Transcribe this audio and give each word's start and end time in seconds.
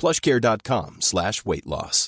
plushcare.com 0.00 0.96
slash 1.10 1.42
weight 1.46 1.68
loss. 1.72 2.06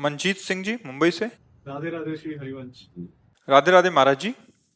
Manjeet 0.00 0.36
Singh 0.36 0.62
ji 0.64 0.74
Mumbai 0.86 1.10
से। 1.10 1.26
राधे 1.68 1.90
राधे 1.90 2.16
श्री 2.16 2.34
हरिवंश। 2.34 2.86
राधे 3.48 3.70
राधे 3.70 3.90
महाराज 3.90 4.20
जी। 4.20 4.34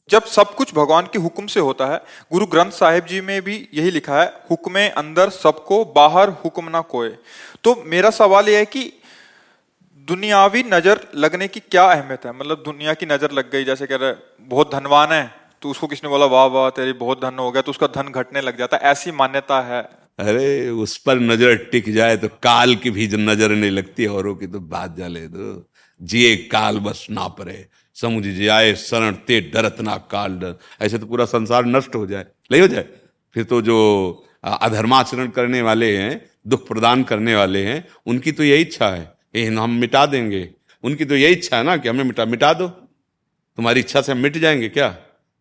जब 0.08 0.24
सब 0.26 0.54
कुछ 0.54 0.74
भगवान 0.74 1.08
के 1.12 1.18
हुक्म 1.18 1.46
से 1.46 1.60
होता 1.60 1.86
है, 1.86 2.00
गुरु 2.32 2.46
ग्रंथ 2.48 2.70
साहिब 2.72 3.06
जी 3.06 3.20
में 3.22 3.40
भी 3.42 3.56
यही 3.74 3.90
लिखा 3.90 4.20
है, 4.20 4.26
हुक्म 4.50 4.88
अंदर 4.96 5.30
सबको, 5.32 5.84
बाहर 5.86 6.30
हुक्म 6.44 6.68
ना 6.70 6.80
कोय 6.82 7.16
तो 7.64 7.82
मेरा 7.86 8.10
सवाल 8.12 8.48
यह 8.48 8.58
है 8.58 8.64
कि 8.66 8.92
दुनियावी 10.08 10.62
नज़र 10.64 11.00
लगने 11.16 11.48
की 11.48 11.60
क्या 11.62 11.84
अहमियत 11.86 12.24
है? 12.26 12.32
मतलब 12.32 12.62
दुनिया 12.64 12.94
की 12.94 13.06
नज़र 13.06 13.32
लग 13.32 13.50
गई, 13.52 13.64
जैसे 13.64 13.86
कह 13.86 13.96
रहे, 13.96 14.12
बहुत 14.42 14.74
धनवान 14.74 15.12
है 15.12 15.30
तो 15.62 15.70
उसको 15.70 15.86
किसने 15.86 16.08
बोला, 16.08 16.26
वाह 16.26 16.44
वाह, 16.46 16.68
तेरी 16.70 16.92
बहुत 16.94 17.20
धन 17.20 17.38
हो 17.38 17.50
गया। 17.52 17.62
तो 17.62 17.70
उसका 17.70 17.86
धन 17.88 18.08
घटने 18.10 18.40
लग 18.40 18.58
जाता 18.58 18.76
है, 18.76 18.82
ऐसी 18.84 19.12
मान्यता 19.12 19.60
है। 19.62 19.80
अरे, 20.18 20.68
उस 20.70 20.96
पर 20.98 21.18
नज़र 21.20 21.54
टिक 21.72 21.92
जाए 21.94 22.16
तो 22.16 22.28
काल 22.42 22.74
की 22.76 22.90
भी 22.90 23.06
नज़र 23.08 23.50
नहीं 23.52 23.70
लगती, 23.70 24.06
औरों 24.08 24.34
की 24.36 24.46
तो 24.46 24.60
बात 24.68 24.96
जाले 24.96 25.26
तो 25.28 25.66
जिए 26.00 26.36
काल 26.48 26.78
बस 26.80 27.06
ना 27.10 27.26
परे। 27.30 27.58
समुझ 28.00 28.26
जाए 28.26 28.74
शरण, 28.74 29.12
ते 29.12 29.40
डरतना 29.40 29.96
काल 29.96 30.32
डर। 30.32 30.58
ऐसे 30.80 30.98
तो 30.98 31.06
पूरा 31.06 31.24
संसार 31.24 31.66
नष्ट 31.66 31.94
हो 31.94 32.06
जाए। 32.06 32.26
नहीं 32.52 32.60
हो 32.60 32.68
जाए? 32.68 32.84
फिर 33.34 33.44
तो 33.44 33.62
जो 33.62 33.78
अधर्माचरण 34.44 35.28
करने 35.28 35.62
वाले 35.62 35.96
हैं, 35.96 36.30
दुख 36.46 36.68
प्रदान 36.68 37.02
करने 37.02 37.34
वाले 37.34 37.64
हैं, 37.64 37.88
उनकी 38.06 38.32
तो 38.32 38.44
यही 38.44 38.60
इच्छा 38.60 38.88
है। 38.88 39.12
ये 39.36 39.46
हम 39.46 39.70
मिटा 39.70 40.06
देंगे। 40.06 40.50
उनकी 40.82 41.04
तो 41.04 41.16
यही 41.16 41.32
इच्छा 41.32 41.56
है 41.56 41.64
ना 41.64 41.76
कि 41.76 41.88
हमें 41.88 42.04
मिटा 42.04 42.24
मिटा 42.24 42.52
दो। 42.52 42.68
तुम्हारी 43.56 43.80
इच्छा 43.80 44.00
से 44.00 44.12
हम 44.12 44.18
मिट 44.18 44.38
जाएँगे 44.38 44.68
क्या? 44.68 44.96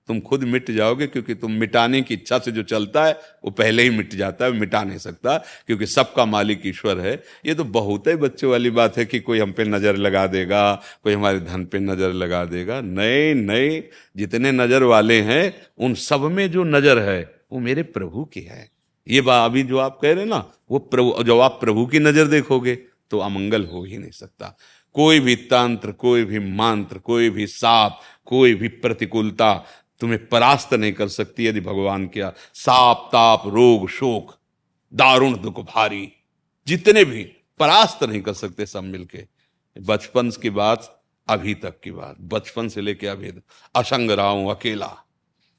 तुम 0.08 0.20
खुद 0.20 0.44
मिट 0.44 0.70
जाओगे 0.72 1.08
क्योंकि 1.08 1.36
तुम 1.36 1.52
मिटाने 1.54 2.02
की 2.02 2.14
इच्छा 2.14 2.38
से 2.40 2.52
जो 2.52 2.64
चलता 2.64 3.06
है, 3.06 3.14
वो 3.44 3.52
पहले 3.52 3.84
ही 3.84 3.90
मिट 3.90 4.16
जाता 4.16 4.46
है, 4.46 4.52
मिटा 4.52 4.84
नहीं 4.84 4.98
सकता, 4.98 5.38
क्योंकि 5.68 5.86
सबका 5.88 6.26
मालिक 6.26 6.62
ईश्वर 6.66 7.00
है। 7.00 7.14
ये 7.46 7.54
तो 7.54 7.64
बहुत 7.64 8.08
ही 8.08 8.16
बच्चों 8.18 8.52
वाली 8.52 8.70
बात 8.72 8.98
है 8.98 9.06
कि 9.06 9.20
कोई 9.20 9.40
हम 9.40 9.52
पे 9.52 9.64
नज़र 9.66 9.98
लगा 9.98 10.26
देगा, 10.28 10.74
कोई 11.04 11.14
हमारे 11.14 11.40
धन 11.42 11.66
पे 11.66 11.80
नज़र 11.80 12.14
लगा 12.16 12.44
देगा। 12.46 12.80
नए 12.82 13.34
नए 13.36 13.84
जितने 14.16 14.52
नज़र 14.54 14.84
वाले 14.86 15.22
हैं, 15.22 15.54
उन 15.78 15.94
सब 15.96 16.22
में 16.32 16.50
जो 16.52 16.64
नज़र 16.66 17.00
है, 17.00 17.22
वो 17.52 17.60
मेरे 17.60 17.84
प्रभु 17.84 18.26
की 18.26 18.42
है। 18.42 18.70
ये 19.08 19.22
बात 19.22 19.50
अभी 19.50 19.64
जो 19.64 19.78
आप 19.80 20.00
कह 20.02 20.14
रहे 20.14 20.26
ना, 20.26 20.38
वो 20.72 20.80
प्रभु, 20.80 21.24
जब 21.24 21.40
आप 21.40 21.58
प्रभु 21.62 21.86
की 21.86 22.00
नज़र 22.00 22.28
देखोगे 22.28 22.76
तो 23.12 23.20
अमंगल 23.20 23.66
हो 23.66 23.84
ही 23.84 23.98
नहीं 23.98 24.12
सकता। 24.12 24.56
कोई 24.96 25.20
भी 25.20 25.36
तंत्र, 25.36 25.92
कोई 25.94 26.24
भी 26.26 26.40
मंत्र, 26.40 26.98
कोई 27.00 27.30
भी 27.30 27.46
साप, 27.48 28.00
कोई 28.26 28.54
भी 28.54 28.68
प्रतिकूलता 28.68 29.54
तुम्हें 30.02 30.28
परास्त 30.28 30.74
नहीं 30.74 30.94
कर 30.94 31.08
सकती 31.08 31.46
यदि 31.46 31.62
भगवान 31.62 32.08
किया 32.08 32.34
साप, 32.54 33.10
ताप, 33.12 33.44
रोग, 33.48 33.90
शोक, 33.90 34.36
दारुण, 34.94 35.38
दुख, 35.38 35.60
भारी, 35.66 36.12
जितने 36.68 37.06
भी 37.06 37.24
परास्त 37.60 38.04
नहीं 38.04 38.22
कर 38.22 38.34
सकते 38.34 38.66
सब 38.66 38.84
मिलके। 38.84 39.26
बचपन 39.76 40.30
की 40.32 40.50
बात, 40.50 40.94
अभी 41.28 41.54
तक 41.54 41.80
की 41.84 41.92
बात। 41.92 42.16
बचपन 42.20 42.68
से 42.68 42.82
लेके 42.82 43.08
अभी 43.08 43.32
असंग 43.76 44.12
हूँ 44.12 44.52
अकेला, 44.52 44.96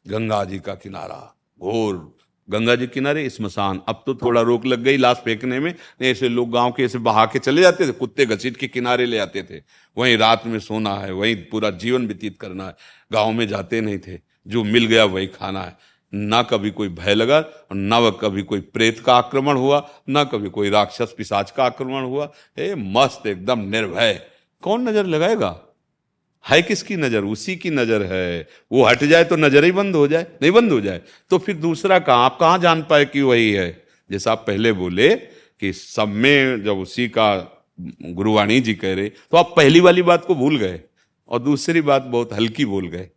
गंगा 0.06 0.44
जी 0.44 0.59
का 0.59 0.75
किनारा, 0.75 1.34
घोर। 1.60 2.19
गंगा 2.48 2.75
जी 2.75 2.87
किनारे 2.87 3.28
स्मशान 3.31 3.81
अब 3.88 4.03
तो 4.06 4.15
थोड़ा 4.15 4.41
रोक 4.41 4.66
लग 4.66 4.82
गई 4.82 4.97
लाश 4.97 5.16
फेंकने 5.16 5.59
में। 5.60 5.71
नहीं, 5.71 6.10
ऐसे 6.10 6.28
लोग 6.28 6.50
गाँव 6.50 6.72
के 6.72 6.82
ऐसे 6.82 6.98
बहा 6.98 7.25
के 7.27 7.38
चले 7.38 7.62
जाते 7.62 7.87
थे, 7.88 7.93
कुत्ते 7.93 8.27
घसीट 8.27 8.56
के 8.56 8.69
किनारे 8.69 9.06
ले 9.06 9.19
आते 9.19 9.43
थे। 9.43 9.62
वहीं 9.97 10.16
रात 10.19 10.47
में 10.47 10.59
सोना 10.59 10.94
है, 10.94 11.12
वहीं 11.12 11.37
पूरा 11.37 11.71
जीवन 11.71 12.06
व्यतीत 12.06 12.38
करना 12.41 12.66
है। 12.66 12.77
गाँव 13.12 13.32
में 13.32 13.47
जाते 13.48 13.81
नहीं 13.81 13.98
थे। 13.98 14.28
जो 14.48 14.64
मिल 14.64 14.86
गया 14.86 15.04
वही 15.06 15.26
खाना 15.28 15.62
है। 15.62 15.76
ना 16.12 16.42
कभी 16.42 16.70
कोई 16.70 16.88
भय 16.91 17.14
लगा 17.14 17.38
और 17.38 17.76
ना 17.76 18.10
कभी 18.12 18.42
कोई 18.42 18.60
प्रेत 18.60 19.00
का 19.00 19.14
आक्रमण 19.14 19.56
हुआ, 19.56 19.88
ना 20.09 20.25
कभी 20.25 20.48
कोई 20.50 20.70
राक्षस 20.70 21.14
पिशाच 21.19 21.50
का 21.50 21.64
आक्रमण 21.64 22.04
हुआ। 22.04 22.32
हे, 22.59 22.75
मस्त 22.75 23.26
एकदम 23.26 23.69
निर्भय। 23.69 24.20
कौन 24.62 24.88
नज़र 24.88 25.06
लगाएगा? 25.06 25.56
है 26.44 26.60
किसकी 26.62 26.97
नज़र? 26.97 27.25
उसी 27.25 27.56
की 27.56 27.70
नज़र 27.70 28.03
है। 28.04 28.48
वो 28.70 28.84
हट 28.84 29.04
जाए 29.04 29.25
तो 29.25 29.36
नज़र 29.36 29.64
ही 29.64 29.72
बंद 29.72 29.97
हो 29.97 30.06
जाए, 30.09 30.26
नहीं 30.42 30.50
बंद 30.53 30.72
हो 30.72 30.80
जाए। 30.80 31.00
तो 31.30 31.38
फिर 31.38 31.56
दूसरा 31.56 31.98
कहाँ, 31.98 32.25
आप 32.25 32.38
कहाँ 32.41 32.59
जान 32.59 32.82
पाए 32.82 33.04
कि 33.04 33.22
वही 33.22 33.50
है? 33.53 33.70
जैसा 34.10 34.32
आप 34.32 34.44
पहले 34.47 34.72
बोले 34.75 35.09
कि 35.16 35.72
सब 35.72 36.09
में 36.09 36.62
जब 36.65 36.78
उसी 36.78 37.09
का 37.09 37.30
गुरुवाणी 37.78 38.60
जी 38.60 38.75
कह 38.75 38.94
रहे 38.94 39.09
तो 39.09 39.36
आप 39.36 39.53
पहली 39.56 39.80
वाली 39.80 40.03
बात 40.03 40.25
को 40.25 40.34
भूल 40.34 40.59
गए 40.59 40.80
और 41.28 41.38
दूसरी 41.41 41.80
बात 41.82 42.03
बहुत 42.04 42.32
हल्की 42.32 42.65
बोल 42.65 42.88
गए। 42.88 43.09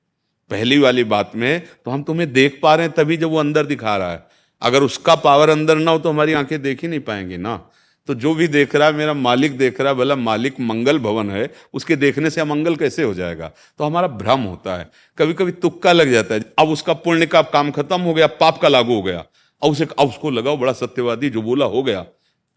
पहली 0.51 0.77
वाली 0.77 1.03
बात 1.03 1.31
में 1.35 1.61
तो 1.85 1.91
हम 1.91 2.03
तुम्हें 2.03 2.31
देख 2.33 2.59
पा 2.63 2.75
रहे 2.75 2.85
हैं 2.85 2.95
तभी 2.95 3.17
जब 3.17 3.29
वो 3.29 3.37
अंदर 3.37 3.65
दिखा 3.65 3.97
रहा 3.97 4.11
है। 4.11 4.23
अगर 4.61 4.83
उसका 4.83 5.15
पावर 5.15 5.49
अंदर 5.49 5.77
ना 5.77 5.91
हो 5.91 5.99
तो 5.99 6.09
हमारी 6.09 6.33
आँखें 6.33 6.61
देख 6.61 6.81
ही 6.81 6.87
नहीं 6.87 6.99
पाएँगी 6.99 7.37
ना। 7.37 7.59
तो 8.07 8.13
जो 8.13 8.33
भी 8.35 8.47
देख 8.47 8.75
रहा 8.75 8.87
है, 8.87 8.93
मेरा 8.93 9.13
मालिक 9.13 9.57
देख 9.57 9.81
रहा 9.81 9.91
है, 9.91 9.97
भला 9.97 10.15
मालिक 10.15 10.59
मंगल 10.59 10.99
भवन 10.99 11.29
है, 11.29 11.49
उसके 11.73 11.95
देखने 11.95 12.29
से 12.29 12.41
अमंगल 12.41 12.75
कैसे 12.75 13.03
हो 13.03 13.13
जाएगा? 13.13 13.51
तो 13.79 13.83
हमारा 13.83 14.07
भ्रम 14.07 14.39
होता 14.39 14.75
है। 14.75 14.89
कभी 15.17 15.33
कभी 15.33 15.51
तुक्का 15.51 15.91
लग 15.91 16.11
जाता 16.11 16.35
है, 16.35 16.41
अब 16.59 16.69
उसका 16.69 16.93
पुण्य 16.93 17.25
का 17.25 17.41
काम 17.41 17.71
खत्म 17.71 18.01
हो 18.01 18.13
गया, 18.13 18.27
पाप 18.27 18.57
का 18.57 18.67
लागू 18.67 18.95
हो 18.95 19.01
गया। 19.01 19.23
अब 19.61 19.71
उसे, 19.71 19.87
अब 19.99 20.07
उसको 20.07 20.29
लगाओ, 20.29 20.57
बड़ा 20.57 20.73
सत्यवादी 20.73 21.29
जो 21.29 21.41
बोला 21.41 21.65
हो 21.65 21.83
गया। 21.83 22.05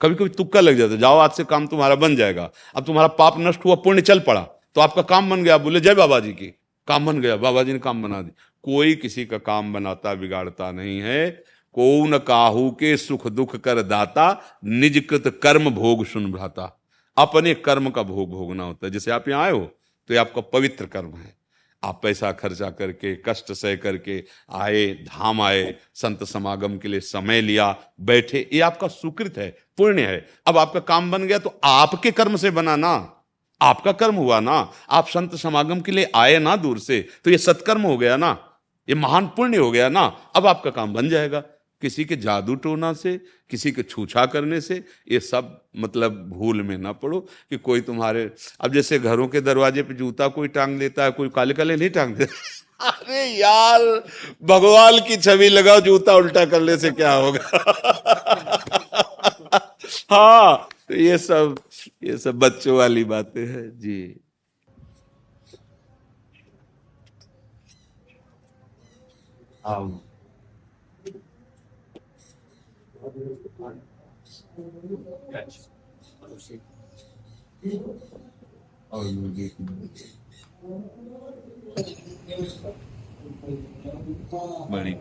कभी 0.00 0.14
कभी 0.14 0.28
तुक्का 0.28 0.60
लग 0.60 0.78
जाता 0.78 0.92
है, 0.92 1.00
जाओ 1.00 1.18
आज 1.18 1.30
से 1.30 1.44
काम 1.44 1.66
तुम्हारा 1.66 1.94
बन 1.94 2.16
जाएगा। 2.16 2.50
अब 2.74 2.84
तुम्हारा 2.84 3.08
पाप 3.08 3.34
नष्ट 3.38 3.64
हुआ, 3.64 3.74
पुण्य 3.74 4.02
चल 4.02 4.20
पड़ा 4.20 4.40
तो 4.76 4.80
आपका 4.80 5.02
काम 5.02 5.30
बन 5.30 5.44
गया। 5.44 5.58
बोले, 5.58 5.80
जय 5.80 5.94
बाबा 5.94 6.20
जी 6.20 6.32
की। 6.32 6.54
काम 6.88 7.06
बन 7.06 7.20
गया, 7.20 7.36
बाबा 7.36 7.62
जी 7.62 7.72
ने 7.72 7.78
काम 7.78 8.02
बना 8.02 8.20
दी 8.22 8.30
कोई 8.64 8.94
किसी 8.94 9.24
का 9.26 9.38
काम 9.38 9.72
बनाता, 9.72 10.14
बिगाड़ता 10.14 10.70
नहीं 10.72 11.00
है। 11.00 11.30
कौन 11.74 12.18
काहू 12.18 12.70
के 12.70 12.96
सुख 12.96 13.26
दुख 13.28 13.56
कर 13.56 13.82
दाता 13.82 14.58
निज 14.64 14.98
कृत 15.10 15.28
कर्म 15.42 15.70
भोग 15.70 16.04
सुन 16.06 16.30
भ्राता। 16.32 16.80
अपने 17.16 17.54
कर्म 17.54 17.90
का 17.90 18.02
भोग 18.02 18.30
भोगना 18.30 18.64
होता 18.64 18.86
है। 18.86 18.92
जैसे 18.92 19.10
आप 19.10 19.28
यहाँ 19.28 19.44
आए 19.44 19.50
हो 19.50 19.64
तो 20.10 20.14
ये 20.14 20.20
आपका 20.20 20.40
पवित्र 20.42 20.86
कर्म 20.86 21.14
है। 21.14 21.34
आप 21.82 22.00
पैसा 22.02 22.30
खर्चा 22.32 22.68
करके, 22.70 23.14
कष्ट 23.16 23.52
सह 23.52 23.74
करके 23.76 24.22
आए, 24.52 24.86
धाम 24.86 25.40
आए, 25.40 25.74
संत 25.94 26.24
समागम 26.24 26.76
के 26.78 26.88
लिए 26.88 27.00
समय 27.00 27.40
लिया, 27.40 27.76
बैठे, 28.00 28.48
ये 28.52 28.60
आपका 28.60 28.88
सुकृत 28.88 29.38
है, 29.38 29.48
पुण्य 29.78 30.02
है। 30.02 30.26
अब 30.46 30.58
आपका 30.58 30.80
काम 30.82 31.10
बन 31.10 31.26
गया 31.26 31.38
तो 31.38 31.58
आपके 31.64 32.10
कर्म 32.10 32.36
से 32.36 32.50
बना 32.50 32.76
ना। 32.76 33.13
आपका 33.64 33.92
कर्म 33.92 34.14
हुआ 34.14 34.40
ना, 34.40 34.70
आप 34.90 35.08
संत 35.08 35.34
समागम 35.34 35.80
के 35.80 35.92
लिए 35.92 36.10
आए 36.14 36.38
ना 36.38 36.56
दूर 36.56 36.78
से 36.78 37.00
तो 37.24 37.30
ये 37.30 37.38
सत्कर्म 37.38 37.82
हो 37.82 37.96
गया 37.98 38.16
ना, 38.16 38.36
ये 38.88 38.94
महान 38.94 39.26
पुण्य 39.26 39.56
हो 39.56 39.70
गया 39.70 39.88
ना, 39.88 40.04
अब 40.36 40.46
आपका 40.46 40.70
काम 40.70 40.94
बन 40.94 41.08
जाएगा। 41.08 41.42
किसी 41.82 42.04
के 42.04 42.16
जादू 42.16 42.54
टोना 42.54 42.92
से, 42.92 43.20
किसी 43.50 43.70
के 43.72 43.82
छूछा 43.82 44.24
करने 44.26 44.60
से, 44.60 44.84
ये 45.12 45.20
सब 45.20 45.60
मतलब 45.76 46.12
भूल 46.30 46.62
में 46.62 46.76
ना 46.78 46.92
पड़ो 46.92 47.20
कि 47.20 47.56
कोई 47.56 47.80
तुम्हारे, 47.80 48.30
अब 48.60 48.72
जैसे 48.72 48.98
घरों 48.98 49.28
के 49.28 49.40
दरवाजे 49.40 49.82
पे 49.82 49.94
जूता 49.94 50.28
कोई 50.28 50.48
टांग 50.48 50.78
देता 50.78 51.04
है, 51.04 51.10
कोई 51.10 51.28
काले 51.28 51.54
काले 51.54 51.76
नहीं 51.76 51.90
टांग 51.90 52.14
देता 52.14 52.34
अरे 52.88 53.24
यार, 53.24 53.80
भगवान 54.42 54.98
की 54.98 55.16
छवि 55.16 55.48
लगाओ, 55.48 55.80
जूता 55.80 56.14
उल्टा 56.14 56.44
करने 56.44 56.76
से 56.76 56.90
क्या 56.90 57.12
होगा? 57.12 57.40
हाँ। 60.10 60.68
तो 60.88 60.94
ये 60.94 61.18
सब 61.18 61.54
ये 62.02 62.18
सब 62.18 62.38
बच्चों 62.38 62.76
वाली 62.76 63.04
बातें 63.04 63.46
हैं 63.46 63.78
जी। 63.78 64.20
बड़ी 84.70 84.92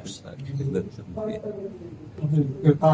कृपा 2.64 2.94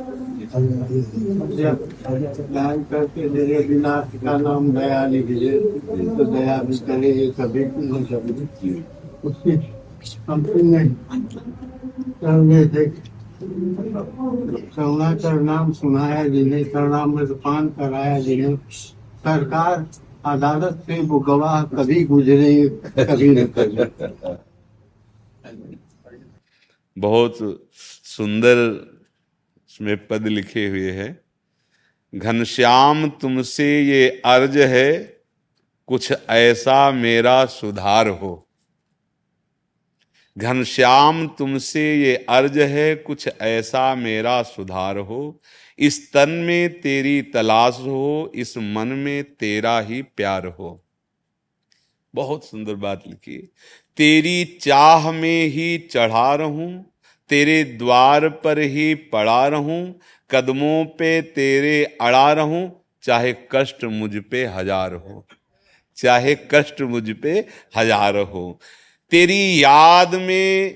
करके 2.91 3.27
विनाश 3.67 4.11
का 4.23 4.37
नाम 4.37 4.71
दया 4.71 5.01
तो 5.07 6.23
दया 6.25 6.57
भी 6.63 6.77
करे 6.79 7.11
ये 7.11 7.27
नहीं 10.63 10.89
करने 12.21 12.65
थे 12.67 12.85
करुणाकर 13.41 15.39
नाम 15.41 15.71
सुनाया 15.73 16.27
जिन्हें 16.27 16.63
करुणा 16.63 16.99
करुणामृतपान 16.99 17.67
कराया 17.69 18.19
जिन्हें 18.19 18.55
सरकार 19.25 19.85
अदालत 20.25 20.83
से 20.87 20.99
वो 21.01 21.19
गवाह 21.19 21.63
कभी 21.73 22.03
गुजरे 22.03 22.53
कभी 22.99 23.29
न 23.29 23.45
करे 23.57 23.89
बहुत 26.97 27.37
सुंदर 28.05 28.57
इसमें 29.81 30.07
पद 30.07 30.27
लिखे 30.27 30.67
हुए 30.67 30.91
है। 30.91 31.23
घनश्याम 32.15 33.09
तुमसे 33.09 33.81
ये 33.81 34.21
अर्ज़ 34.25 34.59
है, 34.59 35.17
कुछ 35.87 36.13
ऐसा 36.29 36.91
मेरा 36.91 37.45
सुधार 37.45 38.07
हो। 38.07 38.49
घनश्याम 40.37 41.27
तुमसे 41.27 41.95
ये 41.95 42.25
अर्ज़ 42.29 42.59
है, 42.59 42.95
कुछ 42.95 43.29
ऐसा 43.41 43.95
मेरा 43.95 44.43
सुधार 44.43 44.97
हो। 44.97 45.41
इस 45.79 46.13
तन 46.13 46.29
में 46.29 46.81
तेरी 46.81 47.21
तलाश 47.21 47.73
हो, 47.73 48.31
इस 48.35 48.57
मन 48.57 48.87
में 48.87 49.23
तेरा 49.23 49.79
ही 49.79 50.01
प्यार 50.01 50.45
हो। 50.45 50.85
बहुत 52.15 52.45
सुंदर 52.45 52.75
बात 52.75 53.03
लिखी। 53.07 53.37
तेरी 53.97 54.45
चाह 54.45 55.11
में 55.11 55.45
ही 55.45 55.77
चढ़ा 55.77 56.35
रहूँ 56.35 56.90
तेरे 57.31 57.63
द्वार 57.63 58.29
पर 58.29 58.59
ही 58.59 58.95
पड़ा 58.95 59.47
रहूँ, 59.47 59.99
कदमों 60.31 60.85
पे 60.85 61.21
तेरे 61.21 61.97
अड़ा 62.01 62.33
रहूँ, 62.33 62.85
चाहे 63.03 63.33
कष्ट 63.51 63.83
मुझ 63.83 64.17
पे 64.31 64.45
हज़ार 64.45 64.93
हो। 64.93 65.27
चाहे 65.97 66.35
कष्ट 66.35 66.81
मुझ 66.81 67.11
पे 67.11 67.47
हज़ार 67.77 68.17
हो। 68.17 68.59
तेरी 69.11 69.63
याद 69.63 70.15
में, 70.15 70.73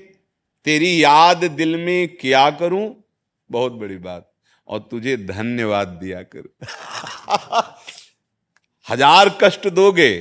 तेरी 0.64 1.04
याद 1.04 1.44
दिल 1.44 1.76
में 1.76 2.16
क्या 2.16 2.50
करूँ? 2.50 3.04
बहुत 3.50 3.72
बड़ी 3.72 3.98
बात। 3.98 4.32
और 4.68 4.78
तुझे 4.78 5.16
धन्यवाद 5.16 5.88
दिया 5.88 6.22
करूँ। 6.22 6.54
हज़ार 8.90 9.38
कष्ट 9.42 9.68
दोगे 9.68 10.16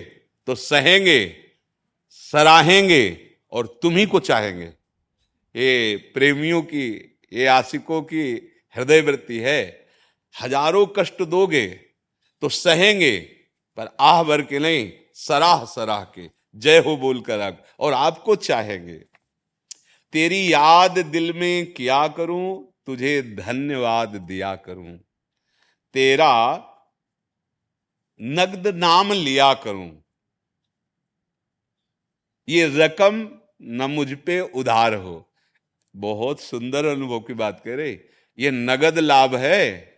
तो 0.47 0.55
सहेंगे, 0.55 1.35
सराहेंगे 2.09 3.17
और 3.51 3.79
तुम 3.81 3.97
ही 3.97 4.05
को 4.05 4.19
चाहेंगे। 4.19 4.74
ये 5.55 5.95
प्रेमियों 6.13 6.61
की, 6.63 6.87
ये 7.31 7.45
आशिकों 7.47 8.01
की 8.03 8.23
हृदय 8.75 9.01
वृत्ति 9.01 9.37
है। 9.39 9.87
हज़ारों 10.35 10.85
कष्ट 10.97 11.21
दोगे 11.23 11.65
तो 12.41 12.49
सहेंगे, 12.49 13.17
पर 13.77 13.95
आह 13.99 14.21
भर 14.23 14.41
के 14.41 14.59
नहीं, 14.59 14.91
सराह 15.15 15.63
सराह 15.65 16.03
के। 16.15 16.29
जय 16.55 16.79
हो 16.79 16.95
बोलकर 16.97 17.39
आग 17.39 17.63
और 17.79 17.93
आपको 17.93 18.35
चाहेंगे। 18.37 18.97
तेरी 20.13 20.53
याद 20.53 20.97
दिल 21.05 21.31
में 21.33 21.73
किया 21.73 22.07
करूँ, 22.07 22.73
तुझे 22.85 23.21
धन्यवाद 23.35 24.15
दिया 24.17 24.55
करूँ। 24.55 24.97
तेरा 25.95 26.31
नगद 28.19 28.67
नाम 28.75 29.11
लिया 29.13 29.53
करूँ। 29.53 29.89
ये 32.47 32.65
रकम 32.75 33.27
न 33.61 33.89
मुझ 33.89 34.07
पे 34.15 34.39
उधार 34.41 34.93
हो। 34.93 35.15
बहुत 35.95 36.41
सुंदर 36.41 36.85
अनुभव 36.85 37.19
की 37.19 37.33
बात 37.33 37.61
करे। 37.65 38.09
ये 38.39 38.51
नगद 38.51 38.99
लाभ 38.99 39.35
है। 39.35 39.93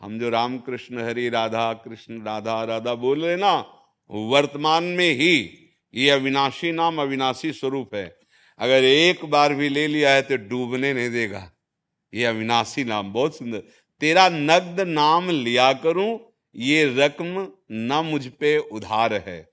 हम 0.00 0.18
जो 0.18 0.28
राम 0.28 0.58
कृष्ण 0.58 1.04
हरि 1.04 1.28
राधा, 1.28 1.72
कृष्ण 1.72 2.22
राधा 2.22 2.64
राधा 2.64 2.94
बोल 2.94 3.24
रहे 3.24 3.36
ना, 3.36 3.66
वर्तमान 4.10 4.84
में 4.84 5.10
ही 5.10 5.58
ये 5.94 6.10
अविनाशी 6.10 6.72
नाम 6.72 7.00
अविनाशी 7.02 7.52
स्वरूप 7.52 7.94
है। 7.94 8.18
अगर 8.58 8.84
एक 8.84 9.24
बार 9.24 9.54
भी 9.54 9.68
ले 9.68 9.86
लिया 9.86 10.14
है 10.14 10.22
तो 10.22 10.36
डूबने 10.36 10.92
नहीं 10.94 11.10
देगा। 11.10 11.50
ये 12.14 12.24
अविनाशी 12.24 12.84
नाम, 12.84 13.12
बहुत 13.12 13.36
सुंदर। 13.36 13.62
तेरा 14.00 14.28
नगद 14.28 14.80
नाम 14.80 15.30
लिया 15.30 15.72
करूँ, 15.72 16.18
ये 16.56 16.84
रकम 16.98 17.52
न 17.72 18.02
मुझ 18.04 18.26
पे 18.26 18.58
उधार 18.58 19.14
है। 19.14 19.50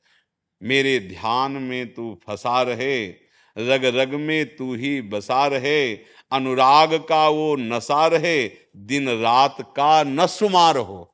मेरे 0.63 0.99
ध्यान 0.99 1.51
में 1.51 1.93
तू 1.93 2.19
फंसा 2.27 2.61
रहे 2.61 3.26
रग 3.57 3.85
रग 3.85 4.13
में 4.13 4.55
तू 4.55 4.73
ही 4.75 5.01
बसा 5.01 5.45
रहे, 5.47 5.95
अनुराग 6.31 6.93
का 7.09 7.27
वो 7.29 7.55
नशा 7.55 8.07
रहे, 8.07 8.47
दिन 8.77 9.09
रात 9.09 9.57
का 9.75 10.03
न 10.03 10.25
सुमार 10.25 10.77
हो। 10.77 11.13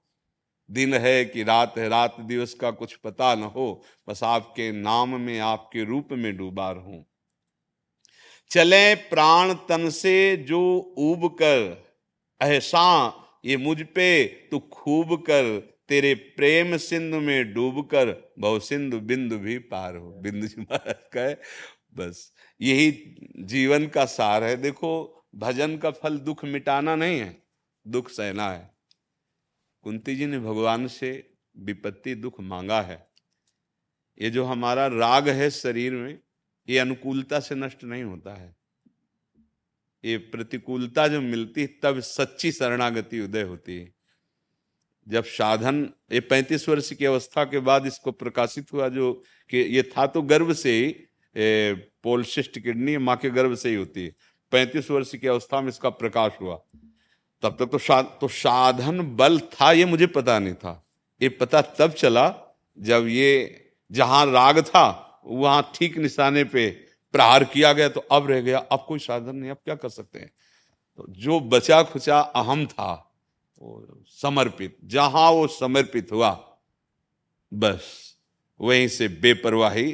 दिन 0.70 0.94
है 0.94 1.26
कि 1.26 1.44
रात 1.44 1.78
है, 1.78 1.90
रात 1.90 2.16
दिवस 2.20 2.54
का 2.54 2.72
कुछ 2.72 2.96
पता 2.96 3.36
न 3.36 3.44
हो, 3.44 3.84
बस 4.10 4.24
आपके 4.24 4.72
नाम 4.72 5.20
में, 5.22 5.40
आपके 5.40 5.84
रूप 5.84 6.08
में 6.12 6.38
डूबा 6.38 6.72
रहूँ 6.72 7.04
चले 8.52 8.96
प्राण 8.96 9.54
तन 9.54 9.90
से 9.90 10.38
जो 10.38 10.78
उब 10.98 11.28
कर 11.42 11.86
ऐसा 12.42 13.14
ये 13.46 13.58
मुझ 13.58 13.82
पे 13.82 14.26
तू 14.52 14.60
खूब 14.60 15.16
कर, 15.22 15.58
तेरे 15.88 16.14
प्रेम 16.16 16.78
सिंधु 16.78 17.20
में 17.20 17.54
डूब 17.54 17.82
कर 17.86 18.34
बहु 18.40 18.60
सिंधु 18.60 19.00
बिंदु 19.00 19.38
भी 19.38 19.58
पार 19.58 19.96
हो। 19.96 20.12
बिंदु 20.12 20.48
जी 20.48 20.62
महाराज 20.62 21.04
बस। 21.98 22.32
यही 22.62 23.16
जीवन 23.38 23.88
का 23.88 24.06
सार 24.06 24.44
है। 24.44 24.56
देखो, 24.58 25.26
भजन 25.36 25.78
का 25.78 25.92
फल 25.92 26.18
दुख 26.18 26.46
मिटाना 26.46 26.96
नहीं 26.96 27.20
है, 27.20 27.44
दुख 27.88 28.10
सहना 28.10 28.52
है। 28.52 28.74
कुंती 29.82 30.16
जी 30.16 30.26
ने 30.26 30.40
भगवान 30.40 30.88
से 30.88 31.34
विपत्ति, 31.58 32.16
दुख 32.16 32.40
मांगा 32.42 32.82
है। 32.82 33.08
ये 34.22 34.30
जो 34.30 34.46
हमारा 34.46 34.88
राग 34.88 35.30
है 35.30 35.50
शरीर 35.50 35.94
में, 35.94 36.20
ये 36.70 36.80
अनुकूलता 36.80 37.40
से 37.40 37.56
नष्ट 37.56 37.84
नहीं 37.84 38.04
होता 38.04 38.36
है। 38.36 38.56
ये 40.06 40.18
प्रतिकूलता 40.18 41.08
जो 41.08 41.22
मिलती 41.22 41.68
तब 41.68 42.00
सच्ची 42.00 42.52
शरणागति 42.52 43.20
उदय 43.20 43.42
होती 43.42 43.78
है। 43.78 43.94
जब 45.08 45.24
साधन, 45.24 45.90
ये 46.12 46.20
पैंतीस 46.20 46.70
वर्ष 46.70 46.94
की 46.94 47.06
अवस्था 47.06 47.44
के 47.44 47.60
बाद 47.60 47.86
इसको 47.86 48.12
प्रकाशित 48.12 48.74
हुआ, 48.74 48.90
जो 48.90 49.24
कि 49.50 49.58
ये 49.58 49.84
था 49.84 50.08
तो 50.08 50.22
गर्व 50.22 50.54
से 50.54 50.72
ही 50.72 50.96
पोलशिष्ट 51.36 52.60
किडनी 52.60 52.98
माँ 52.98 53.16
के 53.18 53.30
गर्भ 53.30 53.56
से 53.56 53.70
ही 53.70 53.76
होती 53.76 54.04
है। 54.04 54.16
पैंतीस 54.52 54.90
वर्ष 54.92 55.16
की 55.16 55.28
अवस्था 55.28 55.62
में 55.62 55.70
इसका 55.70 55.90
प्रकाश 55.90 56.38
हुआ। 56.42 56.56
तब 57.44 57.56
तक 57.60 57.66
तो 57.66 57.78
शा, 57.78 58.02
तो 58.02 58.28
साधन 58.28 59.02
बल 59.16 59.40
था 59.40 59.72
ये 59.72 59.86
मुझे 59.86 60.08
पता 60.08 60.40
नहीं 60.40 60.54
था। 60.54 60.80
ये 61.22 61.30
पता 61.30 61.62
तब 61.62 61.92
चला 61.92 62.28
जब 62.78 63.08
ये 63.08 63.60
जहाँ 63.92 64.26
राग 64.26 64.60
था 64.62 65.22
वहाँ 65.26 65.72
ठीक 65.76 65.98
निशाने 65.98 66.44
पे 66.44 66.70
प्रहार 67.14 67.44
किया 67.44 67.74
गया 67.74 67.90
तो 67.90 68.00
अब 68.12 68.30
रह 68.32 68.42
गया। 68.42 68.58
अब 68.60 68.86
कोई 68.88 69.00
साधन 69.00 69.36
नहीं 69.36 69.52
अब 69.52 69.58
क्या 69.58 69.76
कर 69.76 69.90
सकते 69.90 70.20
हैं? 70.20 70.32
तो 70.98 71.06
जो 71.10 71.40
बचा 71.40 71.82
खुचा 71.84 72.20
अहम 72.20 72.66
था 72.66 72.94
वो 73.62 74.04
समर्पित 74.08 74.78
जहाँ 74.84 75.30
वो 75.32 75.46
समर्पित 75.48 76.12
हुआ 76.12 76.32
बस 77.52 78.16
वहीं 78.60 78.88
से 78.88 79.08
बेपरवाही 79.08 79.92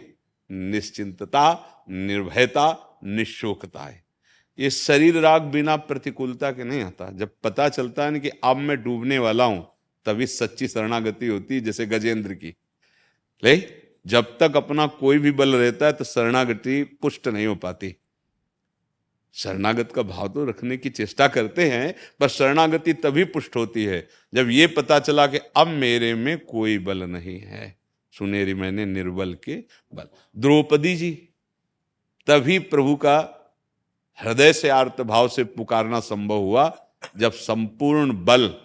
निश्चिंतता, 0.50 1.86
निर्भयता, 1.90 3.00
निशोकता 3.04 3.80
है। 3.80 4.04
ये 4.60 4.70
शरीर 4.70 5.18
राग 5.18 5.42
बिना 5.42 5.76
प्रतिकूलता 5.76 6.52
के 6.52 6.64
नहीं 6.64 6.82
आता। 6.84 7.10
जब 7.12 7.30
पता 7.44 7.70
चलता 7.70 8.06
है 8.06 8.12
ना 8.12 8.20
कि 8.20 8.30
अब 8.44 8.58
मैं 8.58 8.84
डूबने 8.84 9.20
वाला 9.20 9.44
हूँ, 9.44 9.68
तभी 10.06 10.28
सच्ची 10.28 10.68
शरणागति 10.68 11.28
होती 11.28 11.56
है, 11.56 11.62
जैसे 11.62 11.86
गजेंद्र 11.86 12.34
की। 12.34 12.56
ले, 13.44 13.62
जब 14.08 14.38
तक 14.40 14.58
अपना 14.58 14.88
कोई 14.88 15.18
भी 15.20 15.32
बल 15.32 15.56
रहता 15.56 15.86
है 15.86 15.94
तो 15.94 16.04
शरणागति 16.04 16.84
पुष्ट 16.84 17.28
नहीं 17.28 17.48
हो 17.48 17.56
पाती। 17.56 17.96
शरणागत 19.34 19.92
का 19.92 20.02
भाव 20.02 20.28
तो 20.28 20.46
रखने 20.46 20.78
की 20.78 20.90
चेष्टा 20.90 21.28
करते 21.28 21.70
हैं, 21.70 21.96
पर 22.20 22.28
शरणागति 22.28 22.94
तभी 22.94 23.24
पुष्ट 23.24 23.56
होती 23.56 23.84
है, 23.86 24.08
जब 24.34 24.50
ये 24.50 24.68
पता 24.68 25.00
चला 25.00 25.28
कि 25.28 25.38
अब 25.58 25.68
मेरे 25.68 26.14
में 26.14 26.38
कोई 26.40 26.78
बल 26.78 27.04
नहीं 27.04 27.40
है। 27.40 27.79
सुनेरी 28.20 28.54
मैंने 28.54 28.86
निर्बल 28.86 29.34
के 29.34 29.56
बल। 29.94 30.08
द्रौपदी 30.38 30.96
जी, 30.96 31.30
तभी 32.28 32.60
प्रभु 32.60 32.96
का 32.96 33.36
हृदय 34.22 34.54
से 34.54 34.70
आर्त 34.70 35.02
भाव 35.02 35.28
से 35.28 35.44
पुकारना 35.44 36.00
संभव 36.00 36.38
हुआ, 36.38 36.88
जब 37.18 37.32
संपूर्ण 37.32 38.26
बल 38.26 38.56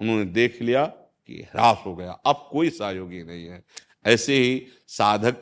उन्होंने 0.00 0.24
देख 0.24 0.62
लिया 0.62 0.86
कि 1.26 1.48
ह्रास 1.52 1.78
हो 1.86 1.96
गया। 1.96 2.12
अब 2.12 2.48
कोई 2.52 2.70
सहयोगी 2.70 3.22
नहीं 3.22 3.46
है। 3.46 3.64
ऐसे 4.06 4.36
ही 4.36 4.66
साधक, 4.88 5.36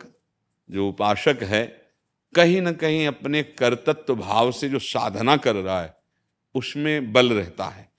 जो 0.71 0.89
उपासक 0.89 1.39
है, 1.43 1.87
कहीं 2.35 2.61
ना 2.61 2.73
कहीं 2.73 3.07
अपने 3.07 3.43
कर्तत्व 3.43 4.15
भाव 4.15 4.53
से 4.53 4.69
जो 4.69 4.79
साधना 4.79 5.37
कर 5.37 5.57
रहा 5.57 5.83
है, 5.83 5.97
उसमें 6.55 7.13
बल 7.13 7.33
रहता 7.33 7.65
है। 7.65 7.90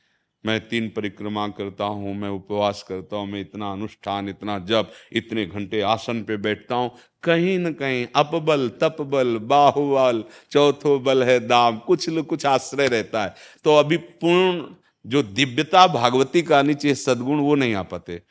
मैं 0.46 0.60
तीन 0.68 0.90
परिक्रमा 0.90 1.48
करता 1.48 1.86
हूँ, 1.86 2.14
मैं 2.16 2.30
उपवास 2.30 2.84
करता 2.90 3.16
हूँ, 3.16 3.28
मैं 3.28 3.42
इतना 3.42 3.72
अनुष्ठान, 3.72 4.30
इतना 4.30 4.58
जप, 4.60 4.92
इतने 5.12 5.46
घंटे 5.46 5.82
आसन 5.82 6.24
पे 6.24 6.38
बैठता 6.38 6.76
हूँ। 6.76 6.92
कहीं 7.24 7.58
न 7.60 7.74
कहीं 7.74 8.08
अपबल, 8.16 8.70
तपबल, 8.70 9.38
बाहुबल, 9.38 10.24
चौथो 10.52 11.00
बल 11.00 11.24
है 11.24 11.40
दाम, 11.40 11.78
कुछ 11.78 12.10
न 12.10 12.22
कुछ 12.22 12.46
आश्रय 12.46 12.88
रहता 12.88 13.24
है। 13.24 13.36
तो 13.64 13.76
अभी 13.76 13.98
पूर्ण 13.98 14.64
जो 15.06 15.24
दिव्यता 15.24 15.88
भागवती 15.88 16.42
का 16.42 16.60
आनी 16.60 16.74
चाहिए 16.74 16.96
सदगुण 16.96 17.40
वो 17.40 17.56
नहीं 17.56 17.76
आ 17.76 17.84
पाते। 17.84 18.22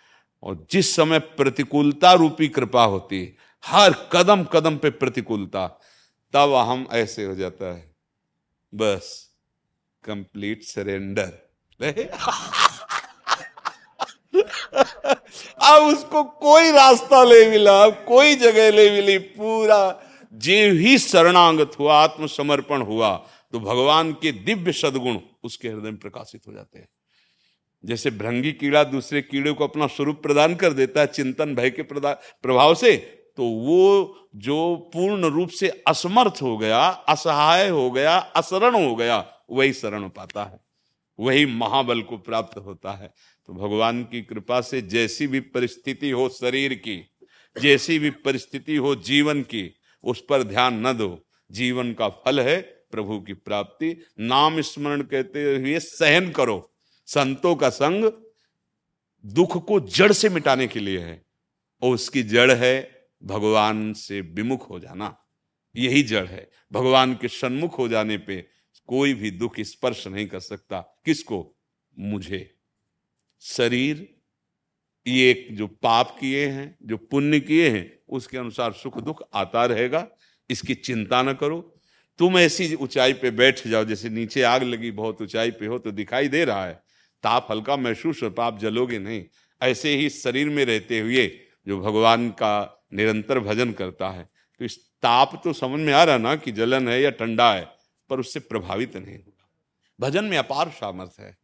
और 0.42 0.66
जिस 0.70 0.94
समय 0.96 1.18
प्रतिकूलता 1.18 2.12
रूपी 2.12 2.48
कृपा 2.48 2.84
होती 2.84 3.20
है 3.20 3.36
हर 3.64 3.94
कदम 4.12 4.44
कदम 4.44 4.76
पे 4.76 4.90
प्रतिकूलता, 4.90 5.66
तब 6.34 6.54
हम 6.54 6.86
ऐसे 6.92 7.24
हो 7.24 7.34
जाता 7.34 7.74
है। 7.74 7.94
बस 8.72 9.30
कंप्लीट 10.04 10.62
सरेंडर 10.62 11.49
अब 15.62 15.82
उसको 15.84 16.22
कोई 16.22 16.70
रास्ता 16.72 17.22
ले 17.24 17.48
मिला 17.50 17.88
कोई 17.88 18.34
जगह 18.36 18.70
ले 18.70 18.90
मिली, 18.90 19.18
पूरा 19.18 20.00
जीव 20.32 20.74
ही 20.76 20.98
शरणांगत 20.98 21.76
हुआ, 21.78 21.94
आत्मसमर्पण 21.94 22.82
हुआ। 22.82 23.10
तो 23.52 23.60
भगवान 23.60 24.12
के 24.12 24.32
दिव्य 24.32 24.72
सदगुण 24.72 25.18
उसके 25.44 25.68
हृदय 25.68 25.90
में 25.90 25.96
प्रकाशित 25.96 26.40
हो 26.48 26.52
जाते 26.52 26.78
हैं। 26.78 26.88
जैसे 27.84 28.10
भ्रंगी 28.10 28.52
कीड़ा 28.52 28.82
दूसरे 28.84 29.22
कीड़े 29.22 29.52
को 29.52 29.66
अपना 29.66 29.86
स्वरूप 29.86 30.22
प्रदान 30.22 30.54
कर 30.54 30.72
देता 30.72 31.00
है, 31.00 31.06
चिंतन 31.06 31.54
भय 31.54 31.70
के 31.70 31.82
प्रभाव 31.82 32.74
से 32.74 32.96
तो 33.36 33.44
वो 33.44 34.16
जो 34.36 34.76
पूर्ण 34.94 35.24
रूप 35.26 35.48
से 35.50 35.68
असमर्थ 35.88 36.42
हो 36.42 36.56
गया, 36.58 36.80
असहाय 37.08 37.68
हो 37.68 37.90
गया, 37.90 38.16
असरण 38.36 38.74
हो 38.74 38.94
गया, 38.96 39.24
वही 39.50 39.72
शरण 39.72 40.08
पाता 40.08 40.44
है। 40.44 40.69
वही 41.20 41.46
महाबल 41.46 42.02
को 42.02 42.18
प्राप्त 42.18 42.58
होता 42.58 42.92
है। 42.92 43.14
तो 43.46 43.52
भगवान 43.52 44.02
की 44.02 44.22
कृपा 44.22 44.60
से 44.60 44.82
जैसी 44.82 45.26
भी 45.26 45.40
परिस्थिति 45.40 46.10
हो 46.10 46.28
शरीर 46.28 46.74
की, 46.74 47.10
जैसी 47.60 47.98
भी 47.98 48.10
परिस्थिति 48.10 48.76
हो 48.76 48.96
जीवन 48.96 49.42
की, 49.42 49.74
उस 50.04 50.24
पर 50.28 50.42
ध्यान 50.42 50.86
न 50.86 50.92
दो। 50.92 51.26
जीवन 51.52 51.92
का 51.92 52.08
फल 52.08 52.40
है 52.40 52.60
प्रभु 52.62 53.20
की 53.20 53.32
प्राप्ति। 53.32 54.02
नाम 54.20 54.60
स्मरण 54.60 55.02
कहते 55.02 55.56
हुए 55.56 55.78
सहन 55.78 56.30
करो। 56.30 56.74
संतों 57.06 57.56
का 57.56 57.68
संग 57.68 58.12
दुख 59.26 59.66
को 59.66 59.80
जड़ 59.80 60.12
से 60.12 60.28
मिटाने 60.28 60.66
के 60.66 60.80
लिए 60.80 60.98
है। 60.98 61.26
और 61.82 61.94
उसकी 61.94 62.22
जड़ 62.22 62.52
है 62.52 63.08
भगवान 63.24 63.92
से 63.92 64.20
विमुख 64.20 64.70
हो 64.70 64.80
जाना। 64.80 65.18
यही 65.76 66.02
जड़ 66.02 66.26
है। 66.26 66.50
भगवान 66.72 67.14
के 67.14 67.28
सन्मुख 67.28 67.78
हो 67.78 67.88
जाने 67.88 68.18
पे 68.18 68.46
कोई 68.86 69.14
भी 69.14 69.30
दुख 69.30 69.60
स्पर्श 69.60 70.06
नहीं 70.06 70.26
कर 70.26 70.40
सकता। 70.40 70.89
किसको? 71.04 71.56
मुझे। 71.98 72.54
शरीर, 73.40 74.16
ये 75.06 75.48
जो 75.52 75.66
पाप 75.66 76.16
किए 76.20 76.46
हैं, 76.46 76.78
जो 76.82 76.96
पुण्य 76.96 77.40
किए 77.40 77.68
हैं, 77.68 77.98
उसके 78.08 78.38
अनुसार 78.38 78.72
सुख 78.72 79.00
दुख 79.00 79.22
आता 79.34 79.66
रहेगा। 79.66 80.08
इसकी 80.50 80.74
चिंता 80.74 81.22
न 81.22 81.32
करो। 81.32 81.76
तुम 82.18 82.38
ऐसी 82.38 82.74
ऊंचाई 82.74 83.12
पे 83.12 83.30
बैठ 83.30 83.68
जाओ, 83.68 83.84
जैसे 83.84 84.08
नीचे 84.08 84.42
आग 84.42 84.62
लगी, 84.62 84.90
बहुत 84.90 85.22
ऊंचाई 85.22 85.50
पे 85.50 85.66
हो 85.66 85.78
तो 85.78 85.90
दिखाई 85.90 86.28
दे 86.28 86.44
रहा 86.44 86.66
है। 86.66 86.74
ताप 87.22 87.46
हल्का 87.50 87.76
महसूस 87.76 88.22
हो 88.22 88.30
पाप 88.30 88.58
जलोगे 88.58 88.98
नहीं। 88.98 89.24
ऐसे 89.62 89.96
ही 89.96 90.10
शरीर 90.10 90.48
में 90.48 90.64
रहते 90.64 90.98
हुए 90.98 91.40
जो 91.66 91.80
भगवान 91.80 92.30
का 92.30 92.84
निरंतर 92.94 93.38
भजन 93.38 93.72
करता 93.72 94.10
है। 94.10 94.28
तो 94.58 94.64
इस 94.64 94.78
ताप 95.02 95.40
तो 95.44 95.52
समझ 95.52 95.80
में 95.80 95.92
आ 95.92 96.04
रहा 96.04 96.18
ना 96.18 96.36
कि 96.36 96.52
जलन 96.52 96.88
है 96.88 97.02
या 97.02 97.10
ठंडा 97.10 97.54
है, 97.54 97.68
पर 98.10 98.20
उससे 98.20 98.40
प्रभावित 98.40 98.96
नहीं 98.96 99.18
होगा 99.18 99.39
भजन 100.00 100.24
में 100.24 100.38
अपार 100.38 100.68
सामर्थ्य 100.68 101.22
है। 101.22 101.38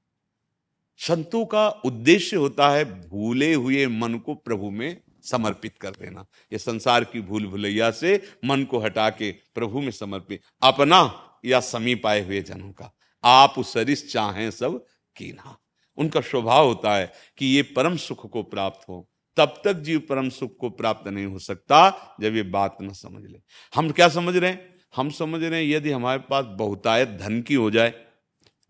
संतों 0.98 1.46
का 1.46 1.68
उद्देश्य 1.68 2.36
होता 2.36 2.70
है 2.70 3.08
भूले 3.08 3.54
हुए 3.54 3.86
मन 3.86 4.14
को 4.14 4.34
प्रभु 4.34 4.70
में 4.70 5.00
समर्पित 5.22 5.78
कर 5.78 5.90
देना। 5.90 6.26
ये 6.52 6.58
संसार 6.58 7.04
की 7.04 7.20
भूल 7.20 7.46
भुलैया 7.46 7.90
से 7.90 8.22
मन 8.44 8.64
को 8.64 8.78
हटा 8.78 9.10
के 9.10 9.32
प्रभु 9.32 9.80
में 9.80 9.90
समर्पित, 9.90 10.40
अपना 10.62 11.22
या 11.44 11.60
समीप 11.60 12.06
आए 12.06 12.24
हुए 12.24 12.40
जनों 12.40 12.72
का। 12.72 12.92
आप 13.24 13.54
सरिस 13.58 14.12
चाहें 14.12 14.50
सब 14.50 14.84
कीना। 15.16 15.58
उनका 15.96 16.20
स्वभाव 16.20 16.66
होता 16.66 16.96
है 16.96 17.12
कि 17.38 17.46
ये 17.46 17.62
परम 17.62 17.96
सुख 17.96 18.30
को 18.30 18.42
प्राप्त 18.42 18.88
हो। 18.88 19.08
तब 19.36 19.62
तक 19.64 19.72
जीव 19.72 19.98
परम 19.98 20.28
सुख 20.28 20.56
को 20.56 20.70
प्राप्त 20.70 21.08
नहीं 21.08 21.26
हो 21.26 21.38
सकता 21.38 21.90
जब 22.20 22.36
ये 22.36 22.42
बात 22.42 22.76
न 22.82 22.92
समझ 22.92 23.30
ले। 23.30 23.38
हम 23.74 23.90
क्या 23.90 24.08
समझ 24.08 24.36
रहे 24.36 24.50
हैं? 24.50 24.74
हम 24.96 25.10
समझ 25.10 25.42
रहे 25.44 25.64
हैं 25.64 25.72
यदि 25.72 25.90
हमारे 25.90 26.20
पास 26.20 26.44
बहुतायत 26.48 27.08
धन 27.08 27.42
की 27.42 27.54
हो 27.54 27.70
जाए 27.70 28.05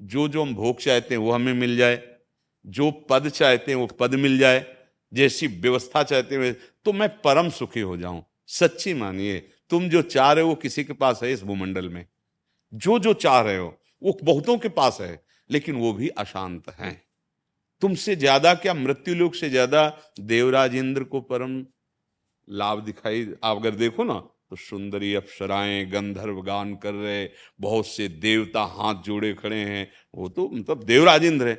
जो 0.01 0.27
जो 0.29 0.43
हम 0.43 0.55
भोग 0.55 0.81
चाहते 0.81 1.15
हैं 1.15 1.21
वो 1.23 1.33
हमें 1.33 1.53
मिल 1.55 1.77
जाए, 1.77 2.03
जो 2.65 2.91
पद 3.11 3.29
चाहते 3.31 3.73
हैं 3.73 3.79
वो 3.79 3.87
पद 4.01 4.15
मिल 4.17 4.39
जाए, 4.39 4.65
जैसी 5.13 5.47
व्यवस्था 5.47 6.03
चाहते 6.03 6.37
हैं 6.37 6.55
तो 6.87 6.93
मैं 6.93 7.09
परम 7.21 7.49
सुखी 7.51 7.81
हो 7.81 7.97
जाऊँ। 7.97 8.23
सच्ची 8.49 8.95
मानिए, 8.95 9.39
तुम 9.71 9.89
जो 9.89 10.03
चाह 10.05 10.33
रहे 10.33 10.45
हो 10.45 10.55
किसी 10.57 10.85
के 10.85 10.93
पास 10.95 11.21
है 11.23 11.33
इस 11.33 11.43
भूमंडल 11.43 11.89
में। 11.89 12.05
जो 12.73 12.99
जो 12.99 13.13
चाह 13.15 13.41
रहे 13.41 13.57
हो, 13.57 13.75
वो 14.03 14.19
बहुतों 14.23 14.57
के 14.59 14.69
पास 14.71 14.99
है, 15.01 15.23
लेकिन 15.51 15.77
वो 15.77 15.93
भी 15.93 16.09
अशांत 16.11 16.69
हैं। 16.79 17.01
तुमसे 17.83 18.17
ज़्यादा 18.17 18.55
क्या 18.57 18.75
मृत्यु 18.75 19.15
लोक 19.15 19.35
से 19.35 19.51
ज़्यादा 19.51 19.89
देवराज 20.21 20.75
इंद्र 20.75 21.05
को 21.05 21.21
परम 21.23 21.65
लाभ 22.49 22.81
दिखाई, 22.81 23.27
आप 23.45 23.57
अगर 23.57 23.75
देखो 23.77 24.05
ना 24.05 24.23
तो 24.51 24.57
सुंदरी 24.57 25.15
अप्सराएँ 25.15 25.85
गंधर्व 25.87 26.41
गान 26.43 26.75
कर 26.77 26.95
रहे 26.95 27.29
बहुत 27.61 27.87
से 27.87 28.09
देवता 28.09 28.63
हाथ 28.63 29.03
जोड़े 29.03 29.35
खड़े 29.35 29.57
हैं। 29.57 29.89
वो 30.15 30.29
तो 30.29 30.49
मतलब 30.49 30.83
देवराजेंद्र 30.83 31.49
है 31.49 31.55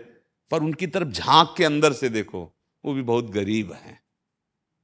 पर 0.52 0.64
उनकी 0.64 0.88
तरफ़ 0.88 1.08
झाँक 1.08 1.54
के 1.58 1.64
अंदर 1.64 1.94
से 1.94 2.10
देखो 2.10 2.44
वो 2.84 2.94
भी 2.94 3.02
बहुत 3.02 3.30
गरीब 3.32 3.72
हैं 3.74 4.00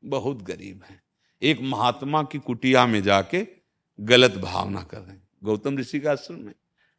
बहुत 0.04 0.42
गरीब 0.42 0.82
हैं। 0.90 1.02
एक 1.42 1.60
महात्मा 1.62 2.24
की 2.24 2.40
कुटिया 2.40 2.86
में 2.86 3.02
जाके 3.04 3.48
गलत 4.00 4.38
भावना 4.38 4.82
कर 4.84 4.98
रहे 4.98 5.12
हैं। 5.12 5.28
गौतम 5.44 5.78
ऋषि 5.78 6.00
का 6.00 6.12
आश्रम 6.12 6.40
में। 6.40 6.54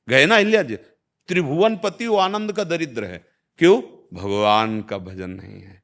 गए 0.08 0.26
ना 0.26 0.38
इलिया 0.38 0.62
जी 0.62 0.76
त्रिभुवन 1.28 1.76
पति 1.76 2.06
वो 2.06 2.16
आनंद 2.16 2.52
का 2.52 2.64
दरिद्र 2.64 3.04
है। 3.04 3.24
क्यों? 3.58 3.80
भगवान 4.14 4.82
का 4.82 4.98
भजन 4.98 5.30
नहीं 5.30 5.60
है। 5.62 5.82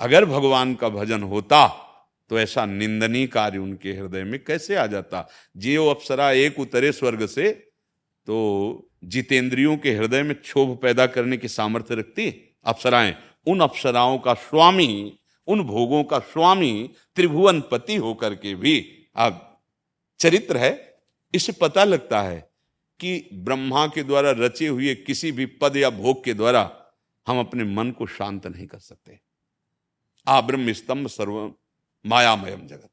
अगर 0.00 0.24
भगवान 0.24 0.74
का 0.74 0.88
भजन 0.88 1.22
होता 1.22 1.66
तो 2.30 2.38
ऐसा 2.38 2.64
निंदनीय 2.66 3.26
कार्य 3.26 3.58
उनके 3.58 3.92
हृदय 3.92 4.24
में 4.24 4.42
कैसे 4.44 4.76
आ 4.76 4.86
जाता? 4.86 5.20
वो 5.56 5.88
अप्सरा 5.90 6.30
एक 6.32 6.58
उतरे 6.60 6.92
स्वर्ग 6.92 7.26
से 7.26 7.52
तो 8.28 8.90
जितेंद्रियों 9.04 9.76
के 9.76 9.92
हृदय 9.92 10.22
में 10.22 10.34
क्षोभ 10.34 10.76
पैदा 10.82 11.06
करने 11.06 11.36
की 11.36 11.48
सामर्थ्य 11.48 11.94
रखती 11.94 12.30
अप्सराएँ। 12.64 13.14
उन 13.46 13.60
अप्सराओं 13.60 14.18
का 14.18 14.34
स्वामी, 14.34 15.18
उन 15.48 15.62
भोगों 15.62 16.02
का 16.04 16.18
स्वामी, 16.18 16.90
त्रिभुवन 17.16 17.60
पति 17.60 17.96
होकर 17.96 18.34
के 18.34 18.54
भी। 18.54 18.78
अब 19.16 19.60
चरित्र 20.20 20.56
है 20.56 20.72
इससे 21.34 21.52
पता 21.52 21.84
लगता 21.84 22.20
है 22.22 22.50
कि 23.00 23.28
ब्रह्मा 23.34 23.86
के 23.86 24.02
द्वारा 24.02 24.30
रचे 24.30 24.66
हुए 24.66 24.94
किसी 24.94 25.32
भी 25.32 25.46
पद 25.46 25.76
या 25.76 25.90
भोग 25.90 26.24
के 26.24 26.34
द्वारा 26.34 26.70
हम 27.26 27.38
अपने 27.40 27.64
मन 27.64 27.90
को 27.90 28.06
शांत 28.06 28.46
नहीं 28.46 28.66
कर 28.66 28.78
सकते। 28.78 29.18
आ 30.26 30.40
ब्रह्म 30.40 30.72
स्तंभ 30.72 31.06
सर्व 31.06 31.54
मायामयम 32.06 32.66
जगत। 32.66 32.90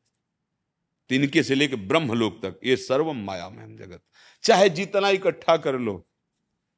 तिनके 1.09 1.43
से 1.43 1.55
लेकर 1.55 1.75
ब्रह्मलोक 1.75 2.45
तक 2.45 2.59
ये 2.63 2.75
सर्व 2.75 3.13
मायामयम 3.13 3.77
जगत। 3.77 4.01
चाहे 4.43 4.69
जितना 4.69 5.09
इकट्ठा 5.09 5.57
कर 5.57 5.79
लो, 5.79 6.07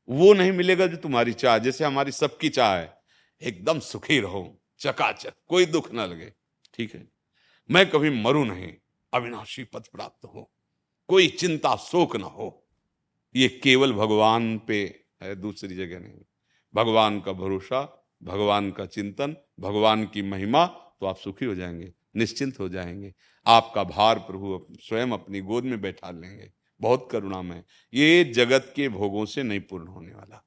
वो 0.10 0.34
नहीं 0.34 0.52
मिलेगा 0.52 0.88
जो 0.88 0.98
तुम्हारी 0.98 1.34
चाह। 1.34 1.58
जैसे 1.58 1.86
हमारी 1.86 2.12
सबकी 2.12 2.50
चाह 2.50 2.78
है, 2.78 3.02
एकदम 3.42 3.80
सुखी 3.80 4.20
रहो, 4.20 4.62
चकाचक, 4.80 5.34
कोई 5.48 5.66
दुख 5.66 5.92
ना 5.92 6.06
लगे। 6.06 6.34
ठीक 6.74 6.96
है? 6.96 7.08
मैं 7.72 7.90
कभी 7.90 8.10
मरू 8.10 8.46
नहीं, 8.46 8.74
अविनाशी 9.14 9.64
पद 9.64 9.84
प्राप्त 9.94 10.26
हो। 10.26 10.52
कोई 11.08 11.28
चिंता, 11.28 11.76
शोक 11.76 12.16
ना 12.16 12.28
हो। 12.28 12.68
ये 13.36 13.48
केवल 13.48 13.94
भगवान 13.94 14.60
पे 14.60 15.06
है, 15.24 15.36
दूसरी 15.36 15.76
जगह 15.76 16.00
नहीं। 16.00 16.22
भगवान 16.76 17.22
का 17.22 17.32
भरोसा, 17.32 18.08
भगवान 18.24 18.72
का 18.72 18.86
चिंतन, 18.86 19.36
भगवान 19.60 20.06
की 20.06 20.22
महिमा 20.22 20.66
तो 20.66 21.06
आप 21.06 21.18
सुखी 21.18 21.46
हो 21.46 21.56
जाएँगे। 21.56 21.94
निश्चिंत 22.18 22.60
हो 22.60 22.70
जाएँगे। 22.70 23.14
आपका 23.48 23.84
भार 23.84 24.20
प्रभु 24.20 24.68
स्वयं 24.72 25.08
अपनी 25.08 25.42
गोद 25.42 25.64
में 25.64 25.82
बैठा 25.82 26.12
लेंगे। 26.12 26.52
बहुत 26.82 27.10
करुणा 27.12 27.42
में। 27.42 27.64
ये 27.94 28.24
जगत 28.24 28.74
के 28.76 28.90
भोगों 28.90 29.26
से 29.26 29.44
नहीं 29.44 29.60
पूर्ण 29.60 29.88
होने 29.88 30.14
वाला। 30.14 30.44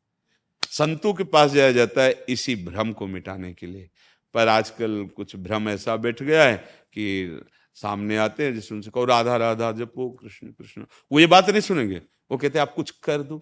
संतों 0.69 1.15
के 1.15 1.25
पास 1.25 1.51
जाया 1.51 1.73
जाता 1.73 2.03
है 2.03 2.25
इसी 2.29 2.57
भ्रम 2.57 2.93
को 2.93 3.07
मिटाने 3.07 3.55
के 3.55 3.67
लिए। 3.67 3.91
पर 4.35 4.49
आजकल 4.49 5.11
कुछ 5.17 5.37
भ्रम 5.37 5.69
ऐसा 5.69 5.97
बैठ 5.97 6.23
गया 6.23 6.45
है 6.45 6.57
कि 6.87 7.41
सामने 7.75 8.17
आते 8.17 8.45
हैं 8.45 8.55
जिसमें 8.55 8.77
उनसे 8.77 8.91
कहो, 8.91 9.05
राधा 9.05 9.37
राधा, 9.37 9.73
जपो, 9.73 10.11
कृष्ण 10.11 10.53
कृष्ण। 10.53 10.87
वो 11.13 11.21
ये 11.21 11.27
बात 11.27 11.51
नहीं 11.51 11.61
सुनेंगे। 11.61 12.03
वो 12.31 12.37
कहते 12.37 12.59
आप 12.59 12.75
कुछ 12.75 12.91
कर 12.91 13.23
दो। 13.23 13.41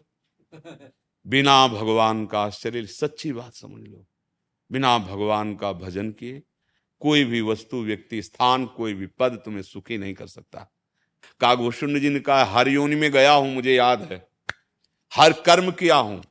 बिना 1.27 1.69
भगवान 1.69 2.27
का 2.27 2.41
आश्चर्य, 2.41 2.87
सच्ची 2.87 3.33
बात 3.33 3.55
समझ 3.55 3.89
लो। 3.89 4.07
बिना 4.73 4.99
भगवान 4.99 5.57
का 5.57 5.73
भजन 5.73 6.11
किए 6.11 6.43
कोई 7.02 7.25
भी 7.25 7.40
वस्तु, 7.40 7.83
व्यक्ति, 7.83 8.23
स्थान, 8.23 8.64
कोई 8.67 8.95
भी 8.95 9.07
पद 9.19 9.40
तुम्हें 9.45 9.62
सुखी 9.62 9.99
नहीं 9.99 10.14
कर 10.14 10.26
सकता। 10.26 10.71
कागभूषण 11.40 11.99
जी 12.00 12.09
ने 12.09 12.21
कहा 12.21 12.45
हर 12.45 12.69
योनि 12.69 12.97
में 12.97 13.11
गया 13.12 13.33
हूँ, 13.33 13.55
मुझे 13.55 13.75
याद 13.75 14.09
है। 14.12 14.26
हर 15.12 15.33
कर्म 15.47 15.71
किया 15.71 15.97
हूँ, 15.97 16.23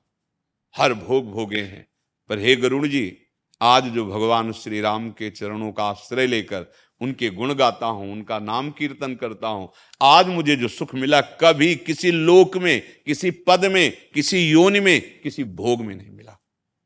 हर 0.75 0.93
भोग 0.93 1.31
भोगे 1.31 1.61
हैं। 1.61 1.87
पर 2.29 2.39
हे 2.39 2.55
गरुण 2.55 2.87
जी 2.87 3.17
आज 3.61 3.83
जो 3.83 4.05
भगवान 4.05 4.51
श्री 4.51 4.81
राम 4.81 5.09
के 5.11 5.29
चरणों 5.29 5.71
का 5.71 5.83
आश्रय 5.83 6.27
लेकर 6.27 6.65
उनके 7.01 7.29
गुण 7.29 7.53
गाता 7.53 7.85
हूँ, 7.85 8.11
उनका 8.11 8.39
नाम 8.39 8.69
कीर्तन 8.71 9.15
करता 9.15 9.47
हूँ, 9.47 9.69
आज 10.01 10.27
मुझे 10.27 10.55
जो 10.55 10.67
सुख 10.67 10.93
मिला 10.95 11.21
कभी 11.21 11.75
किसी 11.75 12.11
लोक 12.11 12.57
में, 12.57 12.81
किसी 13.05 13.31
पद 13.47 13.65
में, 13.65 13.91
किसी 14.13 14.49
योनि 14.51 14.79
में, 14.79 15.19
किसी 15.19 15.43
भोग 15.43 15.81
में 15.81 15.95
नहीं 15.95 16.11
मिला। 16.11 16.37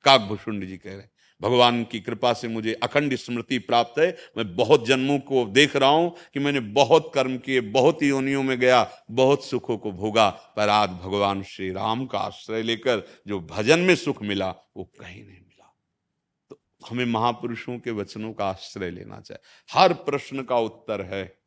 काकभूषुंड 0.06 0.66
जी 0.66 0.78
कह 0.78 0.92
रहे 0.92 1.02
भगवान 1.42 1.84
की 1.84 2.00
कृपा 2.00 2.34
से 2.34 2.48
मुझे 2.48 2.74
अखंड 2.74 3.16
स्मृति 3.16 3.60
प्राप्त 3.60 4.00
है। 4.00 4.18
मैं 4.38 4.56
बहुत 4.56 4.86
जन्मों 4.88 5.20
को 5.20 5.46
देख 5.46 5.76
रहा 5.76 5.90
हूँ 5.90 6.16
कि 6.34 6.40
मैंने 6.40 6.60
बहुत 6.60 7.12
कर्म 7.16 7.38
किए, 7.38 7.62
बहुत 7.62 8.04
योनियों 8.04 8.44
में 8.44 8.60
गया, 8.60 8.92
बहुत 9.12 9.46
सुखों 9.46 9.78
को 9.78 9.92
भोगा। 9.92 10.30
पर 10.30 10.70
आज 10.70 10.90
भगवान 10.90 11.44
श्री 11.44 11.72
राम 11.72 12.06
का 12.06 12.20
आश्रय 12.20 12.64
लेकर 12.64 13.08
जो 13.28 13.40
भजन 13.40 13.80
में 13.80 13.96
सुख 13.96 14.24
मिला, 14.24 14.50
वो 14.50 14.84
कहीं 14.84 15.24
नहीं 15.24 15.40
मिला। 15.40 15.76
तो 16.50 16.60
हमें 16.90 17.06
महापुरुषों 17.06 17.80
के 17.80 17.92
वचनों 17.92 18.34
का 18.34 18.46
आश्रय 18.46 18.92
लेना 18.92 19.20
चाहिए। 19.20 19.80
हर 19.80 19.94
प्रश्न 19.94 20.44
का 20.44 20.58
उत्तर 20.58 21.02
है, 21.02 21.38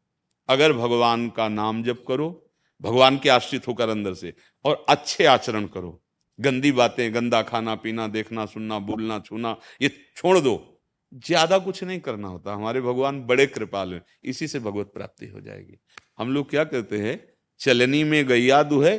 अगर 0.49 0.73
भगवान 0.73 1.29
का 1.29 1.49
नाम 1.49 1.83
जप 1.83 2.05
करो, 2.09 2.51
भगवान 2.83 3.19
के 3.19 3.29
आश्रित 3.29 3.69
होकर 3.69 3.89
अंदर 3.89 4.15
से, 4.15 4.35
और 4.65 4.87
अच्छे 4.89 5.25
आचरण 5.25 5.67
करो। 5.67 6.04
गंदी 6.39 6.73
बातें, 6.73 7.15
गंदा 7.15 7.43
खाना, 7.43 7.75
पीना, 7.75 8.07
देखना, 8.07 8.47
सुनना, 8.47 8.79
बोलना, 8.79 9.19
छूना, 9.19 9.57
ये 9.83 9.91
छोड़ 10.17 10.39
दो। 10.39 10.83
ज़्यादा 11.27 11.59
कुछ 11.59 11.83
नहीं 11.85 12.01
करना 12.01 12.29
होता। 12.29 12.55
हमारे 12.55 12.81
भगवान 12.81 13.21
बड़े 13.27 13.47
कृपाल 13.47 13.93
हैं। 13.95 14.03
इसी 14.25 14.49
से 14.49 14.59
भगवत 14.59 14.87
प्राप्ति 14.87 15.27
हो 15.27 15.41
जाएगी। 15.41 15.79
हम 16.19 16.33
लोग 16.33 16.51
क्या 16.51 16.65
करते 16.65 16.99
हैं? 16.99 17.21
चलनी 17.61 18.05
में 18.05 18.27
गैया 18.27 18.59
है 18.75 18.97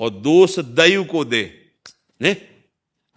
और 0.00 0.10
दोष 0.10 0.58
दैव 0.58 1.04
को 1.04 1.24
दे। 1.24 1.42
ने? 2.20 2.36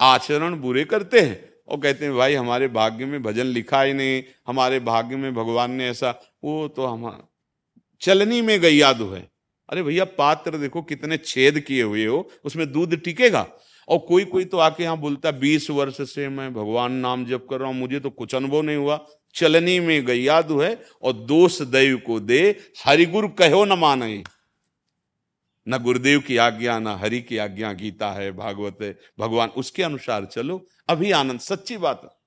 आचरण 0.00 0.54
बुरे 0.54 0.84
करते 0.84 1.20
हैं 1.20 1.48
और 1.68 1.80
कहते 1.80 2.04
हैं, 2.04 2.14
भाई, 2.14 2.34
हमारे 2.34 2.68
भाग्य 2.68 3.06
में 3.06 3.22
भजन 3.22 3.46
लिखा 3.46 3.82
ही 3.82 3.92
नहीं। 3.92 4.22
हमारे 4.46 4.80
भाग्य 4.80 5.16
में 5.16 5.34
भगवान 5.34 5.70
ने 5.70 5.88
ऐसा 5.88 6.10
वो 6.44 6.68
तो 6.68 6.86
हम 6.86 7.28
चलनी 8.00 8.40
में 8.42 8.60
गैयादु 8.60 9.06
है 9.06 9.28
अरे 9.68 9.82
भैया, 9.82 10.04
पात्र 10.04 10.58
देखो 10.58 10.82
कितने 10.82 11.16
छेद 11.16 11.60
किए 11.60 11.82
हुए 11.82 12.06
हो, 12.06 12.30
उसमें 12.44 12.72
दूध 12.72 13.02
टिकेगा। 13.02 13.46
और 13.88 13.98
कोई 13.98 14.24
कोई 14.24 14.44
तो 14.44 14.58
आके 14.58 14.82
यहाँ 14.82 14.98
बोलता 14.98 15.28
है 15.28 15.38
बीस 15.38 15.70
वर्ष 15.70 15.96
से 16.00 16.28
मैं 16.28 16.54
भगवान 16.54 16.92
नाम 16.92 17.26
जप 17.26 17.46
कर 17.50 17.58
रहा 17.58 17.68
हूँ, 17.68 17.76
मुझे 17.76 18.00
तो 18.00 18.10
कुछ 18.10 18.34
अनुभव 18.34 18.62
नहीं 18.62 18.76
हुआ। 18.76 19.06
चलनी 19.34 19.80
में 19.80 19.88
गैया 19.88 20.00
गैयादु 20.00 20.58
है 20.58 20.82
और 21.02 21.12
दोष 21.12 21.62
दैव 21.62 21.98
को 21.98 22.20
दे, 22.20 22.58
हरिगुरु 22.84 23.28
कहो 23.28 23.64
न 23.64 23.72
माने। 23.72 24.24
न 25.68 25.78
गुरुदेव 25.78 26.20
की 26.20 26.36
आज्ञा, 26.36 26.78
न 26.78 26.86
हरि 26.86 27.20
की 27.20 27.36
आज्ञा, 27.36 27.72
गीता 27.72 28.12
है, 28.12 28.32
भागवत 28.32 28.78
है। 28.82 28.98
भगवान 29.20 29.48
उसके 29.48 29.82
अनुसार 29.82 30.24
चलो। 30.24 30.66
अभी 30.88 31.10
आनंद, 31.10 31.40
सच्ची 31.40 31.76
बात। 31.76 32.18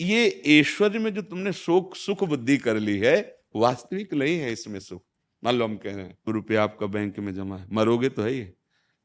ये 0.00 0.42
ऐश्वर्य 0.46 0.98
में 0.98 1.14
जो 1.14 1.22
तुमने 1.22 1.52
शोक, 1.52 1.96
सुख, 1.96 2.24
बुद्धि 2.24 2.56
कर 2.56 2.76
ली 2.76 2.98
है, 2.98 3.36
वास्तविक 3.56 4.14
नहीं 4.14 4.38
है 4.38 4.52
इसमें 4.52 4.80
सुख। 4.80 5.05
मान 5.44 5.54
लो 5.54 5.64
हम 5.64 5.76
कह 5.76 5.94
रहे 5.94 6.04
हैं, 6.04 6.18
रुपया 6.28 6.62
आपका 6.62 6.86
बैंक 6.86 7.18
में 7.18 7.34
जमा 7.34 7.56
है। 7.56 7.66
मरोगे 7.72 8.08
तो 8.08 8.22
है 8.22 8.30
ही 8.30 8.46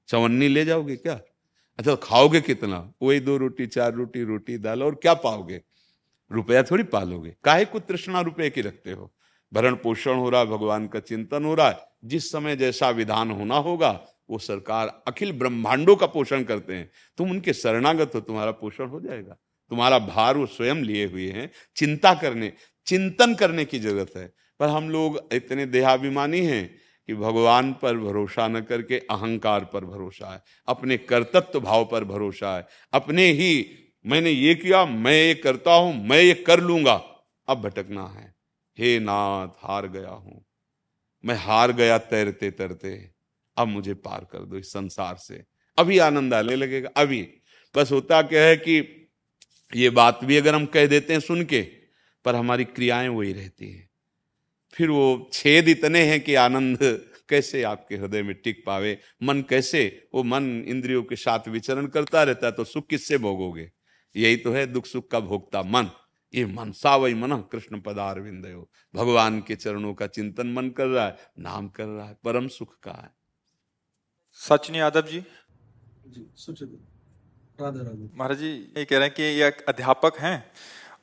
चवन्नी 0.07 0.47
ले 0.47 0.65
जाओगे 0.65 0.95
क्या? 0.95 1.21
अच्छा 1.79 1.95
खाओगे 1.95 2.41
कितना? 2.41 2.93
वही 3.01 3.19
दो 3.19 3.37
रोटी, 3.37 3.67
चार 3.67 3.93
रोटी 3.93 4.23
रोटी 4.23 4.57
दाल 4.57 4.83
और 4.83 4.95
क्या 4.95 5.13
पाओगे? 5.13 5.61
रुपया 6.31 6.63
थोड़ी 6.63 6.83
पालोगे। 6.83 7.35
काहे 7.43 7.65
को 7.65 7.79
तृष्णा 7.79 8.21
रुपये 8.21 8.49
की 8.49 8.61
रखते 8.61 8.91
हो? 8.91 9.13
भरण 9.53 9.75
पोषण 9.75 10.13
हो 10.13 10.29
रहा 10.29 10.41
है 10.41 10.47
भगवान 10.47 10.87
का 10.87 10.99
चिंतन 10.99 11.43
हो 11.43 11.55
रहा 11.55 11.69
है। 11.69 11.79
जिस 12.05 12.31
समय 12.31 12.55
जैसा 12.55 12.89
विधान 12.89 13.31
होना 13.31 13.55
होगा, 13.55 14.07
वो 14.29 14.37
सरकार 14.37 15.03
अखिल 15.07 15.31
ब्रह्मांडों 15.31 15.95
का 15.95 16.05
पोषण 16.05 16.43
करते 16.43 16.73
हैं। 16.73 16.91
तुम 17.17 17.31
उनके 17.31 17.53
शरणागत 17.53 18.11
हो, 18.15 18.19
तुम्हारा 18.19 18.51
पोषण 18.51 18.85
हो 18.85 19.01
जाएगा। 19.01 19.37
तुम्हारा 19.69 19.99
भार 19.99 20.37
वो 20.37 20.45
स्वयं 20.45 20.75
लिए 20.75 21.05
हुए 21.05 21.31
हैं। 21.31 21.51
चिंता 21.75 22.13
करने, 22.13 22.53
चिंतन 22.85 23.35
करने 23.35 23.65
की 23.65 23.79
ज़रूरत 23.79 24.11
है। 24.17 24.33
पर 24.61 24.69
हम 24.69 24.89
लोग 24.89 25.29
इतने 25.33 25.65
देहाभिमानी 25.65 26.39
हैं 26.39 26.77
कि 27.07 27.13
भगवान 27.13 27.73
पर 27.73 27.97
भरोसा 27.97 28.47
न 28.47 28.61
करके, 28.61 28.99
अहंकार 28.99 29.65
पर 29.65 29.85
भरोसा 29.85 30.33
है। 30.33 30.43
अपने 30.67 30.97
कर्तत्व 30.97 31.59
भाव 31.59 31.89
पर 31.91 32.03
भरोसा 32.03 32.57
है। 32.57 32.67
अपने 32.93 33.31
ही, 33.31 33.71
मैंने 34.05 34.29
ये 34.29 34.55
किया, 34.55 34.85
मैं 34.85 35.13
ये 35.13 35.35
करता 35.35 35.73
हूँ, 35.73 36.07
मैं 36.07 36.21
ये 36.21 36.33
कर 36.33 36.59
लूँगा। 36.59 36.93
अब 37.47 37.61
भटकना 37.61 38.05
है। 38.05 38.35
हे 38.79 38.99
नाथ, 38.99 39.47
हार 39.47 39.87
गया 39.87 40.09
हूँ। 40.09 40.45
मैं 41.25 41.35
हार 41.35 41.71
गया 41.71 41.97
तैरते 41.97 42.51
तैरते 42.51 43.11
अब 43.57 43.67
मुझे 43.67 43.93
पार 43.93 44.27
कर 44.31 44.39
दो 44.39 44.57
इस 44.57 44.73
संसार 44.73 45.15
से। 45.15 45.45
अभी 45.77 45.97
आनंद 45.97 46.33
आने 46.33 46.55
लगेगा, 46.55 46.89
अभी। 46.97 47.29
बस 47.75 47.91
होता 47.91 48.21
क्या 48.21 48.43
है 48.43 48.57
कि 48.57 49.07
ये 49.75 49.89
बात 49.89 50.19
भी 50.23 50.37
अगर 50.37 50.55
हम 50.55 50.65
कह 50.65 50.85
देते 50.85 51.13
हैं 51.13 51.19
सुन 51.19 51.43
के, 51.43 51.61
पर 52.25 52.35
हमारी 52.35 52.63
क्रियाएँ 52.63 53.07
वही 53.07 53.33
रहती 53.33 53.71
है। 53.71 53.90
फिर 54.73 54.89
वो 54.89 55.29
छेद 55.33 55.67
इतने 55.69 56.03
हैं 56.03 56.19
कि 56.21 56.35
आनंद 56.35 56.79
कैसे 57.29 57.63
आपके 57.63 57.97
हृदय 57.97 58.23
में 58.23 58.33
टिक 58.35 58.63
पावे? 58.65 58.97
मन 59.23 59.41
कैसे? 59.41 60.09
वो 60.13 60.23
मन 60.23 60.43
इंद्रियों 60.67 61.03
के 61.03 61.15
साथ 61.15 61.47
विचरण 61.47 61.87
करता 61.87 62.23
रहता 62.23 62.47
है 62.47 62.51
तो 62.51 62.63
सुख 62.63 62.87
किससे 62.89 63.17
भोगोगे? 63.17 63.69
यही 64.15 64.37
तो 64.37 64.51
है 64.51 64.65
दुख 64.67 64.85
सुख 64.85 65.09
का 65.11 65.19
भोगता 65.19 65.61
मन। 65.63 65.89
ये 66.33 66.45
मन 66.45 66.71
सावई 66.71 67.13
मन 67.13 67.35
कृष्ण 67.51 67.79
पदार 67.81 68.19
विंदयो 68.19 68.69
भगवान 68.95 69.39
के 69.41 69.55
चरणों 69.55 69.93
का 69.93 70.07
चिंतन 70.07 70.47
मन 70.47 70.69
कर 70.69 70.87
रहा 70.87 71.05
है 71.05 71.17
नाम 71.39 71.67
कर 71.69 71.85
रहा 71.85 72.07
है 72.07 72.17
परम 72.23 72.47
सुख 72.47 72.77
का 72.79 72.91
है। 72.91 73.09
सचिन 74.39 74.75
यादव 74.75 75.01
जी? 75.01 75.19
जी 76.07 76.21
राधा 77.61 77.81
राधा। 77.81 78.09
महाराज 78.13 78.37
जी 78.37 78.51
ये 78.77 78.85
कह 78.85 78.97
रहे 78.97 79.07
हैं 79.07 79.15
कि 79.15 79.23
ये 79.23 79.49
अध्यापक 79.69 80.19
हैं 80.19 80.51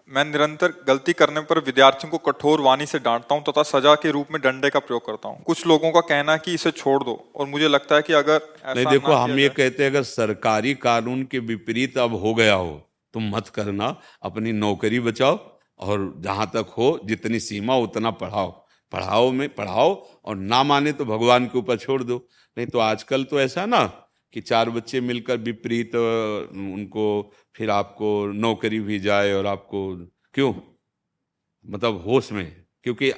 मैं 0.08 0.24
निरंतर 0.24 0.72
गलती 0.88 1.12
करने 1.12 1.40
पर 1.40 1.58
विद्यार्थियों 1.64 2.10
को 2.10 2.18
कठोर 2.22 2.60
वाणी 2.60 2.86
से 2.86 2.98
डांटता 2.98 3.34
हूँ 3.34 3.42
तथा 3.44 3.62
सजा 3.62 3.94
के 3.94 4.10
रूप 4.10 4.26
में 4.32 4.40
डंडे 4.42 4.70
का 4.70 4.78
प्रयोग 4.78 5.04
करता 5.06 5.28
हूँ। 5.28 5.42
कुछ 5.44 5.66
लोगों 5.66 5.90
का 5.92 6.00
कहना 6.02 6.32
है 6.32 6.38
कि 6.38 6.54
इसे 6.54 6.70
छोड़ 6.70 7.02
दो 7.04 7.16
और 7.36 7.46
मुझे 7.46 7.68
लगता 7.68 7.96
है 7.96 8.02
कि 8.02 8.12
अगर 8.12 8.40
नहीं 8.66 8.86
देखो 8.86 9.12
हम 9.14 9.38
ये 9.38 9.48
कहते 9.50 9.82
हैं 9.82 9.90
अगर 9.90 10.02
सरकारी 10.04 10.74
कानून 10.76 11.22
के 11.24 11.38
विपरीत 11.50 11.98
अब 11.98 12.14
हो 12.14 12.34
गया 12.34 12.54
हो 12.54 12.72
तो 13.14 13.20
मत 13.20 13.48
करना 13.48 13.94
अपनी 14.22 14.52
नौकरी 14.54 15.00
बचाओ 15.00 15.38
और 15.80 16.12
जहाँ 16.20 16.50
तक 16.54 16.74
हो 16.78 16.88
जितनी 17.04 17.40
सीमा 17.40 17.76
उतना 17.78 18.10
पढ़ाओ। 18.16 18.50
पढ़ाओ 18.92 19.30
में 19.32 19.48
पढ़ाओ 19.54 19.94
और 20.24 20.36
ना 20.36 20.62
माने 20.62 20.92
तो 20.92 21.04
भगवान 21.04 21.46
के 21.46 21.58
ऊपर 21.58 21.76
छोड़ 21.78 22.02
दो। 22.02 22.16
नहीं 22.56 22.66
तो 22.66 22.78
आजकल 22.80 23.24
तो 23.24 23.40
ऐसा 23.40 23.66
ना 23.66 23.84
कि 24.34 24.40
चार 24.42 24.70
बच्चे 24.70 25.00
मिलकर 25.02 25.36
विपरीत 25.40 25.94
उनको 25.96 27.06
फिर 27.56 27.70
आपको 27.70 28.10
नौकरी 28.34 28.80
भी 28.80 28.98
जाए 29.00 29.32
और 29.34 29.46
आपको 29.46 29.86
क्यों? 30.34 30.52
मतलब 31.64 32.02
होश 32.06 32.32
में। 32.32 32.46
क्योंकि 32.84 33.12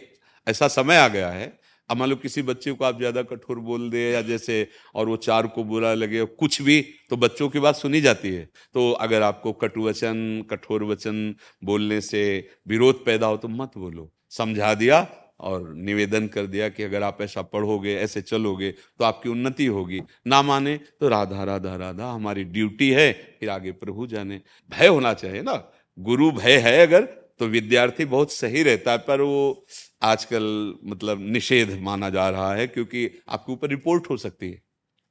ऐसा 0.46 0.68
समय 0.70 0.96
आ 0.96 1.08
गया 1.08 1.30
है। 1.30 1.46
अब 1.90 1.96
मान 1.96 2.08
लो 2.10 2.16
किसी 2.16 2.42
बच्चे 2.42 2.72
को 2.72 2.84
आप 2.84 2.98
ज़्यादा 2.98 3.22
कठोर 3.24 3.58
बोल 3.60 3.88
दे 3.90 4.00
या 4.12 4.20
जैसे 4.22 4.66
और 4.94 5.08
वो 5.08 5.16
चार 5.18 5.46
को 5.48 5.64
बुरा 5.64 5.92
लगे 5.94 6.24
कुछ 6.38 6.60
भी 6.62 6.80
तो 7.10 7.16
बच्चों 7.16 7.48
की 7.48 7.60
बात 7.60 7.76
सुनी 7.76 8.00
जाती 8.00 8.34
है। 8.34 8.44
तो 8.74 8.90
अगर 9.00 9.22
आपको 9.22 9.52
कटुवचन 9.54 10.42
कठोर 10.50 10.84
वचन 10.84 11.34
बोलने 11.64 12.00
से 12.02 12.22
विरोध 12.68 13.04
पैदा 13.06 13.26
हो 13.26 13.36
तो 13.36 13.48
मत 13.50 13.78
बोलो। 13.78 14.10
समझा 14.32 14.74
दिया 14.74 15.00
और 15.40 15.72
निवेदन 15.74 16.26
कर 16.28 16.46
दिया 16.46 16.68
कि 16.68 16.82
अगर 16.82 17.02
आप 17.02 17.22
ऐसा 17.22 17.42
पढ़ोगे, 17.44 17.94
ऐसे 17.96 18.22
चलोगे 18.22 18.70
तो 18.70 19.04
आपकी 19.04 19.28
उन्नति 19.28 19.66
होगी। 19.66 20.00
ना 20.26 20.42
माने 20.42 20.76
तो 21.00 21.08
राधा 21.08 21.44
राधा 21.44 21.74
राधा, 21.76 22.10
हमारी 22.10 22.44
ड्यूटी 22.46 22.90
है, 22.90 23.12
फिर 23.40 23.50
आगे 23.50 23.72
प्रभु 23.74 24.06
जाने। 24.06 24.40
भय 24.70 24.86
होना 24.86 25.12
चाहिए 25.14 25.42
ना। 25.42 25.62
गुरु 25.98 26.30
भय 26.32 26.56
है 26.58 26.80
अगर 26.86 27.08
तो 27.40 27.46
विद्यार्थी 27.46 28.04
बहुत 28.04 28.32
सही 28.32 28.62
रहता 28.62 28.92
है, 28.92 28.98
पर 28.98 29.20
वो 29.20 29.66
आजकल 30.02 30.74
मतलब 30.84 31.20
निषेध 31.22 31.78
माना 31.82 32.10
जा 32.10 32.28
रहा 32.28 32.52
है, 32.54 32.66
क्योंकि 32.66 33.10
आपके 33.28 33.52
ऊपर 33.52 33.68
रिपोर्ट 33.68 34.10
हो 34.10 34.16
सकती 34.16 34.50
है। 34.50 34.62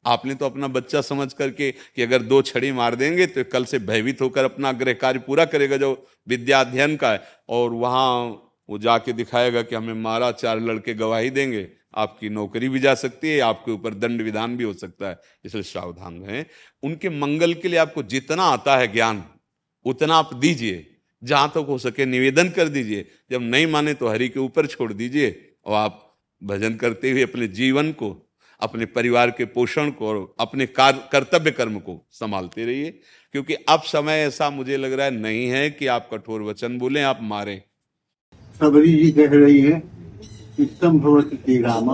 आपने 0.05 0.35
तो 0.35 0.45
अपना 0.45 0.67
बच्चा 0.67 1.01
समझ 1.01 1.31
करके 1.33 1.71
कि 1.71 2.01
अगर 2.01 2.21
दो 2.23 2.41
छड़ी 2.41 2.71
मार 2.71 2.95
देंगे 2.95 3.25
तो 3.27 3.43
कल 3.43 3.65
से 3.65 3.79
भयभीत 3.79 4.21
होकर 4.21 4.43
अपना 4.43 4.71
गृह 4.71 4.93
कार्य 4.93 5.19
पूरा 5.19 5.45
करेगा 5.45 5.77
जो 5.77 5.91
विद्या 6.27 6.59
अध्ययन 6.61 6.95
का 6.95 7.11
है, 7.11 7.21
और 7.49 7.69
वहाँ 7.71 8.45
वो 8.69 8.79
जाके 8.79 9.13
दिखाएगा 9.13 9.62
कि 9.62 9.75
हमें 9.75 9.93
मारा, 9.93 10.32
चार 10.32 10.60
लड़के 10.60 10.93
गवाही 10.93 11.29
देंगे, 11.29 11.69
आपकी 11.95 12.29
नौकरी 12.29 12.69
भी 12.69 12.79
जा 12.79 12.95
सकती 12.95 13.27
है, 13.27 13.39
आपके 13.39 13.71
ऊपर 13.71 13.93
दंड 13.93 14.21
विधान 14.21 14.58
भी 14.58 14.63
हो 14.63 14.73
सकता 14.73 15.10
है। 15.10 15.19
इसलिए 15.45 15.63
सावधान 15.63 16.23
रहें। 16.23 16.45
उनके 16.84 17.10
मंगल 17.10 17.53
के 17.53 17.67
लिए 17.67 17.79
आपको 17.79 18.03
जितना 18.03 18.43
आता 18.43 18.77
है 18.77 18.93
ज्ञान, 18.93 19.23
उतना 19.86 20.15
आप 20.15 20.34
दीजिए। 20.34 20.95
जहाँ 21.23 21.49
तक 21.49 21.58
हो 21.58 21.77
सके 21.77 22.05
निवेदन 22.05 22.49
कर 22.49 22.67
दीजिए। 22.67 23.08
जब 23.32 23.41
नहीं 23.41 23.67
माने 23.67 23.93
तो 23.93 24.08
हरि 24.08 24.29
के 24.29 24.39
ऊपर 24.39 24.65
छोड़ 24.65 24.93
दीजिए 24.93 25.53
और 25.65 25.73
आप 25.73 26.17
भजन 26.43 26.75
करते 26.75 27.12
हुए 27.12 27.21
अपने 27.21 27.47
जीवन 27.47 27.91
को, 27.91 28.32
अपने 28.60 28.86
परिवार 28.86 29.32
के 29.32 29.45
पोषण 29.45 29.91
को 29.91 30.08
और 30.08 30.36
अपने 30.39 30.65
कार्य 30.65 31.10
कर्तव्य 31.12 31.51
कर्म 31.51 31.79
को 31.79 32.08
संभालते 32.12 32.65
रहिए। 32.65 32.99
क्योंकि 33.32 33.53
अब 33.53 33.82
समय 33.82 34.13
ऐसा 34.13 34.49
मुझे 34.49 34.77
लग 34.77 34.93
रहा 34.93 35.05
है 35.05 35.12
नहीं 35.12 35.47
है 35.47 35.69
कि 35.71 35.88
आप 35.88 36.10
कठोर 36.13 36.41
वचन 36.41 36.77
बोलें, 36.77 37.03
आप 37.03 37.19
मारे। 37.21 37.63
सबरी 38.60 38.93
जी 38.93 39.12
कह 39.12 39.30
रही 39.32 39.60
है 39.62 39.76
उत्तम 40.60 41.00
भगवती 41.00 41.62
राम। 41.62 41.89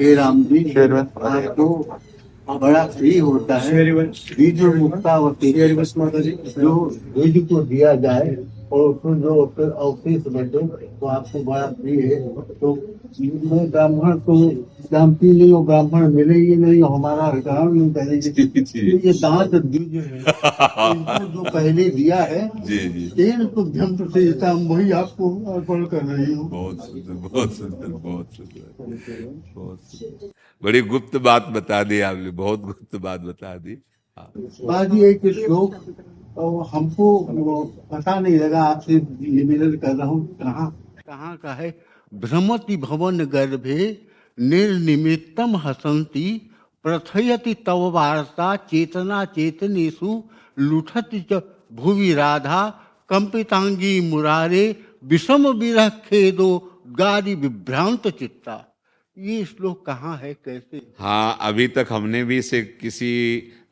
हे 0.00 0.14
राम 0.14 0.42
जी 0.44 0.62
आपको 0.78 1.66
बड़ा 2.60 2.84
फ्री 2.86 3.18
होता 3.18 3.56
है। 3.56 3.84
बीज 4.00 4.60
है 4.60 5.68
जो 6.54 6.72
बीज 7.14 7.36
को 7.48 7.62
दिया 7.62 7.94
जाए 7.96 8.36
और 8.72 8.92
फिर 9.02 9.14
जो 9.22 9.46
फिर 9.56 9.68
ऑफ़िस 9.86 10.26
बैठे 10.26 10.66
तो 10.98 11.06
आपको 11.06 11.42
बड़ा 11.44 11.66
प्रिय 11.80 12.00
है। 12.04 12.18
तो 12.60 12.74
मैं 13.20 13.70
ब्राह्मण 13.70 14.18
को 14.20 14.36
जानती 14.92 15.30
नहीं 15.30 15.50
हो 15.52 15.62
ब्राह्मण 15.64 16.08
मिलेगी 16.14 16.56
नहीं 16.56 16.82
हमारा 16.84 17.28
रिटर्न 17.30 17.74
नहीं 17.74 17.90
करेगी 17.92 18.96
ये 19.06 19.12
दांत 19.14 19.54
बीज 19.54 19.94
है 19.96 20.22
जो 21.34 21.44
पहले 21.44 21.88
दिया 21.90 22.22
है 22.24 22.48
तेल 23.16 23.44
तो 23.46 23.64
धन 23.70 23.96
से 24.08 24.22
वही 24.66 24.90
आपको 24.92 25.30
अर्पण 25.52 25.84
कर 25.86 26.04
रही 26.04 26.32
हूँ। 26.34 26.48
बहुत 26.50 26.80
सुंदर 26.80 27.14
बहुत 27.28 27.52
सुंदर 27.52 27.88
बहुत 27.88 28.26
सुंदर 28.36 28.68
बहुत 29.54 29.80
सुंदर। 29.82 30.30
बड़ी 30.62 30.80
गुप्त 30.82 31.16
बात 31.24 31.48
बता 31.52 31.82
दी 31.84 32.00
आपने 32.00 32.30
बहुत 32.42 32.60
गुप्त 32.62 32.96
बात 32.98 33.20
बता 33.20 33.56
दी। 33.58 33.78
हाँ। 34.18 34.32
बाजी 34.36 35.04
एक 35.04 35.26
श्लोक 35.34 35.74
हमको 36.36 37.06
पता 37.90 38.18
नहीं 38.20 38.38
लगा 38.38 38.62
आपसे 38.64 38.94
निवेदन 38.94 39.76
कर 39.78 39.94
रहा 39.96 40.06
हूँ 40.06 40.26
कहाँ? 40.36 40.70
कहाँ 41.06 41.36
का 41.36 41.54
है? 41.54 41.74
भ्रमति 42.12 42.76
भवन 42.76 43.24
गर्भे 43.26 43.78
निर्निमित्तम 44.38 45.56
हसंती 45.56 46.26
प्रथयति 46.84 47.54
तव 47.66 47.90
वार्ता 47.90 48.54
चेतना 48.70 49.24
चेतनेशु 49.24 50.22
लुठति 50.58 51.20
च 51.32 51.42
भुवि 51.72 52.12
राधा 52.14 52.62
कंपितांगी 53.10 54.00
मुरारे 54.10 54.64
विषम 55.04 55.48
विरह 55.58 55.88
खेदो 56.04 56.50
गारी 56.98 57.34
विभ्रांत 57.34 58.06
चित्ता। 58.08 58.56
ये 59.16 59.44
श्लोक 59.44 59.84
कहाँ 59.86 60.16
है 60.18 60.32
कैसे? 60.34 60.80
हाँ 60.98 61.38
अभी 61.40 61.66
तक 61.68 61.86
हमने 61.90 62.24
भी 62.24 62.38
इसे 62.38 62.62
किसी 62.80 63.12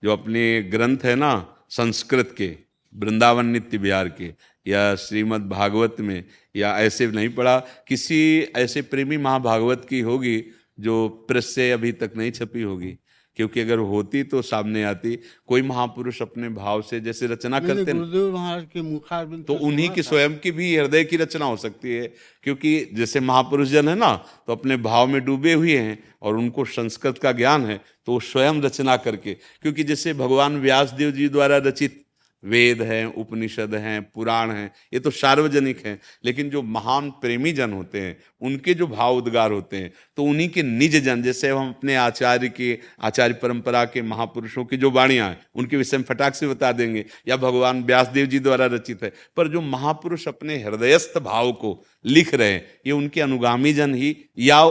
जो 0.04 0.12
अपने 0.12 0.62
ग्रंथ 0.62 1.04
है 1.04 1.14
ना 1.16 1.32
संस्कृत 1.76 2.34
के, 2.38 2.56
वृंदावन 2.96 3.46
नित्य 3.46 3.78
विहार 3.78 4.08
के, 4.08 4.34
या 4.66 4.94
श्रीमद् 4.94 5.48
भागवत 5.48 5.96
में, 6.00 6.24
या 6.56 6.78
ऐसे 6.78 7.06
नहीं 7.06 7.28
पढ़ा, 7.28 7.58
किसी 7.58 8.40
ऐसे 8.56 8.82
प्रेमी 8.82 9.16
महाभागवत 9.16 9.86
की 9.90 10.00
होगी 10.00 10.44
जो 10.80 11.08
प्रेस 11.08 11.54
से 11.54 11.72
अभी 11.72 11.92
तक 11.92 12.12
नहीं 12.16 12.30
छपी 12.30 12.62
होगी। 12.62 12.98
क्योंकि 13.36 13.60
अगर 13.60 13.78
होती 13.78 14.22
तो 14.22 14.42
सामने 14.42 14.84
आती। 14.84 15.18
कोई 15.46 15.62
महापुरुष 15.62 16.22
अपने 16.22 16.48
भाव 16.48 16.82
से 16.82 17.00
जैसे 17.00 17.26
रचना 17.26 17.60
करते 17.60 17.92
महाराज 17.92 18.66
के 18.76 19.42
तो 19.42 19.54
उन्हीं 19.54 19.88
की 19.88 20.02
स्वयं 20.02 20.38
की 20.38 20.50
भी 20.50 20.76
हृदय 20.76 21.04
की 21.04 21.16
रचना 21.16 21.44
हो 21.44 21.56
सकती 21.56 21.94
है 21.94 22.12
क्योंकि 22.42 22.90
जैसे 22.94 23.20
महापुरुष 23.20 23.68
जन 23.68 23.88
है 23.88 23.94
ना 23.94 24.14
तो 24.46 24.52
अपने 24.52 24.76
भाव 24.76 25.06
में 25.06 25.24
डूबे 25.24 25.52
हुए 25.52 25.76
हैं 25.76 25.98
और 26.22 26.36
उनको 26.36 26.64
संस्कृत 26.64 27.18
का 27.18 27.32
ज्ञान 27.32 27.66
है 27.66 27.80
तो 28.06 28.20
स्वयं 28.20 28.62
रचना 28.62 28.96
करके 28.96 29.34
क्योंकि 29.34 29.84
जैसे 29.84 30.14
भगवान 30.14 30.60
व्यासदेव 30.60 31.10
जी 31.10 31.28
द्वारा 31.28 31.56
रचित 31.56 32.01
वेद 32.44 32.82
हैं, 32.82 33.04
उपनिषद 33.06 33.74
हैं, 33.74 34.02
पुराण 34.04 34.50
हैं, 34.50 34.70
ये 34.94 35.00
तो 35.00 35.10
सार्वजनिक 35.12 35.84
हैं, 35.86 35.98
लेकिन 36.24 36.50
जो 36.50 36.62
महान 36.62 37.10
प्रेमी 37.20 37.52
जन 37.52 37.72
होते 37.72 38.00
हैं, 38.00 38.16
उनके 38.42 38.74
जो 38.74 38.86
भाव 38.86 39.16
उद्गार 39.16 39.52
होते 39.52 39.76
हैं 39.76 39.92
तो 40.16 40.24
उन्हीं 40.24 40.48
के 40.48 40.62
निज 40.62 40.96
जन, 40.96 41.22
जैसे 41.22 41.48
हम 41.48 41.68
अपने 41.68 41.94
आचार्य 41.96 42.48
के, 42.48 42.78
आचार्य 43.00 43.34
परंपरा 43.34 43.84
के 43.84 44.02
महापुरुषों 44.02 44.64
की 44.64 44.76
जो 44.76 44.90
वाणियाँ 44.90 45.28
हैं, 45.28 45.40
उनके 45.54 45.76
विषय 45.76 45.98
में 45.98 46.04
फटाक 46.04 46.34
से 46.34 46.48
बता 46.48 46.72
देंगे, 46.72 47.04
या 47.28 47.36
भगवान 47.36 47.82
व्यासदेव 47.84 48.26
जी 48.26 48.38
द्वारा 48.38 48.66
रचित 48.66 49.02
है, 49.02 49.12
पर 49.36 49.48
जो 49.48 49.60
महापुरुष 49.60 50.28
अपने 50.28 50.62
हृदयस्थ 50.62 51.18
भाव 51.18 51.52
को 51.52 51.82
लिख 52.04 52.34
रहे 52.34 52.52
हैं, 52.52 52.64
ये 52.86 52.92
उनके 52.92 53.20
अनुगामी 53.20 53.72
जन 53.72 53.94
ही, 53.94 54.16
या 54.38 54.64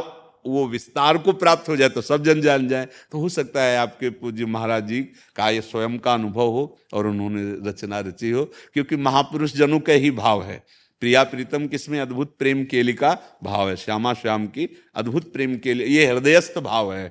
वो 0.45 0.65
विस्तार 0.67 1.17
को 1.17 1.33
प्राप्त 1.33 1.69
हो 1.69 1.75
जाए 1.75 1.89
तो 1.89 2.01
सब 2.01 2.23
जन 2.23 2.41
जान 2.41 2.67
जाए 2.67 2.87
तो 3.11 3.19
हो 3.19 3.29
सकता 3.29 3.63
है 3.63 3.77
आपके 3.77 4.09
पूज्य 4.11 4.45
महाराज 4.47 4.87
जी 4.87 5.01
का 5.35 5.49
ये 5.49 5.61
स्वयं 5.61 5.97
का 5.99 6.13
अनुभव 6.13 6.47
हो 6.47 6.77
और 6.93 7.07
उन्होंने 7.07 7.69
रचना 7.69 7.99
रची 7.99 8.29
हो, 8.31 8.43
क्योंकि 8.73 8.95
महापुरुष 8.97 9.53
जनों 9.53 9.79
का 9.79 9.93
ही 9.93 10.11
भाव 10.13 10.43
है। 10.43 10.63
प्रिया 11.01 11.23
प्रीतम 11.23 11.67
किसमें 11.67 11.99
अद्भुत 11.99 12.35
प्रेम 12.39 12.63
केली 12.65 12.93
का 12.93 13.11
भाव 13.43 13.69
है? 13.69 13.75
श्यामा 13.75 14.13
श्याम 14.13 14.45
की 14.47 14.67
अद्भुत 14.95 15.31
प्रेम 15.33 15.57
के 15.57 15.73
लिए, 15.73 15.87
ये 15.87 16.05
हृदयस्थ 16.05 16.59
भाव 16.59 16.93
है। 16.93 17.05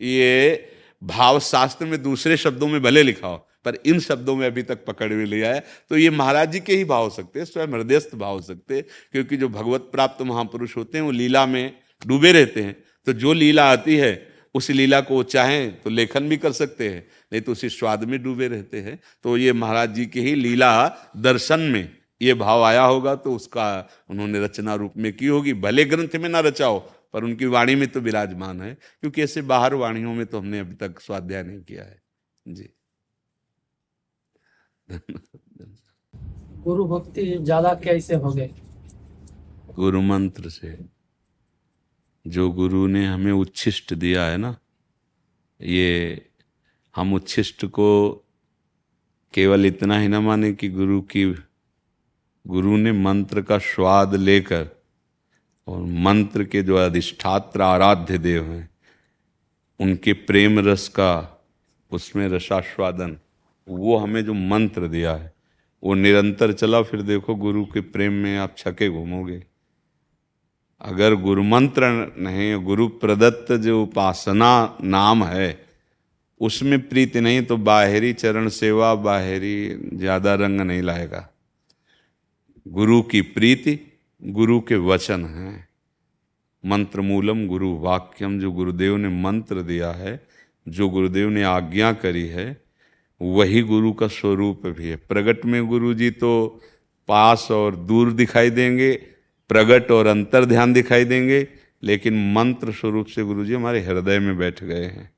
ये 0.00 0.70
भाव 1.02 1.38
शास्त्र 1.40 1.86
में 1.86 2.02
दूसरे 2.02 2.36
शब्दों 2.36 2.68
में 2.68 2.80
भले 2.82 3.02
लिखा 3.02 3.28
हो, 3.28 3.36
पर 3.64 3.78
इन 3.86 4.00
शब्दों 4.00 4.34
में 4.36 4.46
अभी 4.46 4.62
तक 4.62 4.84
पकड़ 4.84 5.12
में 5.12 5.24
लिया 5.24 5.52
है। 5.54 5.64
तो 5.90 5.96
ये 5.96 6.10
महाराज 6.10 6.52
जी 6.52 6.60
के 6.60 6.76
ही 6.76 6.84
भाव 6.84 7.04
हो 7.04 7.10
सकते 7.10 7.44
स्वयं 7.44 7.68
हृदयस्थ 7.68 8.14
भाव 8.14 8.34
हो 8.34 8.42
सकते 8.42 8.74
हैं, 8.74 8.84
क्योंकि 9.12 9.36
जो 9.36 9.48
भगवत 9.48 9.88
प्राप्त 9.92 10.22
महापुरुष 10.22 10.76
होते 10.76 10.98
हैं, 10.98 11.04
वो 11.04 11.10
लीला 11.12 11.46
में 11.46 11.72
डूबे 12.02 12.32
रहते 12.32 12.62
हैं। 12.62 12.76
तो 13.06 13.12
जो 13.14 13.32
लीला 13.34 13.70
आती 13.72 13.96
है 13.96 14.14
उस 14.54 14.70
लीला 14.70 15.00
को 15.02 15.22
चाहें 15.24 15.82
तो 15.82 15.90
लेखन 15.90 16.28
भी 16.28 16.36
कर 16.38 16.52
सकते 16.54 16.88
हैं 16.88 17.06
नहीं 17.32 17.40
तो 17.42 17.52
उसी 17.52 17.68
स्वाद 17.70 18.04
में 18.04 18.22
डूबे 18.22 18.48
रहते 18.48 18.80
हैं। 18.80 18.98
तो 19.24 19.36
ये 19.36 19.52
महाराज 19.54 19.94
जी 19.94 20.06
की 20.06 20.20
ही 20.20 20.34
लीला 20.34 20.70
दर्शन 21.18 21.60
में 21.62 21.88
ये 22.20 22.34
भाव 22.36 22.62
आया 22.64 22.82
होगा 22.82 23.14
तो 23.16 23.34
उसका 23.34 23.66
उन्होंने 24.10 24.40
रचना 24.40 24.74
रूप 24.74 24.92
में 24.96 25.12
की 25.14 25.26
होगी। 25.26 25.52
भले 25.54 25.84
ग्रंथ 25.84 26.16
में 26.16 26.28
ना 26.28 26.40
रचाओ 26.42 26.78
पर 27.14 27.24
उनकी 27.24 27.46
वाणी 27.46 27.74
में 27.74 27.86
तो 27.88 28.00
विराजमान 28.00 28.60
है 28.60 28.72
क्योंकि 28.74 29.22
ऐसे 29.22 29.42
बाहर 29.44 29.74
वाणियों 29.76 30.14
में 30.14 30.24
तो 30.26 30.38
हमने 30.38 30.58
अभी 30.58 30.74
तक 30.76 31.00
स्वाध्याय 31.00 31.42
नहीं 31.42 31.60
किया 31.60 31.84
है। 31.84 32.00
जी। 32.46 32.68
गुरु 36.64 36.84
भक्ति 36.88 37.24
ज़्यादा 37.38 37.74
कैसे 37.84 38.14
हो 38.16 38.32
गए 38.32 38.50
गुरु 39.74 40.00
मंत्र 40.02 40.48
से। 40.50 40.76
जो 42.26 42.50
गुरु 42.50 42.86
ने 42.86 43.06
हमें 43.06 43.32
उच्छिष्ट 43.32 43.94
दिया 43.94 44.24
है 44.24 44.36
ना, 44.36 44.56
ये 45.62 46.22
हम 46.96 47.14
उच्छिष्ट 47.14 47.64
को 47.64 48.12
केवल 49.34 49.66
इतना 49.66 49.98
ही 49.98 50.08
ना 50.08 50.20
माने 50.20 50.52
कि 50.52 50.68
गुरु 50.68 51.00
की, 51.00 51.34
गुरु 52.46 52.76
ने 52.76 52.92
मंत्र 52.92 53.42
का 53.42 53.58
स्वाद 53.58 54.14
लेकर 54.14 54.68
और 55.66 55.82
मंत्र 55.82 56.44
के 56.44 56.62
जो 56.62 56.76
अधिष्ठात्र 56.76 57.62
आराध्य 57.62 58.18
देव 58.18 58.44
हैं, 58.44 58.70
उनके 59.80 60.12
प्रेम 60.12 60.58
रस 60.58 60.88
का 60.88 61.42
उसमें 61.92 62.28
रसास्वादन, 62.28 63.18
वो 63.68 63.96
हमें 63.96 64.24
जो 64.24 64.34
मंत्र 64.34 64.88
दिया 64.88 65.14
है, 65.14 65.34
वो 65.82 65.94
निरंतर 65.94 66.52
चला, 66.52 66.82
फिर 66.82 67.02
देखो 67.02 67.34
गुरु 67.34 67.64
के 67.64 67.80
प्रेम 67.80 68.12
में 68.12 68.38
आप 68.38 68.54
छके 68.58 68.88
घूमोगे। 68.88 69.44
अगर 70.80 71.14
गुरु 71.14 71.42
मंत्र 71.42 71.86
नहीं 72.18 72.54
गुरु 72.64 72.88
प्रदत्त 72.88 73.52
जो 73.52 73.82
उपासना 73.82 74.78
नाम 74.82 75.24
है, 75.24 75.66
उसमें 76.40 76.88
प्रीति 76.88 77.20
नहीं 77.20 77.42
तो 77.42 77.56
बाहरी 77.56 78.12
चरण 78.12 78.48
सेवा, 78.48 78.94
बाहरी 78.94 79.78
ज़्यादा 79.92 80.34
रंग 80.34 80.60
नहीं 80.60 80.82
लाएगा। 80.82 81.28
गुरु 82.66 83.02
की 83.02 83.20
प्रीति, 83.22 83.78
गुरु 84.22 84.60
के 84.60 84.76
वचन 84.76 85.24
हैं। 85.24 85.68
मंत्र 86.64 87.00
मूलम 87.00 87.46
गुरु 87.46 87.72
वाक्यम, 87.78 88.38
जो 88.40 88.52
गुरुदेव 88.52 88.96
ने 88.96 89.08
मंत्र 89.08 89.62
दिया 89.62 89.90
है, 89.90 90.26
जो 90.68 90.88
गुरुदेव 90.88 91.28
ने 91.28 91.42
आज्ञा 91.42 91.92
करी 91.92 92.26
है, 92.26 92.62
वही 93.20 93.62
गुरु 93.62 93.92
का 93.92 94.06
स्वरूप 94.06 94.66
भी 94.66 94.88
है। 94.88 94.96
प्रगट 94.96 95.44
में 95.44 95.66
गुरु 95.66 95.94
जी 95.94 96.10
तो 96.10 96.60
पास 97.08 97.48
और 97.50 97.76
दूर 97.76 98.12
दिखाई 98.12 98.50
देंगे 98.50 99.15
प्रगट 99.48 99.90
और 99.90 100.06
अंतर 100.06 100.44
ध्यान 100.44 100.72
दिखाई 100.72 101.04
देंगे, 101.04 101.48
लेकिन 101.82 102.32
मंत्र 102.32 102.72
स्वरूप 102.72 103.06
से 103.06 103.22
गुरु 103.22 103.44
जी 103.44 103.54
हमारे 103.54 103.80
हृदय 103.80 104.18
में 104.18 104.38
बैठ 104.38 104.64
गए 104.64 104.84
हैं। 104.84 105.10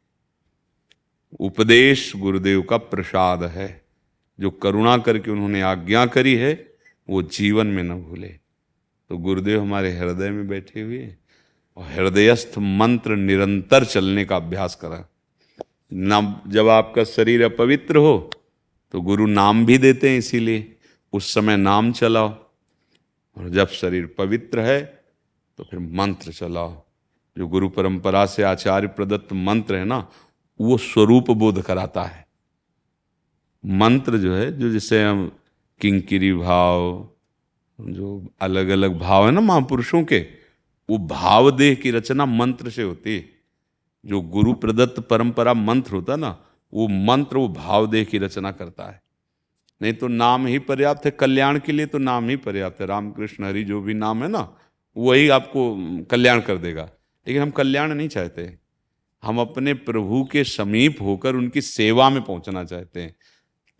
उपदेश 1.40 2.12
गुरुदेव 2.16 2.62
का 2.62 2.76
प्रसाद 2.76 3.42
है। 3.42 3.84
जो 4.40 4.50
करुणा 4.50 4.98
करके 4.98 5.30
उन्होंने 5.30 5.62
आज्ञा 5.62 6.06
करी 6.06 6.34
है, 6.34 6.72
वो 7.08 7.22
जीवन 7.22 7.66
में 7.66 7.82
न 7.82 8.02
भूले। 8.02 8.28
तो 9.08 9.16
गुरुदेव 9.16 9.60
हमारे 9.60 9.92
हृदय 9.92 10.30
में 10.30 10.48
बैठे 10.48 10.80
हुए 10.80 11.14
और 11.76 11.84
हृदयस्थ 11.84 12.58
मंत्र 12.58 13.16
निरंतर 13.16 13.84
चलने 13.84 14.24
का 14.24 14.36
अभ्यास 14.36 14.74
करा। 14.74 15.08
नाम 15.92 16.34
जब 16.46 16.68
आपका 16.68 17.04
शरीर 17.04 17.44
अपवित्र 17.44 17.96
हो 17.96 18.30
तो 18.92 19.00
गुरु 19.00 19.26
नाम 19.26 19.66
भी 19.66 19.78
देते 19.78 20.10
हैं 20.10 20.18
इसीलिए। 20.18 20.76
उस 21.12 21.34
समय 21.34 21.56
नाम 21.56 21.92
चलाओ। 21.92 22.47
और 23.38 23.48
जब 23.48 23.68
शरीर 23.68 24.14
पवित्र 24.18 24.60
है 24.60 25.04
तो 25.58 25.64
फिर 25.64 25.80
मंत्र 25.80 26.32
चलाओ 26.32 26.84
जो 27.36 27.46
गुरु 27.46 27.68
परंपरा 27.68 28.26
से 28.26 28.42
आचार्य 28.42 28.86
प्रदत्त 28.86 29.32
मंत्र 29.32 29.76
है 29.76 29.84
ना, 29.84 30.08
वो 30.60 30.78
स्वरूप 30.78 31.30
बोध 31.30 31.62
कराता 31.62 32.02
है। 32.02 32.26
मंत्र 33.64 34.18
जो 34.18 34.34
है, 34.34 34.58
जो 34.58 34.70
जिसे 34.70 35.04
हम 35.04 35.32
किंकिरी 35.80 36.32
भाव, 36.32 37.08
जो 37.80 38.26
अलग 38.40 38.68
अलग 38.68 38.98
भाव 38.98 39.26
है 39.26 39.32
ना 39.32 39.40
महापुरुषों 39.40 40.04
के, 40.04 40.18
वो 40.90 40.98
भाव 40.98 41.50
देह 41.50 41.74
की 41.74 41.90
रचना 41.90 42.26
मंत्र 42.26 42.70
से 42.70 42.82
होती 42.82 43.16
है। 43.16 43.28
जो 44.06 44.20
गुरु 44.20 44.52
प्रदत्त 44.52 45.00
परंपरा 45.00 45.54
मंत्र 45.54 45.92
होता 45.92 46.16
ना, 46.16 46.44
वो 46.74 46.88
मंत्र, 46.88 47.36
वो 47.36 47.48
भाव 47.48 47.86
देह 47.86 48.04
की 48.04 48.18
रचना 48.18 48.52
करता 48.52 48.84
है। 48.84 49.02
नहीं 49.82 49.92
तो 49.92 50.08
नाम 50.08 50.46
ही 50.46 50.58
पर्याप्त 50.58 51.04
है, 51.04 51.10
कल्याण 51.10 51.58
के 51.58 51.72
लिए 51.72 51.86
तो 51.86 51.98
नाम 51.98 52.28
ही 52.28 52.36
पर्याप्त 52.36 52.80
है। 52.80 52.86
रामकृष्ण 52.86 53.44
हरि 53.44 53.64
जो 53.64 53.80
भी 53.80 53.94
नाम 53.94 54.22
है 54.22 54.28
ना, 54.28 54.56
वही 54.96 55.28
आपको 55.28 55.76
कल्याण 56.10 56.40
कर 56.40 56.56
देगा। 56.56 56.90
लेकिन 57.28 57.42
हम 57.42 57.50
कल्याण 57.50 57.94
नहीं 57.94 58.08
चाहते। 58.08 58.58
हम 59.22 59.40
अपने 59.40 59.74
प्रभु 59.74 60.28
के 60.32 60.44
समीप 60.44 61.02
होकर 61.02 61.34
उनकी 61.34 61.60
सेवा 61.60 62.10
में 62.10 62.22
पहुँचना 62.22 62.64
चाहते 62.64 63.00
हैं। 63.00 63.16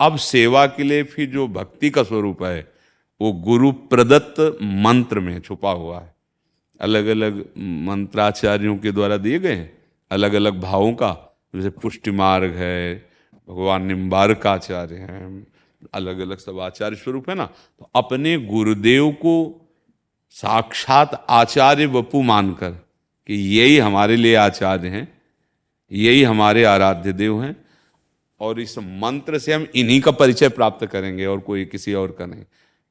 अब 0.01 0.17
सेवा 0.17 0.67
के 0.67 0.83
लिए 0.83 1.03
फिर 1.03 1.31
जो 1.31 1.49
भक्ति 1.49 1.91
का 1.91 2.03
स्वरूप 2.03 2.43
है, 2.43 2.73
वो 3.21 3.33
गुरु 3.33 3.73
प्रदत्त 3.73 4.59
मंत्र 4.63 5.21
में 5.21 5.41
छुपा 5.41 5.71
हुआ 5.71 6.01
है। 6.01 6.15
अलग 6.81 7.07
अलग 7.07 7.49
मंत्राचार्यों 7.59 8.79
के 8.79 8.93
द्वारा 8.93 9.17
दिए 9.17 9.39
गए 9.39 9.55
हैं। 9.55 9.79
अलग 10.11 10.33
अलग 10.33 10.61
भावों 10.61 10.93
का, 10.93 11.39
जैसे 11.57 11.71
पुष्टि 11.71 12.11
मार्ग 12.11 12.51
है, 12.51 13.09
भगवान 13.49 13.83
निम्बारक 13.83 14.47
आचार्य 14.47 14.95
हैं 14.95 15.47
अलग 15.95 16.19
अलग 16.19 16.39
सब 16.39 16.59
आचार्य 16.61 16.97
स्वरूप 16.97 17.29
है 17.31 17.35
ना 17.35 17.45
तो 17.45 17.91
अपने 17.95 18.37
गुरुदेव 18.39 19.11
को 19.11 19.35
साक्षात 20.31 21.27
आचार्य 21.31 21.87
वपु 21.87 22.23
मानकर 22.23 22.71
कि 23.29 23.35
यही 23.59 23.79
हमारे 23.79 24.17
लिए 24.17 24.35
आचार्य 24.35 24.89
हैं, 24.89 25.07
यही 25.93 26.23
हमारे 26.23 26.65
आराध्य 26.65 27.13
देव 27.13 27.43
हैं, 27.43 27.57
और 28.41 28.61
इस 28.61 28.79
मंत्र 28.79 29.39
से 29.39 29.53
हम 29.53 29.67
इन्हीं 29.75 30.01
का 30.01 30.11
परिचय 30.11 30.49
प्राप्त 30.49 30.87
करेंगे 30.87 31.27
और 31.27 31.41
कोई 31.41 31.65
किसी 31.65 31.95
और 31.95 32.17
का 32.19 32.27
नहीं। 32.27 32.45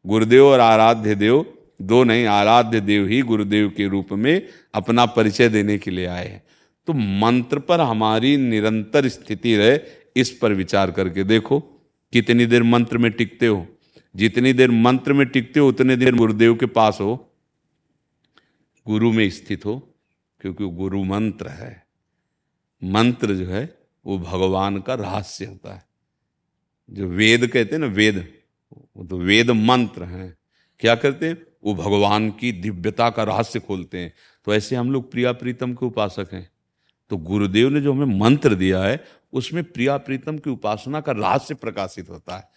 गुरुदेव 0.06 0.46
और 0.46 0.60
आराध्य 0.60 1.16
देव, 1.16 1.46
दो 1.82 2.04
नहीं, 2.04 2.26
आराध्य 2.26 2.80
देव 2.82 3.08
ही 3.08 3.22
गुरुदेव 3.22 3.70
के 3.78 3.88
रूप 3.88 4.14
में 4.14 4.48
अपना 4.74 5.06
परिचय 5.06 5.50
देने 5.50 5.78
के 5.78 5.92
लिए 5.92 6.06
आए 6.06 6.28
हैं। 6.28 6.44
तो 6.88 6.94
मंत्र 6.94 7.60
पर 7.60 7.82
हमारी 7.82 8.36
निरंतर 8.38 9.08
स्थिति 9.08 9.56
रहे, 9.58 9.80
इस 10.16 10.32
पर 10.32 10.54
विचार 10.54 10.92
करके 10.92 11.24
देखो। 11.24 11.64
कितनी 12.18 12.46
देर 12.46 12.64
मंत्र 12.64 12.98
में 12.98 13.12
टिकते 13.12 13.48
हो? 13.48 13.68
जितनी 14.16 14.54
देर 14.54 14.72
मंत्र 14.72 15.14
में 15.14 15.28
टिकते 15.28 15.60
हो, 15.60 15.68
उतने 15.68 15.96
देर 15.96 16.16
गुरुदेव 16.16 16.56
के 16.56 16.66
पास 16.66 16.98
हो। 17.02 17.34
गुरु 18.88 19.12
में 19.12 19.30
स्थित 19.30 19.66
हो, 19.66 19.96
क्योंकि 20.40 20.66
गुरु 20.66 21.04
मंत्र 21.04 21.48
है। 21.48 21.88
मंत्र 22.84 23.36
जो 23.36 23.46
है, 23.46 23.78
वो 24.06 24.20
भगवान 24.20 24.80
का 24.80 24.94
रहस्य 24.94 25.46
होता 25.46 25.76
है। 25.76 25.86
जो 26.90 27.08
वेद 27.08 27.48
कहते 27.48 27.76
हैं 27.76 27.80
ना, 27.80 27.88
वेद, 27.88 28.34
वो 28.98 29.06
तो 29.06 29.18
वेद 29.18 29.52
मंत्र 29.52 30.04
हैं। 30.04 30.38
क्या 30.80 30.96
करते 30.96 31.28
हैं? 31.28 31.38
वो 31.64 31.76
भगवान 31.76 32.30
की 32.32 32.52
दिव्यता 32.52 33.10
का 33.10 33.24
रहस्य 33.24 33.60
खोलते 33.60 33.98
हैं। 34.00 34.14
तो 34.46 34.54
ऐसे 34.54 34.76
हम 34.76 34.92
लोग 34.92 35.12
प्रिया 35.12 35.32
प्रीतम 35.32 35.74
के 35.74 35.86
उपासक 35.86 36.28
हैं। 36.34 36.50
तो 37.10 37.18
गुरुदेव 37.18 37.70
ने 37.70 37.82
जो 37.82 37.94
हमें 37.94 38.20
मंत्र 38.20 38.56
दिया 38.56 38.84
है 38.84 39.06
उसमें 39.38 39.64
प्रिया 39.64 39.98
प्रीतम 39.98 40.38
की 40.38 40.50
उपासना 40.50 41.02
का 41.02 41.12
रहस्य 41.12 41.56
प्रकाशित 41.56 42.10
होता 42.10 42.38
है। 42.38 42.50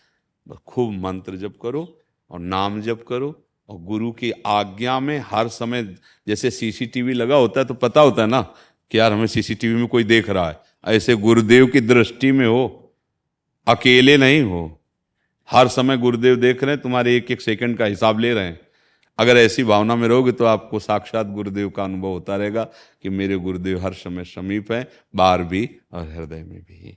बस 0.46 0.58
खूब 0.66 0.92
मंत्र 0.98 1.36
जप 1.36 1.54
करो 1.62 1.82
और 2.30 2.40
नाम 2.40 2.80
जप 2.82 3.04
करो 3.08 3.34
और 3.68 3.78
गुरु 3.78 4.10
की 4.12 4.30
आज्ञा 4.46 4.98
में 5.00 5.18
हर 5.26 5.48
समय 5.48 5.82
जैसे 6.26 6.50
सीसीटीवी 6.50 7.12
लगा 7.12 7.36
होता 7.36 7.60
है 7.60 7.66
तो 7.66 7.74
पता 7.74 8.00
होता 8.00 8.22
है 8.22 8.28
ना 8.28 8.40
कि 8.90 8.98
यार 8.98 9.12
हमें 9.12 9.26
सीसीटीवी 9.26 9.74
में 9.74 9.86
कोई 9.88 10.04
देख 10.04 10.30
रहा 10.30 10.48
है। 10.48 10.60
ऐसे 10.86 11.14
गुरुदेव 11.16 11.66
की 11.66 11.80
दृष्टि 11.80 12.32
में 12.32 12.46
हो, 12.46 12.92
अकेले 13.66 14.16
नहीं 14.16 14.42
हो। 14.42 14.80
हर 15.48 15.68
समय 15.68 15.96
गुरुदेव 15.98 16.36
देख 16.36 16.62
रहे 16.64 16.74
हैं, 16.74 16.82
तुम्हारे 16.82 17.16
एक 17.16 17.30
एक 17.30 17.40
सेकंड 17.40 17.76
का 17.78 17.84
हिसाब 17.84 18.18
ले 18.18 18.32
रहे 18.34 18.44
हैं। 18.44 18.60
अगर 19.20 19.36
ऐसी 19.36 19.64
भावना 19.64 19.94
में 19.96 20.06
रहोगे 20.08 20.32
तो 20.32 20.44
आपको 20.44 20.78
साक्षात 20.78 21.26
गुरुदेव 21.26 21.70
का 21.70 21.84
अनुभव 21.84 22.08
होता 22.08 22.36
रहेगा 22.36 22.64
कि 23.02 23.08
मेरे 23.08 23.36
गुरुदेव 23.38 23.80
हर 23.84 23.92
समय 23.94 24.24
समीप 24.24 24.72
है 24.72 24.86
बाहर 25.14 25.42
भी 25.44 25.68
और 25.92 26.08
हृदय 26.08 26.42
में 26.44 26.62
भी। 26.62 26.96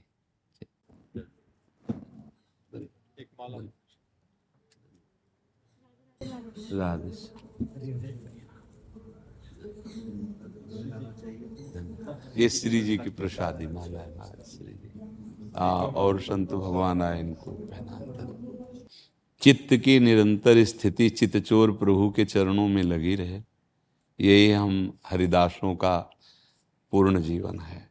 ये 12.36 12.48
श्री 12.48 12.80
जी 12.80 12.96
की 12.98 13.10
प्रसादी 13.10 13.66
माला 13.66 14.00
है 14.00 14.44
श्री 14.44 14.72
जी 14.72 14.90
आ, 15.56 15.68
और 16.02 16.20
संत 16.20 16.52
भगवान 16.52 17.02
आए 17.02 17.20
इनको 17.20 17.50
पहना 17.50 18.63
चित्त 19.44 19.76
की 19.76 19.98
निरंतर 19.98 20.64
स्थिति 20.64 21.10
चितचोर 21.10 21.72
प्रभु 21.72 22.10
के 22.10 22.24
चरणों 22.24 22.68
में 22.68 22.82
लगी 22.82 23.14
रहे। 23.14 23.40
यही 24.20 24.50
हम 24.50 24.98
हरिदासों 25.06 25.74
का 25.74 26.10
पूर्ण 26.92 27.20
जीवन 27.20 27.58
है। 27.58 27.90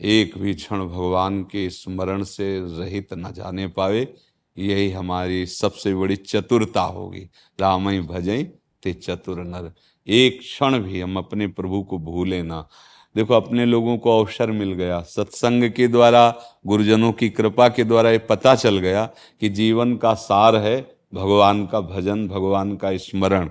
एक 0.00 0.38
भी 0.38 0.54
क्षण 0.54 0.84
भगवान 0.84 1.42
के 1.42 1.70
स्मरण 1.70 2.22
से 2.22 2.60
रहित 2.80 3.08
न 3.12 3.32
जाने 3.32 3.66
पावे, 3.66 4.14
यही 4.58 4.90
हमारी 4.90 5.46
सबसे 5.46 5.94
बड़ी 5.94 6.16
चतुरता 6.16 6.82
होगी। 6.82 7.30
राम 7.60 8.02
भजई 8.02 8.44
ते 8.82 8.92
चतुर 8.92 9.40
नर। 9.40 9.74
एक 10.08 10.40
क्षण 10.40 10.78
भी 10.78 11.00
हम 11.00 11.16
अपने 11.16 11.46
प्रभु 11.46 11.82
को 11.82 11.98
भूले 11.98 12.42
ना। 12.42 12.68
देखो, 13.18 13.34
अपने 13.34 13.64
लोगों 13.66 13.98
को 13.98 14.18
अवसर 14.20 14.50
मिल 14.50 14.72
गया। 14.72 15.00
सत्संग 15.00 15.70
के 15.70 15.88
द्वारा, 15.88 16.34
गुरुजनों 16.66 17.12
की 17.12 17.28
कृपा 17.28 17.68
के 17.68 17.84
द्वारा 17.84 18.10
ये 18.10 18.18
पता 18.18 18.54
चल 18.54 18.78
गया 18.78 19.10
कि 19.40 19.48
जीवन 19.48 19.96
का 19.96 20.14
सार 20.14 20.56
है 20.56 20.76
भगवान 21.14 21.66
का 21.66 21.80
भजन, 21.80 22.28
भगवान 22.28 22.76
का 22.76 22.96
स्मरण। 22.96 23.50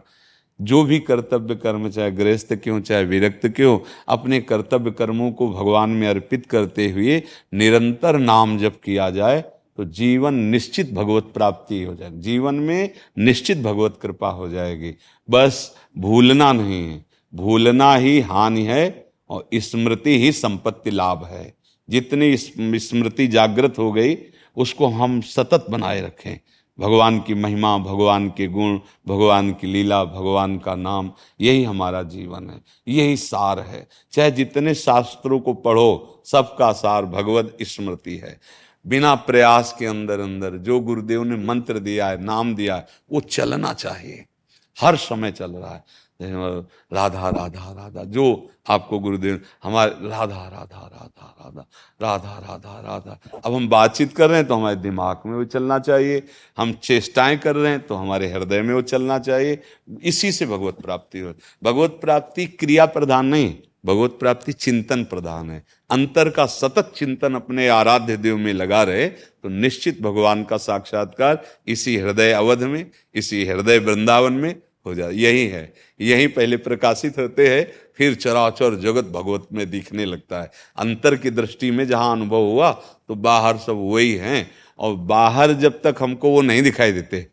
जो 0.62 0.84
भी 0.84 1.00
कर्तव्य 1.00 1.56
कर्म, 1.56 1.90
चाहे 1.90 2.12
गृहस्थ 2.12 2.54
क्यों, 2.54 2.82
चाहे 2.82 3.04
विरक्त 3.04 3.48
क्यों, 3.48 3.80
अपने 4.08 4.40
कर्तव्य 4.42 4.92
कर्मों 4.92 5.32
को 5.32 5.50
भगवान 5.50 5.90
में 5.90 6.08
अर्पित 6.08 6.46
करते 6.46 6.90
हुए 6.90 7.24
निरंतर 7.54 8.18
नाम 8.18 8.58
जप 8.58 8.76
किया 8.84 9.10
जाए 9.10 9.44
तो 9.78 9.86
जीवन 9.86 10.34
निश्चित 10.34 10.94
भगवत 10.94 11.24
प्राप्ति 11.34 11.84
हो 11.84 11.96
जाए 11.96 12.12
जीवन 12.14 12.56
में 12.56 12.94
निश्चित 13.18 13.58
भगवत 13.58 14.00
कृपा 14.02 14.30
हो 14.30 14.50
जाएगी। 14.50 14.94
बस 15.30 15.76
भूलना 15.98 16.54
नहीं 16.54 16.90
है। 16.90 17.06
भूलना 17.36 17.96
ही 17.96 18.20
हानि 18.20 18.62
है। 18.62 19.07
और 19.30 19.50
स्मृति 19.56 20.20
ही 20.20 20.32
संपत्ति 20.32 20.92
लाभ 20.92 21.26
है। 21.26 21.58
जितनी 21.90 22.38
स्मृति 22.80 23.28
जागृत 23.28 23.76
हो 23.80 23.92
गई, 23.92 24.18
उसको 24.58 24.88
हम 24.88 25.22
सतत 25.22 25.66
बनाए 25.70 26.02
रखें। 26.02 26.40
भगवान 26.80 27.20
की 27.20 27.34
महिमा, 27.34 27.78
भगवान 27.78 28.30
के 28.30 28.48
गुण, 28.48 28.80
भगवान 29.08 29.52
की 29.52 29.68
लीला, 29.68 30.04
भगवान 30.04 30.58
का 30.58 30.76
नाम, 30.76 31.12
यही 31.42 31.64
हमारा 31.64 32.04
जीवन 32.04 32.50
है। 32.50 32.62
यही 32.88 33.18
सार 33.18 33.60
है। 33.60 33.88
चाहे 34.12 34.32
जितने 34.32 34.74
शास्त्रों 34.74 35.40
को 35.40 35.54
पढ़ो, 35.54 36.22
सबका 36.26 36.72
सार 36.72 37.06
भगवत 37.06 37.58
स्मृति 37.62 38.18
है। 38.18 38.40
बिना 38.88 39.16
प्रयास 39.16 39.76
के 39.80 39.86
अंदर 39.86 40.20
अंदर 40.20 40.52
जो 40.52 40.80
गुरुदेव 40.80 41.24
ने 41.24 41.36
मंत्र 41.36 41.80
दिया 41.80 42.08
है, 42.08 42.24
नाम 42.24 42.56
दिया 42.56 42.76
है, 42.76 42.88
वो 43.12 43.20
चलना 43.20 43.74
चाहिए। 43.74 44.26
हर 44.82 44.96
समय 44.96 45.32
चल 45.32 45.52
रहा 45.52 45.76
है। 45.76 45.84
राधा 46.20 47.30
राधा 47.30 47.72
राधा, 47.72 48.04
जो 48.04 48.50
आपको 48.70 49.00
गुरुदेव, 49.00 49.40
हमारे, 49.64 49.92
राधा 50.04 50.44
राधा 50.46 50.80
राधा 50.88 51.36
राधा 51.40 51.66
राधा 52.02 52.38
राधा 52.40 52.80
राधा। 52.82 53.40
अब 53.46 53.54
हम 53.54 53.68
बातचीत 53.70 54.16
कर 54.16 54.30
रहे 54.30 54.38
हैं 54.38 54.48
तो 54.48 54.56
हमारे 54.56 54.76
दिमाग 54.78 55.22
में 55.26 55.34
वो 55.34 55.44
चलना 55.46 55.80
चाहिए। 55.80 56.24
हम 56.58 56.74
चेष्टाएँ 56.84 57.38
कर 57.38 57.56
रहे 57.56 57.72
हैं 57.72 57.86
तो 57.88 57.96
हमारे 57.96 58.32
हृदय 58.32 58.62
में 58.62 58.74
वो 58.74 58.82
चलना 58.84 59.20
चाहिए। 59.20 59.60
इसी 60.04 60.32
से 60.32 60.46
भगवत 60.46 60.82
प्राप्ति 60.82 61.20
हो। 61.20 61.34
भगवत 61.64 61.98
प्राप्ति 62.02 62.46
क्रिया 62.48 62.86
प्रधान 62.88 63.26
नहीं, 63.26 63.56
भगवत 63.86 64.18
प्राप्ति 64.20 64.54
चिंतन 64.54 65.04
प्रधान 65.06 65.50
है। 65.52 65.64
अंतर 65.90 66.30
का 66.30 66.46
सतत 66.46 66.92
चिंतन 66.96 67.36
अपने 67.36 67.68
आराध्य 67.70 68.18
देव 68.18 68.38
में 68.38 68.54
लगा 68.54 68.84
रहे 68.84 69.08
तो 69.08 69.50
निश्चित 69.50 70.02
भगवान 70.02 70.44
का 70.44 70.58
साक्षात्कार 70.60 71.44
इसी 71.68 71.98
हृदय 71.98 72.32
अवध 72.34 72.64
में, 72.64 72.90
इसी 73.16 73.46
हृदय 73.46 73.78
वृंदावन 73.80 74.34
में 74.34 74.56
हो 74.86 74.94
जाए 74.96 75.12
यही 75.14 75.48
है। 75.48 75.74
यही 76.00 76.28
पहले 76.28 76.58
प्रकाशित 76.58 77.18
होते 77.18 77.48
हैं, 77.48 77.72
फिर 77.98 78.16
चराचर 78.16 78.76
जगत 78.76 79.06
भगवत 79.06 79.48
में 79.54 79.70
दिखने 79.70 80.06
लगता 80.06 80.42
है। 80.42 80.52
अंतर 80.78 81.16
की 81.16 81.30
दृष्टि 81.32 81.72
में 81.72 81.86
जहाँ 81.88 82.12
अनुभव 82.12 82.44
हुआ 82.44 82.72
तो 82.72 83.16
बाहर 83.16 83.58
सब 83.58 83.78
वही 83.84 84.14
हैं, 84.14 84.50
और 84.80 84.96
बाहर 84.96 85.54
जब 85.54 85.82
तक 85.82 85.96
हमको 86.00 86.30
वो 86.30 86.42
नहीं 86.42 86.62
दिखाई 86.62 86.92
देते 86.92 87.26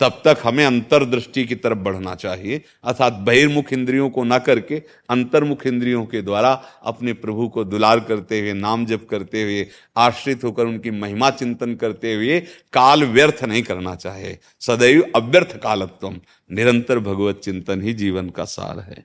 तब 0.00 0.20
तक 0.24 0.40
हमें 0.44 0.64
अंतर्दृष्टि 0.66 1.44
की 1.44 1.54
तरफ़ 1.54 1.78
बढ़ना 1.78 2.14
चाहिए। 2.14 2.60
अर्थात 2.84 3.12
बहिर्मुख 3.26 3.72
इंद्रियों 3.72 4.08
को 4.10 4.24
ना 4.24 4.38
करके 4.38 4.82
अंतर्मुख 5.10 5.66
इंद्रियों 5.66 6.04
के 6.06 6.22
द्वारा 6.22 6.52
अपने 6.84 7.12
प्रभु 7.12 7.48
को 7.48 7.64
दुलार 7.64 8.00
करते 8.00 8.40
हुए, 8.40 8.52
नाम 8.52 8.86
जप 8.86 9.06
करते 9.10 9.42
हुए, 9.42 9.66
आश्रित 9.96 10.44
होकर 10.44 10.66
उनकी 10.66 10.90
महिमा 10.90 11.30
चिंतन 11.30 11.74
करते 11.74 12.14
हुए 12.14 12.40
काल 12.72 13.04
व्यर्थ 13.04 13.44
नहीं 13.44 13.62
करना 13.62 13.94
चाहिए। 13.94 14.38
सदैव 14.60 15.02
अव्यर्थ 15.16 15.56
कालत्व 15.56 16.10
निरंतर 16.50 16.98
भगवत 16.98 17.40
चिंतन 17.44 17.82
ही 17.82 17.92
जीवन 17.94 18.30
का 18.30 18.44
सार 18.44 18.78
है। 18.78 19.04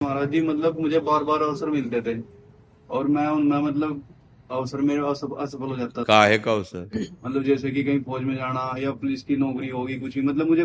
महाराज 0.00 0.30
जी 0.30 0.40
मतलब 0.40 0.78
मुझे 0.80 0.98
बार 1.00 1.24
बार 1.24 1.42
अवसर 1.42 1.66
मिलते 1.66 2.00
थे। 2.00 2.20
और 2.90 3.08
मैं 3.08 3.26
उनमें 3.26 3.58
मतलब 3.58 4.02
अवसर 4.51 4.81
मेरे 4.87 5.01
असफल 5.11 5.67
हो 5.69 5.77
जाता 5.77 6.03
का 6.03 6.23
है 6.25 6.37
का 6.39 6.51
अवसर 6.51 7.07
मतलब 7.25 7.43
जैसे 7.43 7.71
कि 7.71 7.83
कहीं 7.83 8.01
फौज 8.03 8.23
में 8.23 8.35
जाना 8.35 8.71
या 8.81 8.91
पुलिस 9.01 9.23
की 9.23 9.35
नौकरी 9.45 9.69
होगी 9.69 9.99
कुछ 9.99 10.15
भी 10.15 10.21
मतलब 10.21 10.49
मुझे 10.49 10.63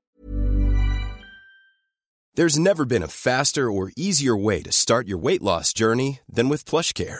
There's 2.38 2.56
never 2.56 2.84
been 2.90 3.02
a 3.02 3.08
faster 3.08 3.68
or 3.68 3.90
easier 3.96 4.36
way 4.36 4.62
to 4.66 4.74
start 4.80 5.08
your 5.08 5.18
weight 5.18 5.42
loss 5.42 5.72
journey 5.72 6.20
than 6.36 6.48
with 6.52 6.64
PlushCare. 6.64 7.16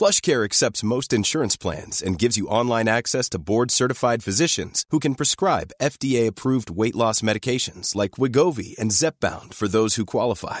PlushCare 0.00 0.44
accepts 0.44 0.84
most 0.84 1.12
insurance 1.12 1.56
plans 1.64 2.00
and 2.00 2.22
gives 2.24 2.38
you 2.40 2.52
online 2.60 2.92
access 2.96 3.28
to 3.30 3.40
board-certified 3.50 4.22
physicians 4.22 4.84
who 4.90 5.00
can 5.06 5.16
prescribe 5.22 5.74
FDA-approved 5.82 6.70
weight 6.82 7.00
loss 7.04 7.20
medications 7.30 7.96
like 8.02 8.20
Wigovi 8.26 8.78
and 8.78 8.92
Zepbound 8.92 9.54
for 9.54 9.66
those 9.66 9.96
who 9.96 10.06
qualify. 10.14 10.60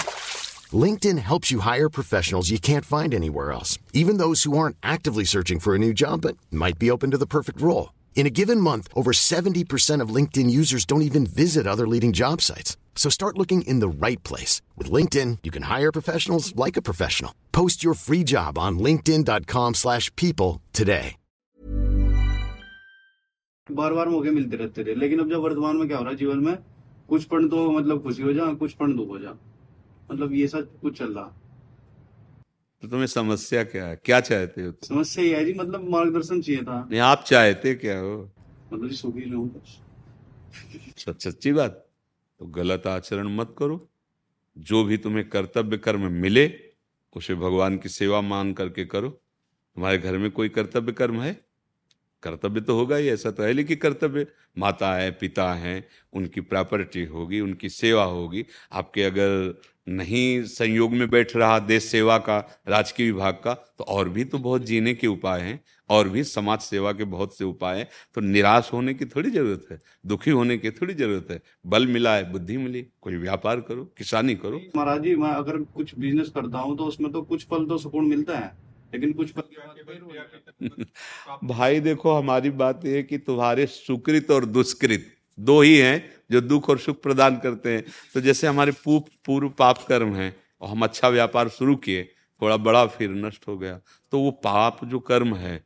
LinkedIn 0.72 1.18
helps 1.18 1.52
you 1.52 1.60
hire 1.60 1.88
professionals 1.88 2.50
you 2.50 2.58
can't 2.58 2.84
find 2.84 3.14
anywhere 3.14 3.52
else, 3.52 3.78
even 3.92 4.16
those 4.16 4.42
who 4.42 4.58
aren't 4.58 4.76
actively 4.82 5.24
searching 5.24 5.60
for 5.60 5.74
a 5.76 5.78
new 5.78 5.94
job 5.94 6.22
but 6.22 6.36
might 6.50 6.78
be 6.80 6.90
open 6.90 7.12
to 7.12 7.18
the 7.18 7.26
perfect 7.36 7.60
role. 7.60 7.92
In 8.16 8.26
a 8.26 8.30
given 8.30 8.60
month, 8.60 8.88
over 8.94 9.12
70% 9.12 10.00
of 10.00 10.08
LinkedIn 10.08 10.50
users 10.50 10.84
don't 10.84 11.02
even 11.10 11.26
visit 11.26 11.66
other 11.66 11.86
leading 11.86 12.12
job 12.12 12.40
sites. 12.42 12.76
So 12.96 13.08
start 13.10 13.38
looking 13.38 13.62
in 13.62 13.78
the 13.80 13.88
right 13.88 14.22
place. 14.24 14.62
With 14.76 14.90
LinkedIn, 14.90 15.38
you 15.44 15.52
can 15.52 15.64
hire 15.64 15.92
professionals 15.92 16.56
like 16.56 16.76
a 16.76 16.82
professional. 16.82 17.32
Post 17.52 17.84
your 17.84 17.94
free 17.94 18.24
job 18.24 18.58
on 18.58 18.78
linkedin.com 18.80 19.74
slash 19.74 20.10
people 20.16 20.60
today. 20.72 21.16
बार 23.72 23.92
बार 23.92 24.08
मौके 24.08 24.30
मिलते 24.30 24.56
रहते 24.56 24.84
थे 24.84 24.94
लेकिन 24.94 25.20
अब 25.20 25.30
जब 25.30 25.40
वर्तमान 25.42 25.76
में 25.76 25.86
क्या 25.88 25.96
हो 25.98 26.02
रहा 26.04 26.12
है 26.12 26.18
जीवन 26.18 26.38
में 26.38 26.56
कुछ 27.08 27.24
पढ़ 27.30 27.44
तो 27.50 27.70
मतलब 27.70 28.02
खुशी 28.02 28.22
हो 28.22 28.32
जा 28.32 28.44
कुछ 28.60 28.72
पढ़ 28.80 28.92
दुख 28.96 29.08
हो 29.08 29.18
जा 29.18 29.32
मतलब 30.11 30.33
ये 30.33 30.47
सब 30.47 30.79
कुछ 30.79 30.97
चल 30.97 31.13
रहा। 31.13 31.25
तो 32.83 32.87
तुम्हें 32.87 33.07
समस्या 33.07 33.63
क्या 33.63 33.85
है? 33.85 33.95
क्या 33.95 34.19
चाहते 34.19 34.63
हो 34.63 34.73
समस्या 34.83 35.23
ये 35.23 35.35
है 35.35 35.45
जी 35.45 35.53
मतलब 35.53 35.89
मार्गदर्शन 35.89 36.41
चाहिए 36.41 36.63
था। 36.63 36.87
नहीं 36.91 36.99
आप 36.99 37.23
चाहते 37.27 37.73
क्या 37.75 37.97
हो? 37.99 38.31
मतलब 38.73 38.91
सुखी 38.91 39.29
रहूँ 39.31 39.61
सच 40.97 41.23
सच्ची 41.23 41.51
बात। 41.53 41.85
तो 42.39 42.45
गलत 42.45 42.87
आचरण 42.87 43.27
मत 43.35 43.55
करो। 43.57 43.87
जो 44.57 44.83
भी 44.83 44.97
तुम्हें 44.97 45.27
कर्तव्य 45.29 45.77
कर्म 45.77 46.11
मिले 46.11 46.49
उसे 47.15 47.35
भगवान 47.35 47.77
की 47.77 47.89
सेवा 47.89 48.21
मान 48.21 48.53
करके 48.53 48.85
करो। 48.85 49.09
तुम्हारे 49.09 49.97
घर 49.97 50.17
में 50.17 50.29
कोई 50.31 50.49
कर्तव्य 50.49 50.91
कर्म 50.91 51.21
है? 51.21 51.33
कर्तव्य 52.23 52.61
तो 52.61 52.75
होगा 52.75 52.95
ही 52.95 53.09
ऐसा 53.09 53.31
तो 53.31 53.43
है 53.43 53.53
लेकिन 53.53 53.77
कर्तव्य। 53.77 54.25
माता 54.57 54.93
है 54.95 55.11
पिता 55.11 55.53
हैं 55.53 55.83
उनकी 56.13 56.41
प्रॉपर्टी 56.41 57.03
होगी 57.05 57.39
उनकी 57.39 57.69
सेवा 57.69 58.03
होगी। 58.03 58.45
आपके 58.71 59.03
अगर 59.03 59.61
नहीं 59.91 60.43
संयोग 60.43 60.91
में 60.91 61.09
बैठ 61.09 61.35
रहा 61.35 61.59
देश 61.59 61.83
सेवा 61.83 62.17
का 62.17 62.37
राजकीय 62.67 63.11
विभाग 63.11 63.33
का 63.33 63.53
तो 63.53 63.83
और 63.83 64.09
भी 64.09 64.23
तो 64.23 64.37
बहुत 64.37 64.65
जीने 64.65 64.93
के 64.93 65.07
उपाय 65.07 65.41
हैं 65.41 65.59
और 65.89 66.09
भी 66.09 66.23
समाज 66.23 66.59
सेवा 66.59 66.91
के 66.91 67.03
बहुत 67.03 67.37
से 67.37 67.45
उपाय 67.45 67.77
हैं 67.77 67.87
तो 68.15 68.21
निराश 68.21 68.69
होने 68.73 68.93
की 68.93 69.05
थोड़ी 69.05 69.29
ज़रूरत 69.29 69.65
है 69.71 69.79
दुखी 70.05 70.31
होने 70.31 70.57
की 70.57 70.71
थोड़ी 70.71 70.93
ज़रूरत 70.93 71.27
है 71.31 71.41
बल 71.65 71.87
मिला 71.87 72.15
है 72.15 72.31
बुद्धि 72.31 72.57
मिली 72.57 72.85
कोई 73.01 73.15
व्यापार 73.15 73.61
करो 73.61 73.83
किसानी 73.97 74.35
करो। 74.35 74.61
महाराज 74.75 75.01
जी 75.03 75.15
मैं 75.15 75.29
अगर 75.29 75.57
कुछ 75.57 75.95
बिज़नेस 75.99 76.29
करता 76.29 76.59
हूँ 76.59 76.77
तो 76.77 76.85
उसमें 76.85 77.11
तो 77.11 77.21
कुछ 77.21 77.45
फल 77.45 77.65
तो 77.65 77.77
सुकून 77.77 78.05
मिलता 78.05 78.37
है 78.37 78.51
लेकिन 78.93 79.13
कुछ 79.13 79.31
फल 79.31 79.43
भाई 81.43 81.79
देखो 81.79 82.11
हमारी 82.11 82.49
बात 82.49 82.85
यह 82.85 83.01
कि 83.01 83.17
तुम्हारे 83.17 83.65
सुकृत 83.65 84.31
और 84.31 84.45
दुष्कृत 84.45 85.11
दो 85.41 85.59
ही 85.61 85.77
हैं 85.77 86.09
जो 86.31 86.41
दुख 86.41 86.69
और 86.69 86.79
सुख 86.79 87.01
प्रदान 87.01 87.37
करते 87.37 87.73
हैं। 87.73 87.83
तो 88.13 88.21
जैसे 88.21 88.47
हमारे 88.47 88.71
पूर्व 88.83 89.03
पूर्व 89.25 89.49
पाप 89.49 89.85
कर्म 89.87 90.13
हैं 90.15 90.35
और 90.61 90.69
हम 90.69 90.83
अच्छा 90.83 91.09
व्यापार 91.09 91.49
शुरू 91.49 91.75
किए, 91.77 92.03
थोड़ा 92.41 92.57
बड़ा 92.59 92.85
फिर 92.87 93.09
नष्ट 93.25 93.47
हो 93.47 93.57
गया 93.57 93.79
तो 94.11 94.19
वो 94.19 94.31
पाप 94.43 94.85
जो 94.85 94.99
कर्म 95.01 95.35
है, 95.35 95.63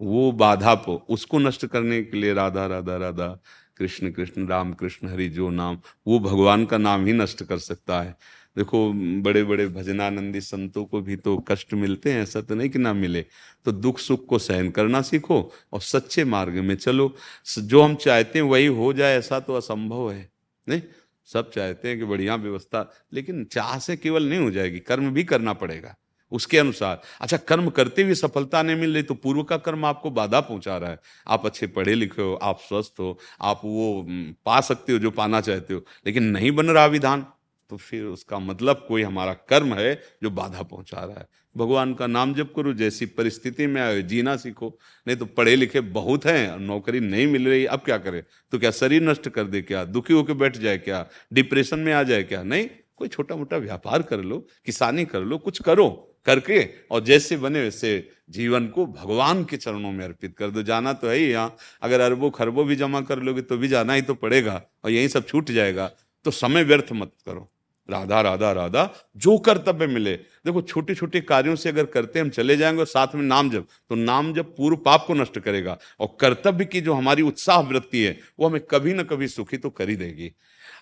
वो 0.00 0.30
बाधा 0.32 0.74
को 0.76 0.96
उसको 1.08 1.38
नष्ट 1.38 1.66
करने 1.66 2.02
के 2.02 2.16
लिए 2.16 2.32
राधा 2.34 2.66
राधा 2.66 2.96
राधा, 2.96 3.28
कृष्ण 3.76 4.10
कृष्ण, 4.10 4.46
राम, 4.46 4.72
कृष्ण, 4.72 5.08
हरि, 5.08 5.28
जो 5.28 5.50
नाम, 5.50 5.78
वो 6.06 6.18
भगवान 6.20 6.64
का 6.64 6.78
नाम 6.78 7.04
ही 7.06 7.12
नष्ट 7.12 7.42
कर 7.42 7.58
सकता 7.58 8.00
है। 8.02 8.16
देखो 8.56 8.92
बड़े 9.22 9.42
बड़े 9.44 9.66
भजनानंदी 9.68 10.40
संतों 10.40 10.84
को 10.84 11.00
भी 11.00 11.16
तो 11.16 11.36
कष्ट 11.48 11.74
मिलते 11.74 12.12
हैं, 12.12 12.22
ऐसा 12.22 12.40
तो 12.40 12.54
नहीं 12.54 12.68
कि 12.70 12.78
ना 12.78 12.92
मिले। 12.94 13.24
तो 13.66 13.72
दुख 13.72 13.98
सुख 13.98 14.26
को 14.26 14.38
सहन 14.38 14.70
करना 14.70 15.00
सीखो 15.02 15.40
और 15.72 15.80
सच्चे 15.82 16.24
मार्ग 16.26 16.54
में 16.56 16.74
चलो। 16.76 17.14
जो 17.58 17.82
हम 17.82 17.94
चाहते 17.96 18.38
हैं 18.38 18.46
वही 18.46 18.66
हो 18.66 18.92
जाए, 18.92 19.18
ऐसा 19.18 19.40
तो 19.40 19.54
असंभव 19.54 20.10
है, 20.10 20.28
नहीं? 20.66 20.82
सब 21.28 21.50
चाहते 21.50 21.88
हैं 21.88 21.98
कि 21.98 22.04
बढ़िया 22.04 22.34
व्यवस्था, 22.36 22.90
लेकिन 23.12 23.44
चाह 23.44 23.78
से 23.78 23.96
केवल 23.96 24.28
नहीं 24.28 24.40
हो 24.40 24.50
जाएगी, 24.50 24.78
कर्म 24.80 25.10
भी 25.10 25.24
करना 25.24 25.52
पड़ेगा, 25.54 25.94
उसके 26.32 26.58
अनुसार। 26.58 27.00
अच्छा 27.20 27.36
कर्म 27.38 27.68
करते 27.70 28.02
हुए 28.02 28.14
सफलता 28.14 28.62
नहीं 28.62 28.76
मिल 28.76 28.94
रही 28.94 29.02
तो 29.02 29.14
पूर्व 29.16 29.42
का 29.42 29.56
कर्म 29.58 29.84
आपको 29.84 30.10
बाधा 30.12 30.40
पहुँचा 30.42 30.76
रहा 30.78 30.90
है। 30.90 30.98
आप 31.26 31.46
अच्छे 31.46 31.66
पढ़े 31.68 31.94
लिखे 31.94 32.22
हो, 32.22 32.34
आप 32.34 32.58
स्वस्थ 32.60 33.00
हो, 33.00 33.18
आप 33.42 33.60
वो 33.64 34.04
पा 34.46 34.60
सकते 34.62 34.92
हो, 34.92 34.98
जो 34.98 35.10
पाना 35.12 35.40
चाहते 35.40 35.74
हो, 35.74 35.84
लेकिन 36.06 36.24
नहीं 36.26 36.50
बन 36.52 36.66
रहा 36.66 36.86
विधान। 36.88 37.26
तो 37.70 37.76
फिर 37.76 38.04
उसका 38.04 38.38
मतलब 38.38 38.84
कोई 38.88 39.02
हमारा 39.02 39.32
कर्म 39.48 39.74
है 39.74 39.94
जो 40.22 40.30
बाधा 40.30 40.62
पहुँचा 40.62 41.04
रहा 41.04 41.18
है। 41.18 41.26
भगवान 41.56 41.94
का 41.94 42.06
नाम 42.06 42.34
जप 42.34 42.52
करो, 42.56 42.72
जैसी 42.72 43.06
परिस्थिति 43.06 43.66
में 43.66 43.80
आए, 43.82 44.02
जीना 44.02 44.36
सीखो। 44.36 44.78
नहीं 45.06 45.16
तो 45.16 45.26
पढ़े 45.26 45.56
लिखे 45.56 45.80
बहुत 45.80 46.24
हैं 46.26 46.58
नौकरी 46.58 47.00
नहीं 47.00 47.26
मिल 47.26 47.48
रही, 47.48 47.64
अब 47.64 47.80
क्या 47.80 47.98
करें? 47.98 48.22
तो 48.52 48.58
क्या 48.58 48.70
शरीर 48.70 49.02
नष्ट 49.02 49.28
कर 49.28 49.44
दे 49.44 49.62
क्या? 49.62 49.84
दुखी 49.84 50.14
होकर 50.14 50.34
बैठ 50.34 50.56
जाए 50.56 50.78
क्या? 50.78 51.06
डिप्रेशन 51.32 51.78
में 51.78 51.92
आ 51.92 52.02
जाए 52.02 52.22
क्या? 52.22 52.42
नहीं, 52.42 52.68
कोई 52.96 53.08
छोटा 53.08 53.36
मोटा 53.36 53.56
व्यापार 53.56 54.02
कर 54.02 54.20
लो, 54.20 54.38
किसानी 54.64 55.04
कर 55.04 55.20
लो, 55.20 55.38
कुछ 55.38 55.62
करो, 55.62 55.88
करके 56.26 56.68
और 56.90 57.04
जैसे 57.04 57.36
बने 57.36 57.60
वैसे 57.60 58.08
जीवन 58.30 58.66
को 58.66 58.86
भगवान 58.86 59.44
के 59.44 59.56
चरणों 59.56 59.92
में 59.92 60.04
अर्पित 60.04 60.34
कर 60.38 60.50
दो। 60.50 60.62
जाना 60.62 60.92
तो 60.92 61.08
है 61.08 61.16
ही 61.16 61.30
यहाँ। 61.30 61.56
अगर 61.82 62.00
अरबों 62.00 62.30
खरबों 62.30 62.64
भी 62.66 62.76
जमा 62.76 63.00
कर 63.00 63.18
लोगे 63.18 63.42
तो 63.42 63.56
भी 63.58 63.68
जाना 63.68 63.92
ही 63.92 64.02
तो 64.02 64.14
पड़ेगा 64.14 64.62
और 64.84 64.90
यही 64.90 65.08
सब 65.08 65.26
छूट 65.26 65.50
जाएगा। 65.50 65.90
तो 66.24 66.30
समय 66.30 66.64
व्यर्थ 66.64 66.92
मत 66.92 67.12
करो। 67.26 67.50
राधा 67.90 68.20
राधा 68.20 68.52
राधा 68.52 68.90
जो 69.16 69.38
कर्तव्य 69.38 69.86
मिले। 69.86 70.16
देखो 70.16 70.62
छोटे 70.62 70.94
छोटे 70.94 71.20
कार्यों 71.20 71.56
से 71.56 71.68
अगर 71.68 71.84
करते 71.84 72.20
हम 72.20 72.30
चले 72.30 72.56
जाएँगे 72.56 72.80
और 72.80 72.86
साथ 72.86 73.06
में 73.14 73.22
नाम 73.22 73.50
जब 73.50 73.66
तो 73.88 73.94
नाम 73.94 74.34
जब 74.34 74.56
पूर्व 74.56 74.76
पाप 74.76 75.04
को 75.06 75.14
नष्ट 75.14 75.38
करेगा 75.38 75.78
और 76.00 76.16
कर्तव्य 76.20 76.64
की 76.64 76.80
जो 76.80 76.94
हमारी 76.94 77.22
उत्साह 77.22 77.58
वृत्ति 77.60 77.98
है 77.98 78.18
वो 78.40 78.48
हमें 78.48 78.60
कभी 78.60 78.92
ना 78.92 79.02
कभी 79.02 79.28
सुखी 79.28 79.56
तो 79.56 79.70
कर 79.70 79.88
ही 79.88 79.96
देगी। 79.96 80.28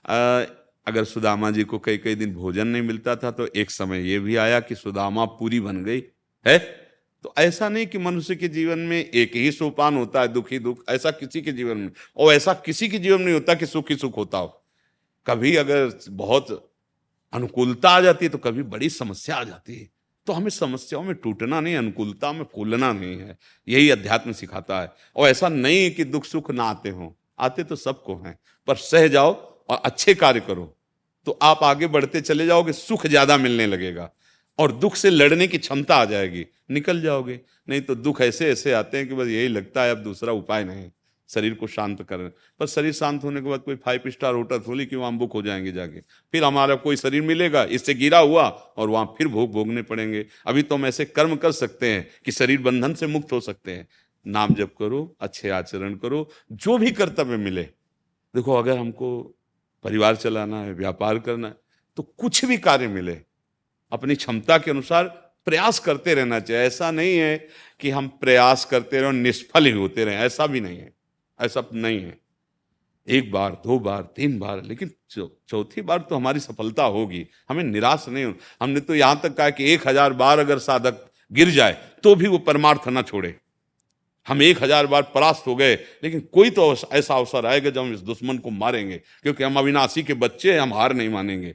आ, 0.08 0.44
अगर 0.86 1.04
सुदामा 1.04 1.50
जी 1.50 1.64
को 1.64 1.78
कई 1.78 1.98
कई 1.98 2.14
दिन 2.14 2.34
भोजन 2.34 2.66
नहीं 2.66 2.82
मिलता 2.82 3.16
था 3.16 3.30
तो 3.30 3.46
एक 3.46 3.70
समय 3.70 4.00
ये 4.00 4.18
भी 4.18 4.36
आया 4.36 4.60
कि 4.60 4.74
सुदामा 4.74 5.24
पूरी 5.24 5.60
बन 5.60 5.84
गई 5.84 6.02
है? 6.46 6.58
तो 7.24 7.34
ऐसा 7.38 7.68
नहीं 7.68 7.86
कि 7.86 7.98
मनुष्य 7.98 8.36
के 8.36 8.48
जीवन 8.48 8.78
में 8.78 9.10
एक 9.10 9.36
ही 9.36 9.52
सोपान 9.52 9.96
होता 9.96 10.20
है 10.20 10.28
दुखी 10.28 10.58
दुख 10.58 10.84
ऐसा 10.88 11.10
किसी 11.10 11.42
के 11.42 11.52
जीवन 11.52 11.76
में 11.76 11.90
और 12.16 12.34
ऐसा 12.34 12.52
किसी 12.52 12.88
के 12.88 12.98
जीवन 12.98 13.22
में 13.22 13.32
होता 13.32 13.54
कि 13.54 13.66
सुख 13.66 13.92
सुख 13.92 14.16
होता 14.16 14.38
हो। 14.38 14.64
कभी 15.26 15.56
अगर 15.56 16.00
बहुत 16.10 16.71
अनुकूलता 17.32 17.90
आ 17.90 18.00
जाती 18.00 18.24
है 18.24 18.30
तो 18.30 18.38
कभी 18.38 18.62
बड़ी 18.62 18.88
समस्या 18.90 19.36
आ 19.36 19.44
जाती 19.44 19.76
है। 19.76 19.88
तो 20.26 20.32
हमें 20.32 20.50
समस्याओं 20.50 21.02
में 21.02 21.14
टूटना 21.14 21.60
नहीं, 21.60 21.76
अनुकूलता 21.76 22.32
में 22.32 22.44
फूलना 22.54 22.92
नहीं 22.92 23.16
है। 23.18 23.36
यही 23.68 23.90
अध्यात्म 23.90 24.32
सिखाता 24.32 24.80
है। 24.80 24.92
और 25.16 25.28
ऐसा 25.28 25.48
नहीं 25.48 25.90
कि 25.90 26.04
दुख 26.04 26.24
सुख 26.24 26.50
ना 26.50 26.64
आते 26.64 26.88
हों। 26.88 27.10
आते 27.38 27.64
तो 27.64 27.76
सबको 27.76 28.16
हैं, 28.16 28.38
पर 28.68 28.76
सह 28.76 29.06
जाओ 29.08 29.32
और 29.70 29.82
अच्छे 29.84 30.14
कार्य 30.14 30.40
करो। 30.40 30.74
तो 31.26 31.38
आप 31.42 31.62
आगे 31.62 31.86
बढ़ते 31.86 32.20
चले 32.20 32.46
जाओगे, 32.46 32.72
सुख 32.72 33.06
ज़्यादा 33.06 33.36
मिलने 33.36 33.66
लगेगा। 33.66 34.10
और 34.58 34.72
दुख 34.72 34.96
से 34.96 35.10
लड़ने 35.10 35.46
की 35.48 35.58
क्षमता 35.58 35.96
आ 35.96 36.04
जाएगी। 36.04 36.46
निकल 36.70 37.00
जाओगे। 37.00 37.40
नहीं 37.68 37.80
तो 37.80 37.94
दुख 37.94 38.20
ऐसे 38.20 38.50
ऐसे 38.50 38.72
आते 38.72 38.98
हैं 38.98 39.08
कि 39.08 39.14
बस 39.14 39.28
यही 39.28 39.48
लगता 39.48 39.82
है, 39.82 39.90
अब 39.90 40.02
दूसरा 40.02 40.32
उपाय 40.32 40.64
नहीं। 40.64 40.90
शरीर 41.34 41.54
को 41.54 41.66
शांत 41.66 42.02
कर। 42.02 42.16
पर 42.60 42.66
शरीर 42.66 42.92
शांत 42.92 43.24
होने 43.24 43.40
के 43.40 43.48
बाद 43.48 43.60
कोई 43.60 43.76
फाइव 43.76 44.02
स्टार 44.06 44.34
होटल 44.34 44.58
थोड़ी 44.58 44.86
कि 44.86 44.96
वहाँ 44.96 45.12
बुक 45.12 45.32
हो 45.32 45.42
जाएँगे 45.42 45.72
जाके। 45.72 46.00
फिर 46.32 46.44
हमारा 46.44 46.74
कोई 46.76 46.96
शरीर 46.96 47.22
मिलेगा, 47.22 47.64
इससे 47.64 47.94
गिरा 47.94 48.18
हुआ 48.18 48.42
और 48.42 48.90
वहाँ 48.90 49.14
फिर 49.18 49.28
भोग 49.28 49.52
भोगने 49.52 49.82
पड़ेंगे। 49.82 50.26
अभी 50.46 50.62
तो 50.62 50.74
हम 50.74 50.86
ऐसे 50.86 51.04
कर्म 51.04 51.36
कर 51.36 51.52
सकते 51.52 51.90
हैं 51.90 52.06
कि 52.24 52.32
शरीर 52.32 52.60
बंधन 52.60 52.94
से 52.94 53.06
मुक्त 53.06 53.32
हो 53.32 53.40
सकते 53.40 53.72
हैं। 53.72 53.86
नाम 54.26 54.54
जप 54.54 54.74
करो, 54.78 55.16
अच्छे 55.20 55.48
आचरण 55.48 55.94
करो, 55.94 56.28
जो 56.52 56.78
भी 56.78 56.90
कर्तव्य 56.90 57.36
मिले। 57.36 57.62
देखो, 57.62 58.54
अगर 58.54 58.78
हमको 58.78 59.22
परिवार 59.84 60.16
चलाना 60.16 60.60
है, 60.62 60.72
व्यापार 60.72 61.18
करना 61.18 61.48
है 61.48 61.54
तो 61.98 62.02
कुछ 62.18 62.44
भी 62.44 62.56
कार्य 62.58 62.86
मिले, 62.88 63.16
अपनी 63.92 64.14
क्षमता 64.14 64.58
के 64.58 64.70
अनुसार 64.70 65.04
प्रयास 65.46 65.78
करते 65.78 66.14
रहना 66.14 66.38
चाहिए। 66.40 66.62
ऐसा 66.62 66.90
नहीं 66.90 67.16
है 67.16 67.36
कि 67.80 67.90
हम 67.90 68.08
प्रयास 68.20 68.64
करते 68.64 68.96
रहे 68.96 69.06
और 69.06 69.12
निष्फल 69.12 69.66
ही 69.66 69.72
होते 69.72 70.04
रहे, 70.04 70.16
ऐसा 70.16 70.46
भी 70.46 70.60
नहीं 70.60 70.78
है। 70.78 70.92
ऐसा 71.42 71.64
नहीं 71.74 72.00
है। 72.00 72.20
एक 73.08 73.30
बार, 73.32 73.50
दो 73.64 73.78
बार, 73.80 74.02
तीन 74.16 74.38
बार, 74.38 74.62
लेकिन 74.62 74.90
चौथी 75.10 75.82
बार 75.82 75.98
तो 76.00 76.16
हमारी 76.16 76.40
सफलता 76.40 76.84
होगी। 76.86 77.26
हमें 77.48 77.62
निराश 77.64 78.04
नहीं 78.08 78.24
हो 78.24 78.34
हमने 78.60 78.80
तो 78.80 78.94
यहाँ 78.94 79.20
तक 79.22 79.36
कहा 79.36 79.50
कि 79.50 79.72
एक 79.72 79.86
हज़ार 79.88 80.12
बार 80.14 80.38
अगर 80.38 80.58
साधक 80.60 81.04
गिर 81.30 81.50
जाए 81.50 81.72
तो 82.02 82.14
भी 82.14 82.26
वो 82.28 82.38
परमार्थ 82.40 82.88
ना 82.88 83.02
छोड़े। 83.02 83.34
हम 84.26 84.42
एक 84.42 84.62
हज़ार 84.62 84.86
बार 84.86 85.02
परास्त 85.14 85.46
हो 85.46 85.54
गए, 85.56 85.74
लेकिन 86.04 86.20
कोई 86.32 86.50
तो 86.52 86.74
ऐसा 86.92 87.14
अवसर 87.14 87.46
आएगा 87.46 87.70
जब 87.70 87.80
हम 87.80 87.92
इस 87.94 88.00
दुश्मन 88.02 88.38
को 88.38 88.50
मारेंगे, 88.52 88.98
क्योंकि 89.22 89.44
हम 89.44 89.56
अविनाशी 89.56 90.02
के 90.02 90.14
बच्चे 90.16 90.52
हैं, 90.52 90.60
हम 90.60 90.74
हार 90.74 90.92
नहीं 90.94 91.08
मानेंगे। 91.08 91.54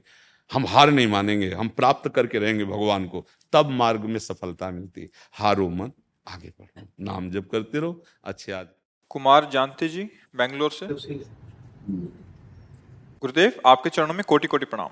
हम 0.51 0.65
हार 0.65 0.91
नहीं 0.91 1.07
मानेंगे, 1.07 1.49
हम 1.51 1.67
प्राप्त 1.69 2.09
करके 2.09 2.39
रहेंगे 2.39 2.65
भगवान 2.65 3.05
को। 3.07 3.25
तब 3.53 3.69
मार्ग 3.71 4.05
में 4.05 4.19
सफलता 4.19 4.71
मिलती 4.71 5.09
हारो 5.33 5.69
मन 5.69 5.91
आगे 6.27 6.49
बढ़ो। 6.49 6.87
नाम 7.01 7.29
जब 7.31 7.47
करते 7.49 7.79
रहो। 7.79 8.03
अच्छे 8.23 8.51
आज 8.51 8.65
कुमार 9.09 9.49
जानते 9.53 9.87
जी, 9.89 10.03
बेंगलोर 10.35 10.71
से? 10.71 10.87
गुरुदेव, 13.21 13.51
आपके 13.65 13.89
चरणों 13.89 14.13
में 14.13 14.23
कोटि 14.27 14.47
कोटि 14.47 14.65
प्रणाम। 14.65 14.89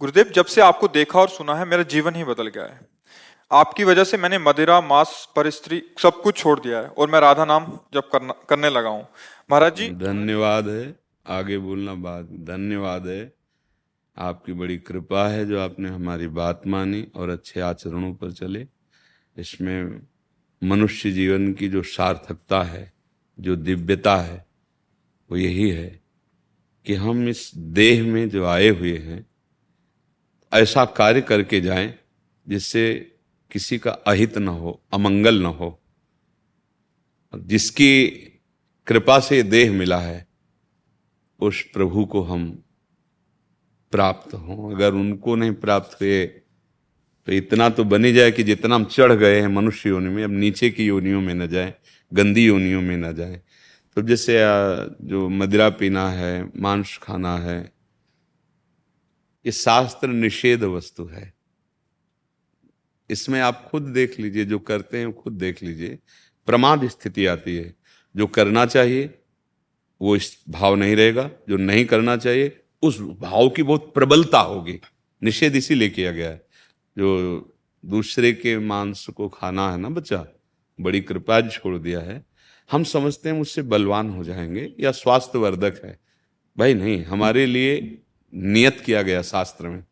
गुरुदेव, 0.00 0.24
जब 0.24 0.44
से 0.44 0.60
आपको 0.60 0.88
देखा 0.88 1.20
और 1.20 1.28
सुना 1.28 1.54
है, 1.54 1.64
मेरा 1.64 1.82
जीवन 1.82 2.14
ही 2.14 2.24
बदल 2.24 2.46
गया 2.46 2.64
है। 2.64 2.80
आपकी 3.52 3.84
वजह 3.84 4.04
से 4.04 4.16
मैंने 4.16 4.38
मदिरा, 4.38 4.80
मांस 4.80 5.28
पर 5.36 5.50
स्त्री, 5.50 5.82
सब 5.98 6.22
कुछ 6.22 6.36
छोड़ 6.36 6.60
दिया 6.60 6.78
है 6.78 6.88
और 6.88 7.10
मैं 7.10 7.20
राधा 7.20 7.44
नाम 7.44 7.78
जब 7.94 8.08
करना, 8.10 8.34
करने 8.48 8.70
लगा 8.70 8.88
हूँ। 8.88 9.08
महाराज 9.50 9.76
जी? 9.76 9.88
धन्यवाद 9.88 10.68
है। 10.68 10.96
आगे 11.26 11.58
बोलना 11.58 11.94
बात, 11.94 12.24
धन्यवाद 12.24 13.06
है। 13.06 13.34
आपकी 14.18 14.52
बड़ी 14.52 14.78
कृपा 14.78 15.28
है 15.28 15.46
जो 15.46 15.60
आपने 15.60 15.88
हमारी 15.88 16.26
बात 16.28 16.66
मानी 16.66 17.06
और 17.16 17.28
अच्छे 17.28 17.60
आचरणों 17.60 18.14
पर 18.14 18.32
चले। 18.32 18.68
इसमें 19.38 20.00
मनुष्य 20.64 21.12
जीवन 21.12 21.52
की 21.52 21.68
जो 21.68 21.82
सार्थकता 21.82 22.62
है, 22.62 22.92
जो 23.40 23.56
दिव्यता 23.56 24.16
है, 24.16 24.46
वो 25.30 25.36
यही 25.36 25.70
है 25.70 26.02
कि 26.86 26.94
हम 26.94 27.28
इस 27.28 27.52
देह 27.56 28.04
में 28.04 28.28
जो 28.28 28.46
आए 28.46 28.68
हुए 28.68 28.98
हैं, 28.98 29.26
ऐसा 30.52 30.84
कार्य 30.84 31.20
करके 31.20 31.60
जाएँ 31.60 31.98
जिससे 32.48 33.16
किसी 33.50 33.78
का 33.78 33.90
अहित 33.90 34.38
न 34.38 34.48
हो, 34.48 34.82
अमंगल 34.92 35.42
न 35.42 35.46
हो। 35.46 35.82
जिसकी 37.36 38.08
कृपा 38.86 39.20
से 39.20 39.42
देह 39.42 39.72
मिला 39.72 40.00
है, 40.00 40.26
उस 41.40 41.62
प्रभु 41.62 42.04
को 42.04 42.22
हम 42.22 42.64
प्राप्त 43.92 44.34
हों। 44.34 44.74
अगर 44.74 44.94
उनको 44.94 45.36
नहीं 45.36 45.52
प्राप्त 45.52 46.00
हुए 46.00 46.41
तो 47.26 47.32
इतना 47.32 47.68
तो 47.68 47.84
बनी 47.84 48.12
जाए 48.12 48.30
कि 48.30 48.42
जितना 48.42 48.74
हम 48.74 48.84
चढ़ 48.84 49.12
गए 49.12 49.40
हैं 49.40 49.48
मनुष्य 49.48 49.88
योनि 49.88 50.08
में, 50.08 50.24
अब 50.24 50.30
नीचे 50.30 50.70
की 50.70 50.86
योनियों 50.86 51.20
में 51.20 51.34
न 51.34 51.46
जाए, 51.46 51.74
गंदी 52.12 52.46
योनियों 52.46 52.82
में 52.82 52.96
न 52.96 53.14
जाए। 53.14 53.40
तो 53.96 54.02
जैसे 54.02 54.38
जो 55.06 55.28
मदिरा 55.28 55.68
पीना 55.70 56.10
है, 56.10 56.50
मांस 56.56 56.98
खाना 57.02 57.38
है, 57.38 57.72
ये 59.46 59.52
शास्त्र 59.52 60.08
निषेध 60.08 60.64
वस्तु 60.64 61.04
है। 61.04 61.34
इसमें 63.10 63.40
आप 63.40 63.68
खुद 63.70 63.82
देख 63.82 64.20
लीजिए, 64.20 64.44
जो 64.44 64.58
करते 64.58 64.98
हैं 64.98 65.12
खुद 65.12 65.32
देख 65.32 65.62
लीजिए। 65.62 65.98
प्रमाद 66.46 66.88
स्थिति 66.88 67.26
आती 67.26 67.56
है, 67.56 67.74
जो 68.16 68.26
करना 68.26 68.66
चाहिए, 68.66 69.14
वो 70.00 70.16
इस 70.16 70.44
भाव 70.48 70.74
नहीं 70.74 70.96
रहेगा, 70.96 71.30
जो 71.48 71.56
नहीं 71.56 71.84
करना 71.84 72.16
चाहिए, 72.16 72.60
उस 72.82 73.00
भाव 73.00 73.48
की 73.48 73.62
बहुत 73.62 73.92
प्रबलता 73.94 74.38
होगी। 74.38 74.80
निषेध 75.22 75.56
इसीलिए 75.56 75.88
किया 75.88 76.12
गया 76.12 76.30
है। 76.30 76.51
जो 76.98 77.40
दूसरे 77.86 78.32
के 78.32 78.58
मांस 78.58 79.06
को 79.06 79.28
खाना 79.28 79.72
है 79.72 79.78
ना 79.78 79.88
बच्चा, 79.88 80.26
बड़ी 80.80 81.00
कृपा 81.00 81.48
छोड़ 81.48 81.78
दिया 81.78 82.00
है। 82.00 82.26
हम 82.72 82.84
समझते 82.84 83.28
हैं 83.28 83.40
उससे 83.40 83.62
बलवान 83.62 84.10
हो 84.10 84.24
जाएँगे 84.24 84.74
या 84.80 84.92
स्वास्थ्यवर्धक 84.92 85.84
है। 85.84 85.98
भाई 86.58 86.74
नहीं, 86.74 87.04
हमारे 87.04 87.46
लिए 87.46 87.98
नियत 88.34 88.80
किया 88.80 89.02
गया 89.02 89.22
शास्त्र 89.22 89.68
में। 89.68 89.84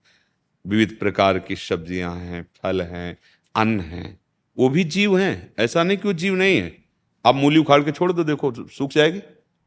विविध 0.67 0.97
प्रकार 1.01 1.39
की 1.39 1.57
सब्ज़ियाँ 1.57 2.17
हैं, 2.17 2.43
फल 2.63 2.83
हैं, 2.83 3.19
अन्न 3.57 3.81
हैं, 3.81 4.21
वो 4.59 4.69
भी 4.69 4.85
जीव 4.85 5.19
हैं। 5.19 5.55
ऐसा 5.59 5.83
नहीं 5.83 5.99
कि 5.99 6.09
वो 6.09 6.15
जीव 6.15 6.35
नहीं 6.35 6.57
है। 6.57 6.85
आप 7.27 7.35
मूली 7.35 7.59
उखाड़ 7.59 7.83
के 7.83 7.93
छोड़ 7.93 8.13
दो, 8.13 8.25
देखो, 8.25 8.69
सूख 8.69 8.91
जाएगी। 8.91 9.21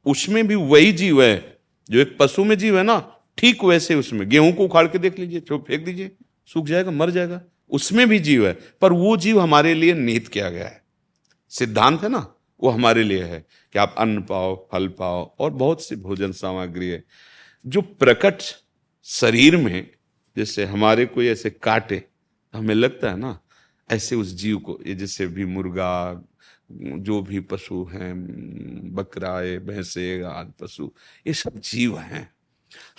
उसमें 0.05 0.47
भी 0.47 0.55
वही 0.55 0.91
जीव 0.91 1.23
है। 1.23 1.57
जो 1.91 1.99
एक 1.99 2.17
पशु 2.19 2.43
में 2.43 2.57
जीव 2.57 2.77
है 2.77 2.84
ना, 2.84 3.17
ठीक 3.38 3.63
वैसे 3.63 3.95
उसमें। 3.95 4.29
गेहूँ 4.29 4.53
को 4.53 4.65
उखाड़ 4.65 4.88
के 4.88 4.97
देख 4.97 5.19
लीजिए 5.19 5.39
फेंक 5.39 5.86
दीजिए। 5.86 6.11
सूख 6.45 6.65
जाएगा, 6.65 6.91
मर 6.91 7.09
जाएगा। 7.09 7.41
उसमें 7.69 8.09
भी 8.09 8.19
जीव 8.19 8.47
है, 8.47 8.53
पर 8.53 8.93
वो 8.93 9.17
जीव 9.17 9.41
हमारे 9.41 9.73
लिए 9.73 9.93
निहित 9.93 10.27
किया 10.27 10.49
गया 10.49 10.67
है। 10.67 10.83
सिद्धांत 11.49 12.03
है 12.03 12.09
ना, 12.09 12.35
वो 12.63 12.69
हमारे 12.69 13.03
लिए 13.03 13.23
है 13.23 13.45
कि 13.73 13.79
आप 13.79 13.95
अन्न 13.97 14.21
पाओ, 14.21 14.69
फल 14.71 14.87
पाओ 14.87 15.35
और 15.39 15.51
बहुत 15.51 15.83
सी 15.83 15.95
भोजन 15.95 16.31
सामग्री 16.31 16.89
है, 16.89 17.03
जो 17.65 17.81
प्रकट 17.81 18.41
शरीर 19.03 19.57
में 19.57 19.89
जैसे 20.37 20.65
हमारे 20.65 21.05
कोई 21.05 21.27
ऐसे 21.27 21.49
काटे, 21.49 22.03
हमें 22.53 22.75
लगता 22.75 23.09
है 23.09 23.17
ना, 23.17 23.39
ऐसे 23.91 24.15
उस 24.15 24.33
जीव 24.33 24.57
को, 24.57 24.79
ये 24.87 24.95
जैसे 24.95 25.27
भी 25.27 25.45
मुर्गा, 25.45 26.23
जो 26.71 27.21
भी 27.21 27.39
पशु 27.39 27.89
हैं 27.93 28.13
बकराए 28.93 29.57
भैंसे, 29.57 30.21
आदि 30.21 30.65
पशु, 30.65 30.91
ये 31.27 31.33
सब 31.33 31.59
जीव 31.59 31.97
हैं। 31.99 32.35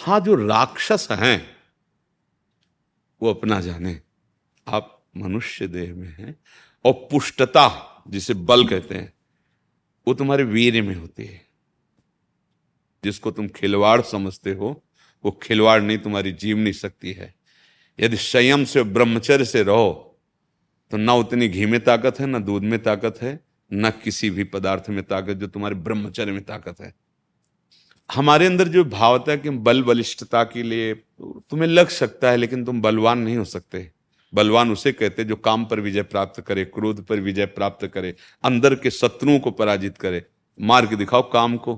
हाँ 0.00 0.20
जो 0.20 0.34
राक्षस 0.34 1.08
हैं 1.10 1.53
वो 3.22 3.30
अपना 3.30 3.60
जाने। 3.60 4.00
आप 4.68 5.04
मनुष्य 5.16 5.66
देह 5.66 5.94
में 5.94 6.08
हैं 6.08 6.36
और 6.84 6.92
पुष्टता, 6.92 8.02
जिसे 8.08 8.34
बल 8.34 8.66
कहते 8.68 8.94
हैं, 8.94 9.12
वो 10.08 10.14
तुम्हारे 10.14 10.44
वीर 10.44 10.82
में 10.82 10.94
होती 10.94 11.24
है। 11.24 11.40
जिसको 13.04 13.30
तुम 13.30 13.48
खिलवाड़ 13.48 14.00
समझते 14.02 14.52
हो, 14.52 14.82
वो 15.24 15.30
खिलवाड़ 15.42 15.82
नहीं, 15.82 15.98
तुम्हारी 15.98 16.32
जीवनी 16.32 16.72
शक्ति 16.72 17.12
है। 17.12 17.34
यदि 18.00 18.16
संयम 18.16 18.64
से, 18.64 18.82
ब्रह्मचर्य 18.82 19.44
से 19.44 19.62
रहो 19.62 20.10
तो 20.90 20.96
ना 20.96 21.14
उतनी 21.14 21.48
घी 21.48 21.66
में 21.66 21.80
ताकत 21.80 22.20
है, 22.20 22.26
ना 22.26 22.38
दूध 22.38 22.62
में 22.62 22.82
ताकत 22.82 23.18
है, 23.22 23.40
न 23.72 23.90
किसी 23.90 24.30
भी 24.30 24.44
पदार्थ 24.44 24.90
में 24.90 25.02
ताकत 25.02 25.32
जो 25.32 25.46
तुम्हारे 25.46 25.74
ब्रह्मचर्य 25.74 26.32
में 26.32 26.44
ताकत 26.44 26.80
है। 26.80 26.94
हमारे 28.12 28.46
अंदर 28.46 28.68
जो 28.68 28.84
भावता 28.84 29.32
है 29.32 29.38
कि 29.38 29.50
बल 29.50 29.82
बलिष्ठता 29.82 30.44
के 30.44 30.62
लिए 30.62 30.94
तुम्हें 31.22 31.68
लग 31.68 31.88
सकता 31.88 32.30
है, 32.30 32.36
लेकिन 32.36 32.64
तुम 32.64 32.82
बलवान 32.82 33.18
नहीं 33.18 33.36
हो 33.36 33.44
सकते। 33.44 33.90
बलवान 34.34 34.70
उसे 34.70 34.92
कहते 34.92 35.24
जो 35.24 35.36
काम 35.36 35.64
पर 35.64 35.80
विजय 35.80 36.02
प्राप्त 36.02 36.40
करे, 36.40 36.64
क्रोध 36.64 37.06
पर 37.06 37.20
विजय 37.20 37.46
प्राप्त 37.46 37.86
करे, 37.86 38.14
अंदर 38.44 38.74
के 38.74 38.90
शत्रुओं 38.90 39.38
को 39.38 39.50
पराजित 39.50 39.98
करे। 39.98 40.24
मार 40.60 40.86
के 40.86 40.96
दिखाओ 40.96 41.30
काम 41.30 41.56
को। 41.56 41.76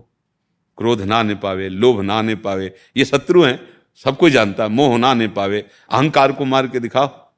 क्रोध 0.79 1.01
ना 1.01 1.17
आने 1.17 1.35
पावे, 1.35 1.69
लोभ 1.69 2.01
ना 2.01 2.15
आने 2.15 2.35
पावे। 2.35 2.75
ये 2.97 3.05
शत्रु 3.05 3.43
हैं 3.43 3.69
सबको 4.05 4.31
जानता 4.31 4.63
है, 4.63 4.69
मोह 4.69 4.99
ना 4.99 5.09
आने 5.09 5.29
पावे। 5.29 5.67
अहंकार 5.91 6.33
को 6.33 6.45
मार 6.45 6.67
के 6.67 6.81
दिखाओ। 6.81 7.33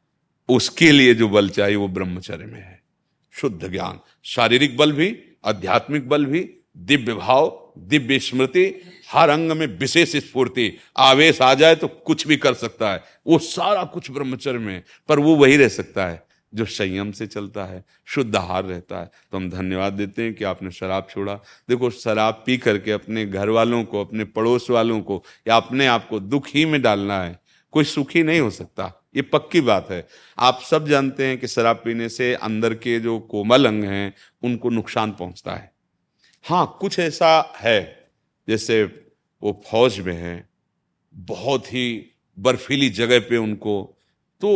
उसके 0.48 0.92
लिए 0.92 1.14
जो 1.14 1.28
बल 1.28 1.48
चाहिए 1.48 1.76
वो 1.76 1.88
ब्रह्मचर्य 1.88 2.44
में 2.44 2.60
है। 2.60 2.82
शुद्ध 3.32 3.70
ज्ञान। 3.70 4.00
शारीरिक 4.24 4.76
बल 4.76 4.92
भी, 4.92 5.18
आध्यात्मिक 5.44 6.08
बल 6.08 6.24
भी, 6.24 6.50
दिव्य 6.76 7.14
भाव 7.14 7.67
दिव्य 7.78 8.18
स्मृति, 8.18 8.82
हर 9.12 9.28
अंग 9.28 9.52
में 9.52 9.66
विशेष 9.66 10.16
स्फूर्ति। 10.16 10.72
आवेश 10.96 11.42
आ 11.42 11.54
जाए 11.54 11.74
तो 11.74 11.88
कुछ 11.88 12.26
भी 12.26 12.36
कर 12.36 12.54
सकता 12.54 12.92
है। 12.92 13.02
वो 13.26 13.38
सारा 13.38 13.84
कुछ 13.84 14.10
ब्रह्मचर्य 14.10 14.58
में 14.58 14.82
पर 15.08 15.18
वो 15.18 15.34
वही 15.36 15.56
रह 15.56 15.68
सकता 15.68 16.06
है 16.06 16.26
जो 16.54 16.64
संयम 16.64 17.12
से 17.12 17.26
चलता 17.26 17.64
है, 17.64 17.84
शुद्ध 18.06 18.36
आहार 18.36 18.64
रहता 18.64 19.00
है। 19.00 19.10
तो 19.32 19.36
हम 19.36 19.50
धन्यवाद 19.50 19.92
देते 19.92 20.22
हैं 20.22 20.34
कि 20.34 20.44
आपने 20.44 20.70
शराब 20.70 21.06
छोड़ा। 21.10 21.34
देखो, 21.68 21.90
शराब 21.90 22.42
पी 22.46 22.58
करके 22.58 22.92
अपने 22.92 23.26
घर 23.26 23.48
वालों 23.48 23.84
को, 23.84 24.00
अपने 24.00 24.24
पड़ोस 24.24 24.70
वालों 24.70 25.00
को 25.00 25.24
या 25.48 25.56
अपने 25.56 25.86
आप 25.86 26.08
को 26.08 26.20
दुख 26.20 26.48
ही 26.48 26.64
में 26.64 26.82
डालना 26.82 27.22
है, 27.22 27.38
कोई 27.72 27.84
सुखी 27.84 28.22
नहीं 28.22 28.40
हो 28.40 28.50
सकता। 28.50 29.08
ये 29.16 29.22
पक्की 29.22 29.60
बात 29.60 29.90
है। 29.90 30.06
आप 30.38 30.60
सब 30.70 30.88
जानते 30.88 31.26
हैं 31.26 31.38
कि 31.38 31.46
शराब 31.46 31.76
पीने 31.76 32.08
से 32.08 32.34
अंदर 32.34 32.74
के 32.74 33.00
जो 33.00 33.18
कोमल 33.18 33.66
अंग 33.66 33.84
हैं, 33.84 34.14
उनको 34.42 34.70
नुकसान 34.70 35.12
पहुँचता 35.12 35.52
है। 35.52 35.77
हाँ 36.44 36.78
कुछ 36.80 36.98
ऐसा 36.98 37.30
है, 37.56 38.08
जैसे 38.48 38.82
वो 39.42 39.60
फौज 39.66 39.98
में 40.00 40.14
है, 40.14 40.48
बहुत 41.14 41.66
ही 41.66 42.14
बर्फीली 42.38 42.88
जगह 42.90 43.18
पे 43.20 43.36
उनको 43.36 43.82
तो 44.42 44.50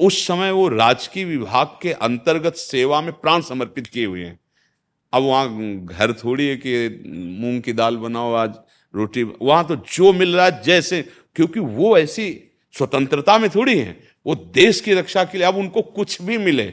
उस 0.00 0.26
समय 0.26 0.50
वो 0.50 0.68
राजकीय 0.68 1.24
विभाग 1.24 1.78
के 1.82 1.92
अंतर्गत 1.92 2.54
सेवा 2.54 3.00
में 3.00 3.12
प्राण 3.12 3.40
समर्पित 3.40 3.86
किए 3.86 4.06
हुए 4.06 4.24
हैं। 4.24 4.38
अब 5.12 5.22
वहाँ 5.22 5.84
घर 5.84 6.12
थोड़ी 6.14 6.48
है 6.48 6.56
कि 6.56 6.88
मूंग 7.40 7.60
की 7.62 7.72
दाल 7.72 7.96
बनाओ 7.96 8.32
आज, 8.34 8.54
रोटी, 8.94 9.22
वहाँ 9.22 9.66
तो 9.66 9.76
जो 9.76 10.12
मिल 10.12 10.36
रहा 10.36 10.46
है 10.46 10.62
जैसे, 10.62 11.02
क्योंकि 11.36 11.60
वो 11.60 11.96
ऐसी 11.98 12.28
स्वतंत्रता 12.74 13.38
में 13.38 13.48
थोड़ी 13.50 13.78
है, 13.78 13.98
वो 14.26 14.34
देश 14.34 14.80
की 14.80 14.94
रक्षा 14.94 15.24
के 15.24 15.38
लिए 15.38 15.46
अब 15.46 15.56
उनको 15.56 15.82
कुछ 15.82 16.20
भी 16.22 16.38
मिले। 16.38 16.72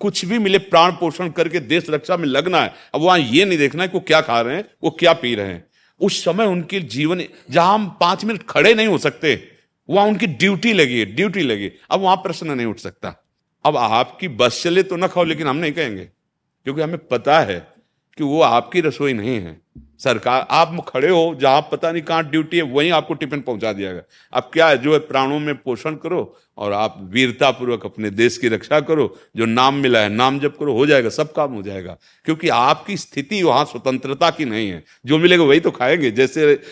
कुछ 0.00 0.24
भी 0.24 0.38
मिले, 0.38 0.58
प्राण 0.58 0.92
पोषण 0.92 1.28
करके 1.30 1.60
देश 1.60 1.90
रक्षा 1.90 2.16
में 2.16 2.26
लगना 2.26 2.60
है। 2.60 2.72
अब 2.94 3.00
वहाँ 3.00 3.18
ये 3.18 3.44
नहीं 3.44 3.58
देखना 3.58 3.82
है 3.82 3.88
कि 3.88 3.98
वो 3.98 4.04
क्या 4.06 4.20
खा 4.20 4.40
रहे 4.40 4.56
हैं, 4.56 4.64
वो 4.84 4.90
क्या 4.90 5.12
पी 5.12 5.34
रहे 5.34 5.46
हैं। 5.46 5.64
उस 6.00 6.22
समय 6.24 6.46
उनके 6.46 6.80
जीवन, 6.80 7.22
जहाँ 7.50 7.74
हम 7.74 7.88
पाँच 8.00 8.24
मिनट 8.24 8.42
खड़े 8.48 8.74
नहीं 8.74 8.86
हो 8.86 8.98
सकते, 8.98 9.34
वहाँ 9.88 10.06
उनकी 10.06 10.26
ड्यूटी 10.26 10.72
लगी 10.72 10.98
है, 10.98 11.04
ड्यूटी 11.06 11.42
लगी 11.42 11.70
अब 11.90 12.00
वहाँ 12.00 12.16
प्रश्न 12.16 12.50
नहीं 12.50 12.66
उठ 12.66 12.78
सकता। 12.78 13.14
अब 13.64 13.76
आपकी 13.76 14.28
बस 14.30 14.62
चले 14.62 14.82
तो 14.82 14.96
ना 14.96 15.06
खाओ, 15.06 15.24
लेकिन 15.24 15.46
हम 15.46 15.56
नहीं 15.56 15.72
कहेंगे, 15.72 16.04
क्योंकि 16.66 16.82
हमें 16.82 16.98
पता 17.08 17.40
है 17.40 17.66
कि 18.20 18.24
वो 18.24 18.42
आपकी 18.42 18.80
रसोई 18.80 19.12
नहीं 19.12 19.40
है। 19.40 19.60
सरकार, 19.98 20.46
आप 20.50 20.86
खड़े 20.88 21.08
हो, 21.08 21.38
जहाँ 21.40 21.60
पता 21.60 21.92
नहीं 21.92 22.02
कहाँ 22.02 22.30
ड्यूटी 22.30 22.56
है, 22.56 22.62
वहीं 22.62 22.90
आपको 22.90 23.14
टिफ़िन 23.14 23.40
पहुँचा 23.40 23.72
दिया 23.72 23.92
गया। 23.92 24.02
अब 24.32 24.50
क्या 24.52 24.68
है, 24.68 24.78
जो 24.78 24.92
है 24.92 24.98
प्राणों 24.98 25.38
में 25.38 25.54
पोषण 25.54 25.94
करो 25.94 26.36
और 26.58 26.72
आप 26.72 26.96
वीरता 27.00 27.50
पूर्वक 27.50 27.86
अपने 27.86 28.10
देश 28.10 28.38
की 28.38 28.48
रक्षा 28.48 28.80
करो। 28.80 29.18
जो 29.36 29.44
नाम 29.44 29.74
मिला 29.74 29.98
है, 29.98 30.08
नाम 30.08 30.40
जब 30.40 30.58
करो, 30.58 30.72
हो 30.72 30.86
जाएगा, 30.86 31.08
सब 31.08 31.32
काम 31.32 31.52
हो 31.52 31.62
जाएगा। 31.62 31.96
क्योंकि 32.24 32.48
आपकी 32.48 32.96
स्थिति 32.96 33.42
वहाँ 33.42 33.64
स्वतंत्रता 33.64 34.30
की 34.30 34.44
नहीं 34.44 34.70
है। 34.70 34.84
जो 35.06 35.18
मिलेगा 35.18 35.44
वही 35.44 35.60
तो 35.60 35.70
खाएँगे। 35.70 36.10
जैसे 36.10 36.62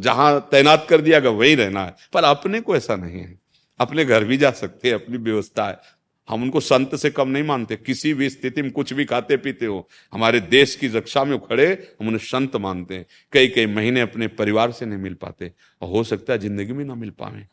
जहाँ 0.00 0.48
तैनात 0.50 0.86
कर 0.90 1.00
दिया 1.00 1.20
गया, 1.20 1.30
वही 1.30 1.54
रहना 1.54 1.84
है। 1.84 1.94
पर 2.12 2.24
अपने 2.24 2.60
को 2.60 2.76
ऐसा 2.76 2.96
नहीं 2.96 3.20
है। 3.20 3.38
अपने 3.80 4.04
घर 4.04 4.24
भी 4.24 4.36
जा 4.36 4.50
सकते 4.50 4.88
हैं, 4.88 4.94
अपनी 4.94 5.18
व्यवस्था 5.18 5.68
है। 5.68 5.97
हम 6.28 6.42
उनको 6.42 6.60
संत 6.60 6.94
से 6.96 7.10
कम 7.10 7.28
नहीं 7.28 7.42
मानते। 7.42 7.76
किसी 7.76 8.12
भी 8.14 8.28
स्थिति 8.30 8.62
में 8.62 8.70
कुछ 8.70 8.92
भी 8.92 9.04
खाते 9.04 9.36
पीते 9.36 9.66
हो, 9.66 9.88
हमारे 10.12 10.40
देश 10.40 10.74
की 10.76 10.88
रक्षा 10.88 11.24
में 11.24 11.38
खड़े, 11.40 11.66
हम 12.00 12.06
उन्हें 12.06 12.20
संत 12.20 12.56
मानते 12.56 12.94
हैं। 12.94 13.06
कई 13.32 13.48
कई 13.48 13.66
महीने 13.66 14.00
अपने 14.00 14.28
परिवार 14.28 14.72
से 14.72 14.86
नहीं 14.86 14.98
मिल 14.98 15.14
पाते 15.14 15.52
और 15.82 15.88
हो 15.88 16.04
सकता 16.04 16.32
है 16.32 16.38
ज़िंदगी 16.38 16.72
में 16.72 16.84
ना 16.84 16.94
मिल 16.94 17.10
पाए 17.10 17.46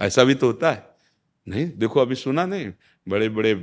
ऐसा 0.00 0.24
भी 0.24 0.34
तो 0.34 0.46
होता 0.46 0.70
है। 0.72 0.86
नहीं, 1.46 1.70
देखो 1.76 2.00
अभी 2.00 2.14
सुना 2.14 2.46
नहीं। 2.46 2.72
बड़े 3.06 3.28
बड़े 3.28 3.54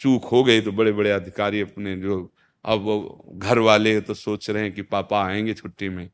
चूक 0.00 0.24
हो 0.24 0.42
गई 0.44 0.60
तो 0.60 0.72
बड़े 0.72 0.92
बड़े 0.92 1.10
अधिकारी 1.10 1.60
अपने 1.60 1.96
जो 1.96 2.32
अब 2.64 3.22
घर 3.34 3.58
वाले 3.58 4.00
तो 4.00 4.14
सोच 4.14 4.50
रहे 4.50 4.62
हैं 4.62 4.72
कि 4.72 4.82
पापा 4.82 5.24
आएँगे 5.24 5.54
छुट्टी 5.54 5.88
में। 5.88 6.08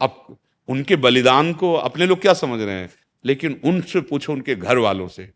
अब 0.00 0.36
उनके 0.68 0.96
बलिदान 0.96 1.52
को 1.52 1.72
अपने 1.74 2.06
लोग 2.06 2.20
क्या 2.20 2.32
समझ 2.34 2.60
रहे 2.60 2.74
हैं? 2.74 2.90
लेकिन 3.24 3.60
उनसे 3.64 4.00
पूछो 4.00 4.32
उनके 4.32 4.54
घर 4.54 4.78
वालों 4.78 5.08
से। 5.08 5.30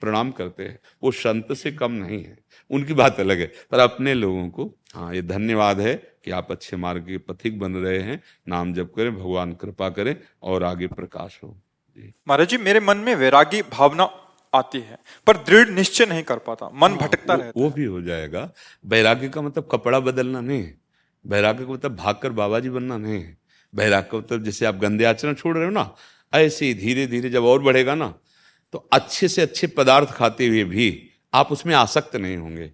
प्रणाम 0.00 0.30
करते 0.30 0.62
हैं। 0.62 0.78
वो 1.02 1.10
संत 1.10 1.52
से 1.52 1.72
कम 1.72 1.92
नहीं 1.92 2.22
है। 2.24 2.38
उनकी 2.70 2.94
बात 2.94 3.20
अलग 3.20 3.38
है। 3.38 3.52
पर 3.70 3.78
अपने 3.78 4.14
लोगों 4.14 4.48
को 4.48 4.74
हाँ 4.94 5.14
ये 5.14 5.22
धन्यवाद 5.22 5.80
है 5.80 5.94
कि 6.24 6.30
आप 6.30 6.50
अच्छे 6.50 6.76
मार्ग 6.76 7.02
के 7.02 7.18
पथिक 7.18 7.58
बन 7.58 7.74
रहे 7.74 7.98
हैं। 7.98 8.22
नाम 8.48 8.72
जप 8.74 8.92
करें 8.96 9.14
भगवान 9.16 9.52
कृपा 9.52 9.88
करें 9.88 10.14
और 10.42 10.64
आगे 10.64 10.86
प्रकाश 10.86 11.40
हो। 11.44 11.56
महाराज 12.28 12.48
जी 12.48 12.56
मेरे 12.56 12.80
मन 12.80 12.96
में 12.96 13.14
वैरागी 13.14 13.62
भावना 13.62 14.10
आती 14.54 14.80
है 14.80 14.98
पर 15.26 15.36
दृढ़ 15.36 15.68
निश्चय 15.68 16.06
नहीं 16.06 16.22
कर 16.22 16.38
पाता। 16.38 16.70
मन 16.74 16.90
हाँ, 16.90 16.98
भटकता 16.98 17.34
रहता 17.34 17.60
वो 17.60 17.70
भी 17.70 17.84
हो 17.84 18.00
जाएगा। 18.02 18.50
वैराग्य 18.86 19.28
का 19.28 19.42
मतलब 19.42 19.68
कपड़ा 19.72 20.00
बदलना 20.00 20.40
नहीं। 20.40 20.62
है 20.62 20.76
वैराग्य 21.24 21.64
का 21.64 21.72
मतलब 21.72 21.96
भागकर 21.96 22.32
बाबा 22.32 22.60
जी 22.60 22.70
बनना 22.70 22.96
नहीं। 22.96 23.20
है 23.22 23.36
वैराग्य 23.74 24.08
का 24.12 24.18
मतलब 24.18 24.44
जैसे 24.44 24.66
आप 24.66 24.76
गंदे 24.76 25.04
आचरण 25.04 25.34
छोड़ 25.34 25.56
रहे 25.56 25.64
हो 25.64 25.70
ना 25.70 25.94
ऐसे 26.32 26.66
ही 26.66 26.74
धीरे 26.74 27.06
धीरे 27.06 27.30
जब 27.30 27.44
और 27.44 27.62
बढ़ेगा 27.62 27.94
ना 27.94 28.14
तो 28.72 28.88
अच्छे 28.92 29.28
से 29.28 29.42
अच्छे 29.42 29.66
पदार्थ 29.66 30.08
खाते 30.08 30.46
हुए 30.46 30.64
भी 30.64 31.10
आप 31.34 31.52
उसमें 31.52 31.74
आसक्त 31.74 32.16
नहीं 32.16 32.36
होंगे। 32.36 32.70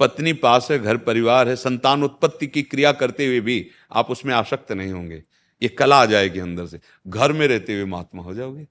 पत्नी 0.00 0.32
पास 0.32 0.68
है, 0.70 0.78
घर 0.78 0.96
परिवार 0.96 1.48
है, 1.48 1.56
संतान 1.56 2.02
उत्पत्ति 2.02 2.46
की 2.46 2.62
क्रिया 2.62 2.92
करते 2.92 3.26
हुए 3.26 3.40
भी 3.40 3.66
आप 3.92 4.10
उसमें 4.10 4.34
आसक्त 4.34 4.72
नहीं 4.72 4.92
होंगे। 4.92 5.22
ये 5.62 5.68
कला 5.68 5.96
आ 5.96 6.06
जाएगी 6.06 6.38
अंदर 6.38 6.66
से। 6.66 6.80
घर 7.08 7.32
में 7.32 7.46
रहते 7.48 7.74
हुए 7.74 7.84
महात्मा 7.84 8.22
हो 8.22 8.34
जाओगे। 8.34 8.66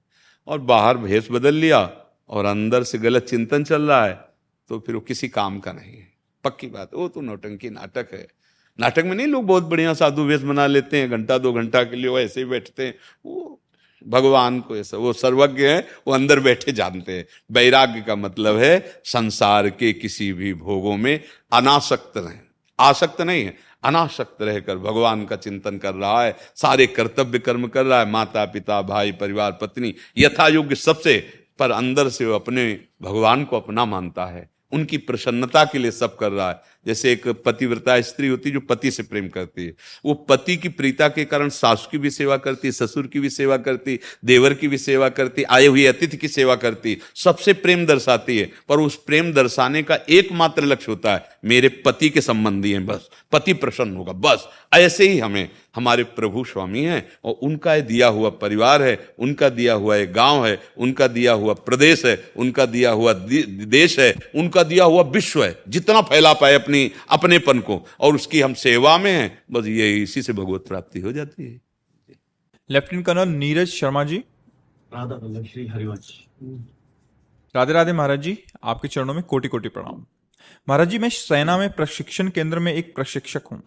और 0.46 0.58
बाहर 0.58 0.96
भेष 0.96 1.28
बदल 1.30 1.54
लिया 1.54 1.80
और 2.28 2.44
अंदर 2.44 2.82
से 2.82 2.98
गलत 2.98 3.22
चिंतन 3.22 3.64
चल 3.64 3.82
रहा 3.82 4.04
है 4.06 4.14
तो 4.70 4.78
फिर 4.78 4.94
वो 4.94 5.00
किसी 5.00 5.28
काम 5.28 5.58
का 5.60 5.72
नहीं 5.72 5.96
है। 5.96 6.08
पक्की 6.44 6.66
बात, 6.66 6.90
वो 6.94 7.08
तो 7.08 7.20
नौटंकी 7.20 7.70
नाटक 7.70 8.08
है। 8.12 8.26
नाटक 8.80 9.04
में 9.04 9.14
नहीं, 9.14 9.26
लोग 9.26 9.44
बहुत 9.44 9.64
बढ़िया 9.64 9.94
साधु 9.94 10.22
वेश 10.22 10.40
बना 10.40 10.66
लेते 10.66 11.00
हैं, 11.00 11.10
घंटा, 11.10 11.38
दो 11.38 11.52
घंटा 11.52 11.82
के 11.82 11.96
लिए 11.96 12.08
वो 12.08 12.18
ऐसे 12.18 12.40
ही 12.40 12.46
बैठते 12.46 12.86
हैं। 12.86 12.94
वो 13.26 13.60
भगवान 14.08 14.60
को 14.60 14.76
ऐसा 14.76 14.96
वो 14.96 15.12
सर्वज्ञ 15.12 15.66
है, 15.66 15.88
वो 16.06 16.14
अंदर 16.14 16.40
बैठे 16.40 16.72
जानते 16.72 17.12
हैं। 17.12 17.26
वैराग्य 17.52 18.00
का 18.00 18.16
मतलब 18.16 18.56
है, 18.56 19.00
संसार 19.04 19.70
के 19.70 19.92
किसी 19.92 20.32
भी 20.32 20.54
भोगों 20.54 20.96
में 20.96 21.20
अनासक्त 21.52 22.12
रहे। 22.16 22.46
आसक्त 22.80 23.20
नहीं 23.20 23.44
है, 23.44 23.56
अनासक्त 23.84 24.42
रहकर 24.42 24.76
भगवान 24.76 25.24
का 25.24 25.36
चिंतन 25.36 25.78
कर 25.78 25.94
रहा 25.94 26.24
है, 26.24 26.36
सारे 26.56 26.86
कर्तव्य 26.86 27.38
कर्म 27.38 27.66
कर 27.66 27.84
रहा 27.84 28.00
है, 28.00 28.10
माता, 28.10 28.44
पिता, 28.44 28.82
भाई, 28.82 29.12
परिवार, 29.12 29.52
पत्नी 29.52 29.94
यथा 30.18 30.48
योग्य 30.48 30.74
सबसे, 30.74 31.46
पर 31.58 31.70
अंदर 31.70 32.08
से 32.08 32.26
वो 32.26 32.34
अपने 32.34 32.80
भगवान 33.02 33.44
को 33.44 33.56
अपना 33.56 33.84
मानता 33.84 34.26
है। 34.26 34.50
उनकी 34.72 34.98
प्रसन्नता 34.98 35.64
के 35.64 35.78
लिए 35.78 35.90
सब 35.90 36.16
कर 36.16 36.32
रहा 36.32 36.48
है। 36.50 36.60
जैसे 36.86 37.12
एक 37.12 37.28
पतिव्रता 37.28 38.00
स्त्री 38.00 38.28
होती 38.28 38.50
जो 38.50 38.60
पति 38.60 38.90
से 38.90 39.02
प्रेम 39.02 39.28
करती 39.28 39.64
है। 39.64 39.74
वो 40.04 40.14
पति 40.14 40.56
की 40.56 40.68
प्रीता 40.68 41.08
के 41.08 41.24
कारण 41.24 41.48
सासु 41.48 41.88
की 41.90 41.98
भी 41.98 42.10
सेवा 42.10 42.36
करती, 42.36 42.72
ससुर 42.72 43.06
की 43.06 43.20
भी 43.20 43.30
सेवा 43.30 43.56
करती, 43.56 43.98
देवर 44.24 44.54
की 44.54 44.68
भी 44.68 44.78
सेवा 44.78 45.08
करती, 45.08 45.42
आए 45.42 45.66
हुए 45.66 45.86
अतिथि 45.86 46.16
की 46.16 46.28
सेवा 46.28 46.54
करती, 46.56 46.98
सबसे 47.14 47.52
प्रेम 47.52 47.86
दर्शाती 47.86 48.38
है। 48.38 48.50
पर 48.68 48.80
उस 48.80 48.96
प्रेम 48.96 49.32
दर्शाने 49.32 49.82
का 49.82 49.98
एकमात्र 50.10 50.64
लक्ष्य 50.64 50.86
होता 50.88 51.12
है, 51.12 51.24
मेरे 51.44 51.68
पति 51.68 52.08
के 52.08 52.20
संबंधी 52.20 52.72
हैं 52.72 52.86
बस, 52.86 53.08
पति 53.32 53.52
प्रसन्न 53.52 53.96
होगा, 53.96 54.12
बस। 54.12 54.48
ऐसे 54.74 55.08
ही 55.08 55.18
हमें, 55.18 55.48
हमारे 55.76 56.04
प्रभु 56.04 56.44
स्वामी 56.44 56.82
हैं 56.82 57.08
और 57.24 57.32
उनका 57.42 57.78
दिया 57.80 58.06
हुआ 58.08 58.30
परिवार 58.30 58.82
है, 58.82 59.08
उनका 59.18 59.48
दिया 59.48 59.74
हुआ 59.74 59.96
एक 59.96 60.12
गाँव 60.12 60.46
है, 60.46 60.60
उनका 60.78 61.06
दिया 61.06 61.32
हुआ 61.32 61.54
प्रदेश 61.54 62.04
है, 62.04 62.24
उनका 62.36 62.66
दिया 62.66 62.90
हुआ 62.90 63.12
देश 63.12 63.98
है, 63.98 64.14
उनका 64.34 64.62
दिया 64.62 64.84
हुआ 64.84 65.02
विश्व 65.02 65.44
है, 65.44 65.58
जितना 65.68 66.00
फैला 66.00 66.32
पाए 66.32 66.54
अपनी 66.54 66.75
अपनेपन 67.10 67.60
को 67.60 67.80
और 68.00 68.14
उसकी 68.14 68.40
हम 68.40 68.54
सेवा 68.54 68.96
में 68.98 69.10
हैं 69.12 69.28
बस 69.52 69.66
ये 69.66 69.94
इसी 70.02 70.22
से 70.22 70.32
भगवत 70.32 70.64
प्राप्ति 70.68 71.00
हो 71.00 71.12
जाती 71.12 71.44
है। 71.44 71.60
Lieutenant 72.70 73.06
colonel 73.06 73.28
Neeraj 73.28 73.68
Sharma 73.68 74.04
ji. 74.04 74.16
Radha 74.94 75.42
Shri 75.42 75.66
Harivansh. 75.66 76.12
Radhe 77.54 77.72
Radhe 77.72 77.92
Maharaj 77.92 78.22
ji 78.22 78.36
आपके 78.64 78.88
चरणों 78.88 79.14
में 79.14 79.22
कोटि 79.22 79.48
कोटि 79.48 79.68
प्रणाम। 79.68 80.04
महाराज 80.68 80.88
जी 80.88 80.98
मैं 80.98 81.08
सेना 81.08 81.56
में 81.58 81.70
प्रशिक्षण 81.72 82.28
केंद्र 82.28 82.58
में 82.58 82.72
एक 82.72 82.94
प्रशिक्षक 82.94 83.46
हूँ। 83.52 83.62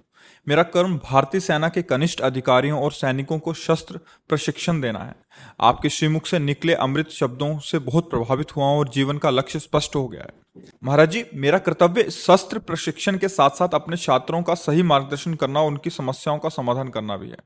मेरा 0.48 0.64
कर्म 0.64 0.98
भारतीय 0.98 1.42
सेना 1.42 1.70
के 1.70 1.82
कनिष्ठ 1.82 2.22
अधिकारियों 2.22 2.82
और 2.82 2.92
सैनिकों 2.92 3.40
को 3.40 3.54
शस्त्र 3.54 4.00
प्रशिक्षण 4.30 4.82
देना 4.82 5.00
है। 5.00 5.16
आपके 5.62 5.90
श्रीमुख 5.90 6.26
से 6.26 6.40
निकले 6.40 6.74
अमृत 6.74 7.10
शब्दों 7.10 7.60
से 7.60 7.80
बहुत 7.80 8.10
प्रभावित 8.10 8.56
हुआ 8.56 8.66
और 8.66 8.90
जीवन 8.90 9.18
का 9.18 9.30
लक्ष्य 9.30 9.60
स्पष्ट 9.60 9.96
हो 9.96 10.08
गया 10.08 10.22
है। 10.22 10.64
महाराज 10.84 11.12
जी, 11.12 11.26
मेरा 11.34 11.58
कर्तव्य 11.58 12.04
शस्त्र 12.04 12.60
प्रशिक्षण 12.60 13.18
के 13.18 13.28
साथ 13.28 13.50
साथ 13.50 13.70
अपने 13.74 13.98
छात्रों 13.98 14.44
का 14.44 14.54
सही 14.54 14.84
मार्गदर्शन 14.84 15.34
करना 15.34 15.62
और 15.62 15.68
उनकी 15.68 15.90
समस्याओं 15.90 16.40
का 16.40 16.50
समाधान 16.50 16.90
करना 16.90 17.18
भी 17.18 17.30
है। 17.30 17.38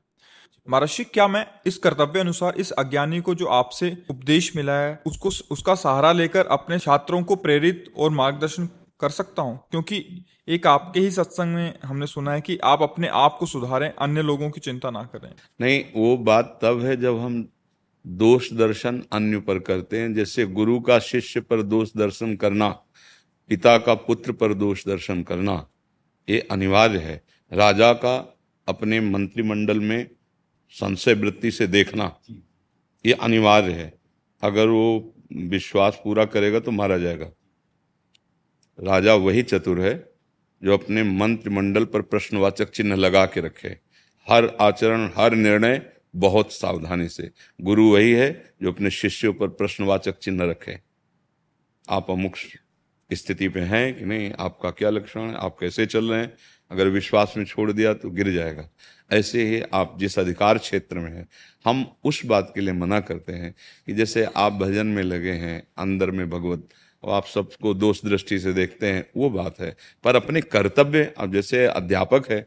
महाराज 0.70 1.06
क्या 1.14 1.28
मैं 1.28 1.46
इस 1.66 1.78
कर्तव्य 1.78 2.20
अनुसार 2.20 2.54
इस 2.56 2.70
अज्ञानी 2.70 3.20
को 3.20 3.34
जो 3.34 3.46
आपसे 3.46 3.96
उपदेश 4.10 4.56
मिला 4.56 4.72
है, 4.72 5.02
उसको, 5.06 5.30
उसका 5.50 5.74
सहारा 5.74 6.12
लेकर 6.12 6.46
अपने 6.46 6.78
छात्रों 6.78 7.22
को 7.22 7.36
प्रेरित 7.36 7.94
और 7.98 8.10
मार्गदर्शन 8.10 8.68
कर 9.00 9.08
सकता 9.08 9.42
हूँ? 9.42 9.60
क्योंकि 9.70 10.24
एक 10.48 10.66
आपके 10.66 11.00
ही 11.00 11.10
सत्संग 11.10 11.54
में 11.54 11.78
हमने 11.84 12.06
सुना 12.06 12.32
है 12.32 12.40
कि 12.40 12.58
आप 12.64 12.82
अपने 12.82 13.08
आप 13.08 13.36
को 13.40 13.46
सुधारें, 13.46 13.92
अन्य 13.92 14.22
लोगों 14.22 14.50
की 14.50 14.60
चिंता 14.60 14.90
ना 14.90 15.02
करें। 15.02 15.34
नहीं, 15.60 15.84
वो 15.96 16.16
बात 16.16 16.58
तब 16.62 16.82
है 16.82 16.96
जब 16.96 17.18
हम 17.18 17.48
दोष 18.06 18.52
दर्शन 18.52 19.02
अन्य 19.12 19.40
पर 19.40 19.58
करते 19.58 19.98
हैं। 19.98 20.14
जैसे 20.14 20.46
गुरु 20.46 20.80
का 20.80 20.98
शिष्य 20.98 21.40
पर 21.40 21.62
दोष 21.62 21.92
दर्शन 21.96 22.36
करना, 22.36 22.68
पिता 23.48 23.78
का 23.78 23.94
पुत्र 23.94 24.32
पर 24.32 24.54
दोष 24.54 24.86
दर्शन 24.86 25.22
करना, 25.22 25.66
ये 26.28 26.40
अनिवार्य 26.40 26.98
है। 26.98 27.22
राजा 27.52 27.92
का 27.92 28.38
अपने 28.68 29.00
मंत्रिमंडल 29.00 29.80
में 29.80 30.10
संशय 30.70 31.14
वृत्ति 31.14 31.50
से 31.50 31.66
देखना, 31.66 32.14
ये 33.04 33.12
अनिवार्य 33.12 33.72
है। 33.72 33.92
अगर 34.42 34.68
वो 34.68 35.14
विश्वास 35.32 36.00
पूरा 36.04 36.24
करेगा 36.24 36.60
तो 36.60 36.70
मारा 36.70 36.98
जाएगा। 36.98 37.30
राजा 38.78 39.14
वही 39.14 39.42
चतुर 39.42 39.80
है 39.80 40.13
जो 40.62 40.72
अपने 40.72 41.02
मंत्रिमंडल 41.02 41.84
पर 41.84 42.02
प्रश्नवाचक 42.02 42.70
चिन्ह 42.70 42.96
लगा 42.96 43.26
के 43.26 43.40
रखे। 43.40 43.68
हर 44.28 44.56
आचरण, 44.60 45.10
हर 45.16 45.34
निर्णय 45.34 45.92
बहुत 46.16 46.52
सावधानी 46.52 47.08
से। 47.08 47.30
गुरु 47.60 47.92
वही 47.92 48.12
है 48.12 48.54
जो 48.62 48.72
अपने 48.72 48.90
शिष्यों 48.90 49.32
पर 49.32 49.48
प्रश्नवाचक 49.48 50.18
चिन्ह 50.18 50.44
रखे। 50.44 50.80
आप 51.90 52.10
अमुक 52.10 52.34
स्थिति 53.12 53.48
पे 53.48 53.60
हैं 53.60 53.98
कि 53.98 54.04
नहीं? 54.04 54.32
आपका 54.38 54.70
क्या 54.70 54.90
लक्षण 54.90 55.20
है? 55.20 55.34
आप 55.34 55.56
कैसे 55.60 55.86
चल 55.86 56.10
रहे 56.10 56.20
हैं? 56.20 56.34
अगर 56.70 56.88
विश्वास 56.88 57.34
में 57.36 57.44
छोड़ 57.44 57.72
दिया 57.72 57.94
तो 57.94 58.10
गिर 58.10 58.32
जाएगा। 58.32 58.68
ऐसे 59.12 59.48
ही 59.48 59.62
आप 59.74 59.96
जिस 59.98 60.18
अधिकार 60.18 60.58
क्षेत्र 60.58 60.98
में 60.98 61.10
हैं, 61.10 61.28
हम 61.64 61.96
उस 62.04 62.26
बात 62.26 62.52
के 62.54 62.60
लिए 62.60 62.72
मना 62.72 63.00
करते 63.00 63.32
हैं 63.32 63.54
कि 63.86 63.94
जैसे 63.94 64.24
आप 64.24 64.52
भजन 64.52 64.86
में 64.86 65.02
लगे 65.02 65.32
हैं, 65.32 65.68
अंदर 65.78 66.10
में 66.10 66.30
भगवत 66.30 66.68
और 67.04 67.14
आप 67.14 67.26
सबको 67.26 67.74
दोष 67.74 68.04
दृष्टि 68.04 68.38
से 68.38 68.52
देखते 68.52 68.86
हैं, 68.86 69.10
वो 69.16 69.30
बात 69.30 69.60
है। 69.60 69.76
पर 70.04 70.16
अपने 70.16 70.40
कर्तव्य, 70.40 71.14
अब 71.18 71.32
जैसे 71.32 71.66
अध्यापक 71.66 72.30
है, 72.30 72.46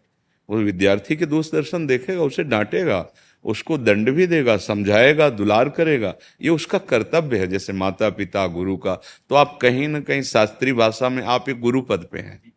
वो 0.50 0.58
विद्यार्थी 0.58 1.16
के 1.16 1.26
दोष 1.26 1.52
दर्शन 1.52 1.88
देखेगा, 1.88 2.22
उसे 2.22 2.44
डांटेगा, 2.44 3.10
उसको 3.46 3.78
दंड 3.78 4.10
भी 4.10 4.28
देगा, 4.28 4.58
समझाएगा, 4.58 5.30
दुलार 5.30 5.70
करेगा, 5.70 6.16
ये 6.42 6.50
उसका 6.50 6.78
कर्तव्य 6.78 7.38
है, 7.38 7.48
जैसे 7.48 7.74
माता 7.74 8.10
पिता 8.10 8.48
गुरु 8.48 8.78
का। 8.78 8.96
तो 9.30 9.36
आप 9.36 9.60
कहीं 9.62 9.88
ना 9.88 10.00
कहीं 10.00 10.22
शास्त्रीय 10.22 10.74
भाषा 10.74 11.10
में 11.10 11.24
आप 11.24 11.50
एक 11.50 11.60
गुरु 11.60 11.82
पद 11.82 12.08
पे 12.12 12.20
हैं। 12.20 12.54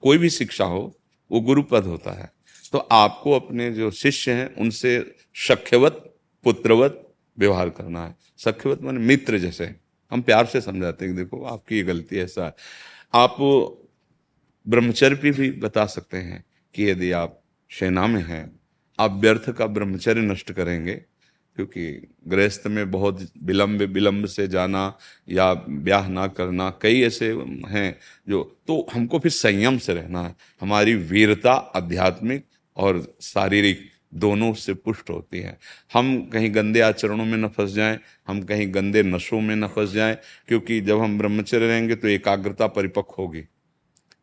कोई 0.00 0.18
भी 0.18 0.30
शिक्षा 0.30 0.64
हो, 0.64 0.96
वो 1.32 1.40
गुरु 1.40 1.62
पद 1.62 1.84
होता 1.84 2.10
है। 2.10 2.32
तो 2.72 2.78
आपको 2.78 3.32
अपने 3.32 3.70
जो 3.70 3.90
शिष्य 3.90 4.32
हैं, 4.32 4.56
उनसे 4.56 5.14
सख्यवत, 5.34 6.14
पुत्रवत 6.44 7.14
व्यवहार 7.38 7.68
करना 7.68 8.06
है। 8.06 8.16
सख्यवत 8.38 8.82
मान 8.82 8.98
मित्र 8.98 9.38
जैसे। 9.38 9.85
हम 10.12 10.22
प्यार 10.22 10.46
से 10.46 10.60
समझाते 10.60 11.04
हैं 11.04 11.16
देखो, 11.16 11.44
आपकी 11.44 11.76
ये 11.76 11.82
गलती 11.82 12.18
ऐसा 12.18 12.44
है। 12.44 12.54
आप 13.14 13.36
ब्रह्मचर्य 14.66 15.30
भी 15.32 15.50
बता 15.52 15.86
सकते 15.86 16.16
हैं 16.18 16.44
कि 16.74 16.90
यदि 16.90 17.10
आप 17.12 17.42
सेना 17.70 18.06
में 18.06 18.22
हैं, 18.22 18.60
आप 18.98 19.12
व्यर्थ 19.12 19.50
का 19.50 19.66
ब्रह्मचर्य 19.66 20.20
नष्ट 20.22 20.52
करेंगे, 20.52 20.94
क्योंकि 21.58 21.84
गृहस्थ 22.28 22.66
में 22.66 22.90
बहुत 22.90 23.20
विलंब 23.42 23.82
विलंब 23.82 24.26
से 24.26 24.46
जाना 24.48 24.82
या 25.28 25.52
ब्याह 25.54 26.08
ना 26.08 26.26
करना, 26.28 26.68
कई 26.82 27.00
ऐसे 27.02 27.32
हैं 27.68 27.98
जो 28.28 28.42
तो 28.68 28.86
हमको 28.92 29.18
फिर 29.18 29.32
संयम 29.32 29.78
से 29.78 29.94
रहना 29.94 30.22
है। 30.22 30.34
हमारी 30.60 30.94
वीरता 30.94 31.52
आध्यात्मिक 31.52 32.44
और 32.76 33.16
शारीरिक 33.22 33.88
दोनों 34.12 34.52
से 34.54 34.74
पुष्ट 34.74 35.10
होती 35.10 35.40
है। 35.40 35.58
हम 35.94 36.30
कहीं 36.32 36.54
गंदे 36.54 36.80
आचरणों 36.80 37.24
में 37.24 37.36
न 37.38 37.48
फंस 37.48 37.70
जाएँ, 37.70 37.98
हम 38.28 38.42
कहीं 38.42 38.74
गंदे 38.74 39.02
नशों 39.02 39.40
में 39.40 39.56
न 39.56 39.66
फंस 39.66 39.92
जाएँ, 39.92 40.16
क्योंकि 40.48 40.80
जब 40.80 41.00
हम 41.00 41.18
ब्रह्मचर्य 41.18 41.66
रहेंगे 41.66 41.94
तो 41.94 42.08
एकाग्रता 42.08 42.66
परिपक्व 42.66 43.14
होगी। 43.18 43.44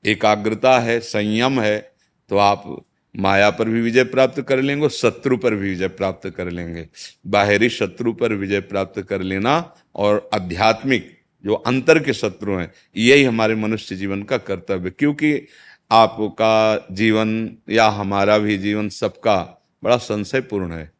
एकाग्रता 0.06 0.80
है, 0.80 1.00
संयम 1.00 1.62
है 1.62 1.94
तो 2.30 2.38
आप 2.38 2.86
माया 3.16 3.50
पर 3.50 3.70
भी 3.70 3.82
विजय 3.82 4.04
प्राप्त 4.04 4.42
कर 4.42 4.62
लेंगे 4.62 4.90
शत्रु 4.90 5.38
पर 5.38 5.56
भी 5.56 5.70
विजय 5.70 5.88
प्राप्त 5.88 6.30
कर 6.30 6.50
लेंगे। 6.50 6.88
बाहरी 7.28 7.70
शत्रु 7.70 8.14
पर 8.14 8.34
विजय 8.34 8.60
प्राप्त 8.60 9.02
कर 9.02 9.22
लेना 9.22 9.74
और 9.96 10.30
आध्यात्मिक 10.34 11.12
जो 11.44 11.54
अंतर 11.54 12.00
के 12.00 12.14
शत्रु 12.14 12.56
हैं, 12.56 12.72
यही 12.98 13.24
हमारे 13.24 13.56
मनुष्य 13.56 13.96
जीवन 13.96 14.24
का 14.24 14.38
कर्तव्य। 14.38 14.90
क्योंकि 14.90 15.48
आपका 15.92 16.88
जीवन 16.92 17.58
या 17.70 17.88
हमारा 17.88 18.38
भी 18.38 18.58
जीवन 18.58 18.90
सबका 18.90 19.63
बड़ा 19.84 19.98
संशयपूर्ण 19.98 20.72
है। 20.72 20.92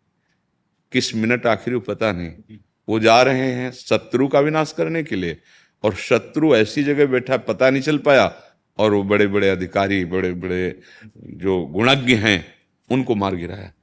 किस 0.92 1.16
मिनट 1.16 1.46
आखिर 1.46 1.78
पता 1.80 2.12
नहीं। 2.12 2.58
वो 2.90 3.00
जा 3.00 3.22
रहे 3.24 3.52
हैं 3.52 3.72
शत्रु 3.72 4.28
का 4.28 4.40
विनाश 4.40 4.74
करने 4.78 5.04
के 5.04 5.16
लिए। 5.16 5.38
और 5.84 5.96
शत्रु 5.96 6.56
ऐसी 6.56 6.84
जगह 6.84 7.06
बैठा 7.06 7.38
पता 7.38 7.70
नहीं 7.70 7.82
चल 7.82 7.98
पाया। 7.98 8.36
और 8.78 8.94
वो 8.94 9.04
बड़े 9.04 9.28
बड़े 9.28 9.50
अधिकारी 9.50 10.06
बड़े 10.06 10.32
बड़े 10.34 10.80
जो 11.18 11.66
गुणज्ञ 11.66 12.16
हैं, 12.16 12.46
उनको 12.90 13.16
मार 13.16 13.36
गिराया। 13.36 13.74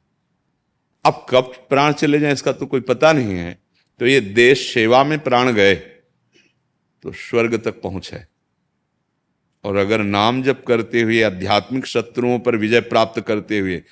अब 1.04 1.26
कब 1.30 1.52
प्राण 1.70 1.92
चले 1.92 2.18
जाए 2.18 2.32
इसका 2.32 2.52
तो 2.52 2.66
कोई 2.66 2.80
पता 2.80 3.12
नहीं 3.12 3.34
है। 3.34 3.58
तो 4.00 4.06
ये 4.06 4.20
देश 4.20 4.74
सेवा 4.74 5.04
में 5.04 5.18
प्राण 5.18 5.52
गए 5.52 5.74
तो 7.02 7.12
स्वर्ग 7.12 7.56
तक 7.56 7.80
पहुँचे 7.82 8.20
और 9.64 9.76
अगर 9.76 10.02
नाम 10.02 10.42
जप 10.42 10.64
करते 10.68 11.02
हुए, 11.02 11.22
आध्यात्मिक 11.22 11.86
शत्रुओं 11.86 12.38
पर 12.38 12.56
विजय 12.56 12.80
प्राप्त 12.80 13.20
करते 13.20 13.58
हुए 13.58 13.82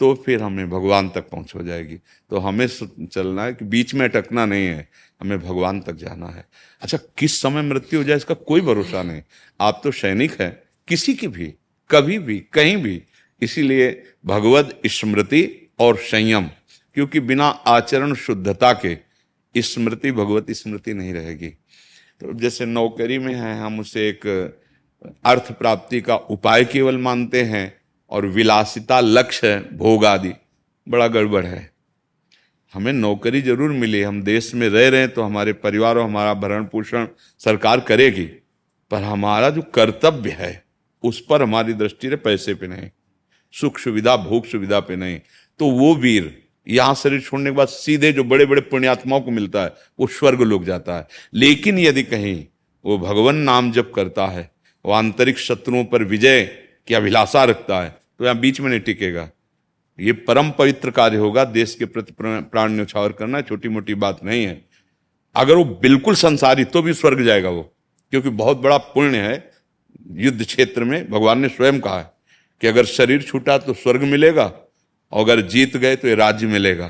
तो 0.00 0.14
फिर 0.14 0.42
हमें 0.42 0.68
भगवान 0.70 1.08
तक 1.08 1.28
पहुँच 1.28 1.54
हो 1.54 1.62
जाएगी। 1.62 1.96
तो 2.30 2.38
हमें 2.38 2.66
चलना 2.66 3.44
है 3.44 3.52
कि 3.54 3.64
बीच 3.64 3.94
में 3.94 4.08
अटकना 4.08 4.46
नहीं 4.46 4.66
है, 4.66 4.88
हमें 5.20 5.38
भगवान 5.38 5.80
तक 5.80 5.92
जाना 5.92 6.26
है। 6.26 6.44
अच्छा 6.82 6.98
किस 7.18 7.40
समय 7.42 7.62
मृत्यु 7.62 8.00
हो 8.00 8.04
जाए 8.04 8.16
इसका 8.16 8.34
कोई 8.34 8.60
भरोसा 8.60 9.02
नहीं। 9.02 9.22
आप 9.60 9.80
तो 9.84 9.90
सैनिक 9.90 10.40
हैं, 10.40 10.62
किसी 10.88 11.14
की 11.14 11.28
भी, 11.28 11.54
कभी 11.90 12.18
भी, 12.18 12.38
कहीं 12.52 12.76
भी। 12.76 13.02
इसीलिए 13.42 14.02
भगवत 14.26 14.80
स्मृति 14.86 15.70
और 15.78 15.96
संयम, 15.96 16.48
क्योंकि 16.96 17.20
बिना 17.20 17.46
आचरण 17.46 18.14
शुद्धता 18.14 18.72
के 18.72 18.96
स्मृति, 19.54 20.12
भगवत 20.12 20.50
स्मृति 20.50 20.94
नहीं 20.94 21.12
रहेगी। 21.12 21.48
तो 22.20 22.32
जैसे 22.32 22.66
नौकरी 22.66 23.18
में 23.18 23.34
है, 23.34 23.58
हम 23.60 23.80
उसे 23.80 24.08
एक 24.08 24.26
अर्थ 25.24 25.52
प्राप्ति 25.52 26.00
का 26.00 26.16
उपाय 26.16 26.64
केवल 26.64 26.98
मानते 26.98 27.42
हैं 27.42 27.75
और 28.10 28.26
विलासिता 28.26 29.00
लक्ष्य 29.00 29.48
है, 29.48 29.76
भोग 29.76 30.04
आदि। 30.04 30.32
बड़ा 30.86 31.08
गड़बड़ 31.08 31.44
है। 31.44 31.70
हमें 32.74 32.92
नौकरी 32.92 33.40
ज़रूर 33.42 33.70
मिली। 33.70 34.02
हम 34.02 34.22
देश 34.22 34.54
में 34.54 34.68
रह 34.68 34.88
रहे 34.88 35.00
हैं 35.00 35.10
तो 35.10 35.22
हमारे 35.22 35.52
परिवार 35.52 35.98
और 35.98 36.04
हमारा 36.04 36.34
भरण 36.34 36.64
पोषण 36.64 37.06
सरकार 37.40 37.80
करेगी। 37.80 38.24
पर 38.90 39.02
हमारा 39.02 39.50
जो 39.50 39.62
कर्तव्य 39.74 40.30
है, 40.30 40.64
उस 41.04 41.20
पर 41.20 41.42
हमारी 41.42 41.72
दृष्टि 41.72 42.08
रहे 42.08 42.16
पैसे 42.16 42.54
पे 42.54 42.66
नहीं। 42.66 42.90
सुख 43.54 43.78
सुविधा, 43.78 44.16
भोग 44.16 44.46
सुविधा 44.46 44.80
पे 44.80 44.96
नहीं। 44.96 45.20
तो 45.60 45.70
वो 45.70 45.94
वीर, 45.94 46.42
यहाँ 46.68 46.94
शरीर 46.94 47.20
छोड़ने 47.20 47.50
के 47.50 47.56
बाद 47.56 47.68
सीधे 47.68 48.12
जो 48.12 48.24
बड़े 48.24 48.46
बड़े 48.46 48.60
पुण्यात्माओं 48.60 49.20
को 49.20 49.30
मिलता 49.30 49.62
है, 49.62 49.72
वो 49.98 50.06
स्वर्ग 50.06 50.42
लोग 50.42 50.64
जाता 50.64 50.96
है। 50.96 51.06
लेकिन 51.34 51.78
यदि 51.78 52.02
कहीं 52.02 52.44
वो 52.84 52.98
भगवान 52.98 53.36
नाम 53.36 53.72
जप 53.72 53.92
करता 53.94 54.26
है, 54.26 54.50
वो 54.84 54.92
आंतरिक 54.92 55.38
शत्रुओं 55.38 55.84
पर 55.84 56.04
विजय 56.04 56.40
की 56.88 56.94
अभिलाषा 56.94 57.44
रखता 57.44 57.80
है 57.80 57.88
तो 57.90 58.24
यहाँ 58.24 58.38
बीच 58.38 58.60
में 58.60 58.68
नहीं 58.70 58.80
टिकेगा। 58.80 59.28
ये 59.98 60.12
परम 60.12 60.50
पवित्र 60.50 60.90
कार्य 60.90 61.16
होगा, 61.16 61.44
देश 61.46 61.74
के 61.74 61.84
प्रति 61.84 62.14
प्राण 62.20 62.72
न्यौछावर 62.72 63.12
करना 63.12 63.40
छोटी 63.42 63.68
मोटी 63.68 63.94
बात 63.96 64.24
नहीं 64.24 64.44
है। 64.44 64.64
अगर 65.36 65.54
वो 65.54 65.64
बिल्कुल 65.82 66.14
संसारी 66.14 66.64
तो 66.66 66.82
भी 66.82 66.92
स्वर्ग 66.94 67.22
जाएगा 67.24 67.50
वो, 67.50 67.62
क्योंकि 68.12 68.28
बहुत 68.30 68.58
बड़ा 68.58 68.76
पुण्य 68.78 69.18
है, 69.18 69.50
युद्ध 70.16 70.44
क्षेत्र 70.44 70.84
में 70.84 71.10
भगवान 71.10 71.38
ने 71.38 71.48
स्वयं 71.48 71.80
कहा 71.80 71.98
है 71.98 72.10
कि 72.60 72.66
अगर 72.66 72.84
शरीर 72.86 73.22
छूटा 73.22 73.56
तो 73.58 73.74
स्वर्ग 73.74 74.02
मिलेगा, 74.04 74.44
और 75.12 75.24
अगर 75.24 75.40
जीत 75.42 75.76
गए 75.76 75.96
तो 75.96 76.08
ये 76.08 76.14
राज्य 76.14 76.46
मिलेगा। 76.46 76.86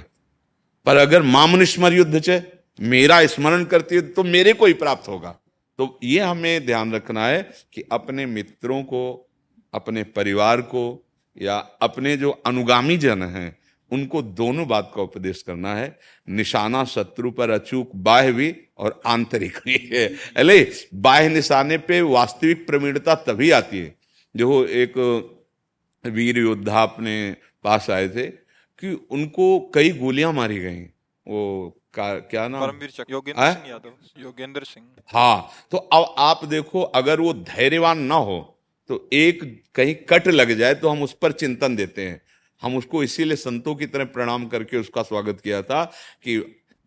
पर 0.87 0.97
अगर 0.97 1.23
मामनिस्मर 1.25 1.93
युद्ध 1.93 2.21
चे, 2.21 2.43
मेरा 2.79 3.25
स्मरण 3.27 3.65
करती 3.65 3.95
है 3.95 4.01
तो 4.03 4.25
मेरे 4.25 4.53
को 4.53 4.67
ही 4.67 4.73
प्राप्त 4.75 5.09
होगा। 5.09 5.31
तो 5.79 5.99
ये 6.03 6.21
हमें 6.21 6.67
ध्यान 6.67 6.93
रखना 6.93 7.27
है 7.27 7.43
कि 7.75 7.83
अपने 7.93 8.27
मित्रों 8.27 8.83
को 8.83 9.26
अपने 9.77 10.03
परिवार 10.03 10.61
को 10.63 10.83
या 11.37 11.57
अपने 11.83 12.17
जो 12.17 12.31
अनुगामी 12.47 12.97
जन 12.97 13.23
हैं 13.23 13.57
उनको 13.91 14.23
दोनों 14.23 14.67
बात 14.69 14.91
का 14.95 15.03
उपदेश 15.03 15.43
करना 15.43 15.75
है। 15.75 15.99
निशाना 16.29 16.85
शत्रु 16.85 17.31
पर 17.31 17.51
अचूक 17.51 17.91
बाह्य 17.97 18.33
भी 18.33 18.55
और 18.79 19.01
आंतरिक 19.07 19.59
भी 19.65 19.77
है। 19.93 20.07
अले 20.37 20.73
बाह्य 20.95 21.29
निशाने 21.29 21.79
पे 21.79 22.01
वास्तविक 22.03 22.67
प्रवीणता 22.67 23.15
तभी 23.15 23.51
आती 23.51 23.79
है। 23.79 23.95
जो 24.35 24.65
एक 24.65 24.99
वीर 26.05 26.39
योद्धा 26.39 26.83
अपने 26.83 27.37
पास 27.65 27.91
आए 27.91 28.09
थे 28.09 28.27
कि 28.27 28.93
उनको 29.11 29.47
कई 29.75 29.91
गोलियाँ 29.91 30.33
मारी 30.33 30.59
गई। 30.59 30.83
वो 31.27 31.71
का 31.95 32.19
क्या 32.21 32.49
नाम? 32.49 32.61
परमवीर 32.61 33.05
योगेंद्र 33.11 33.53
सिंह 33.53 33.71
यादव 33.71 34.23
योगेंद्र 34.23 34.65
सिंह। 34.65 34.87
हाँ 35.07 35.49
तो 35.71 35.79
अब 35.79 36.15
आप 36.19 36.45
देखो 36.45 36.83
अगर 36.83 37.21
वो 37.21 37.33
धैर्यवान 37.35 37.99
ना 37.99 38.15
हो 38.15 38.56
तो 38.91 39.09
एक 39.13 39.43
कहीं 39.75 39.95
कट 40.09 40.29
लग 40.29 40.53
जाए 40.53 40.75
तो 40.75 40.89
हम 40.89 41.03
उस 41.03 41.13
पर 41.13 41.33
चिंतन 41.33 41.77
देते 41.77 42.03
हैं। 42.03 42.21
हम 42.63 42.77
उसको 42.77 43.03
इसीलिए 43.03 43.37
संतों 43.37 43.75
की 43.75 43.87
तरह 43.87 44.05
प्रणाम 44.05 44.47
करके 44.47 44.77
उसका 44.77 45.03
स्वागत 45.03 45.41
किया 45.41 45.63
था 45.63 45.85
कि 46.25 46.37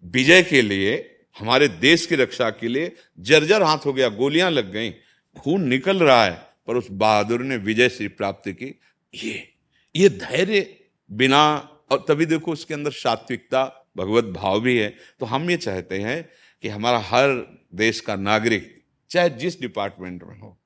विजय 0.03 0.41
के 0.43 0.61
लिए, 0.61 0.95
हमारे 1.35 1.67
देश 1.67 2.05
की 2.05 2.15
रक्षा 2.15 2.49
के 2.49 2.67
लिए 2.67 2.91
जर्जर 3.19 3.63
हाथ 3.63 3.85
हो 3.85 3.93
गया, 3.93 4.09
गोलियाँ 4.09 4.51
लग 4.51 4.71
गई, 4.71 4.89
खून 5.35 5.67
निकल 5.67 5.99
रहा 5.99 6.23
है, 6.25 6.33
पर 6.67 6.77
उस 6.77 6.87
बहादुर 6.91 7.41
ने 7.41 7.57
विजय 7.57 7.89
श्री 7.89 8.07
प्राप्त 8.07 8.49
की। 8.49 8.79
ये 9.13 9.47
ये 9.95 10.09
धैर्य 10.09 10.65
बिना, 11.09 11.57
और 11.91 12.05
तभी 12.07 12.25
देखो 12.25 12.51
उसके 12.51 12.73
अंदर 12.73 12.91
सात्विकता, 12.91 13.91
भगवत 13.97 14.25
भाव 14.25 14.59
भी 14.61 14.77
है। 14.77 14.93
तो 15.19 15.25
हम 15.25 15.49
ये 15.49 15.57
चाहते 15.57 15.99
हैं 15.99 16.29
कि 16.63 16.67
हमारा 16.67 16.99
हर 16.99 17.29
देश 17.75 17.99
का 17.99 18.15
नागरिक, 18.15 18.75
चाहे 19.11 19.29
जिस 19.29 19.59
डिपार्टमेंट 19.61 20.23
में 20.23 20.39
हो 20.39 20.57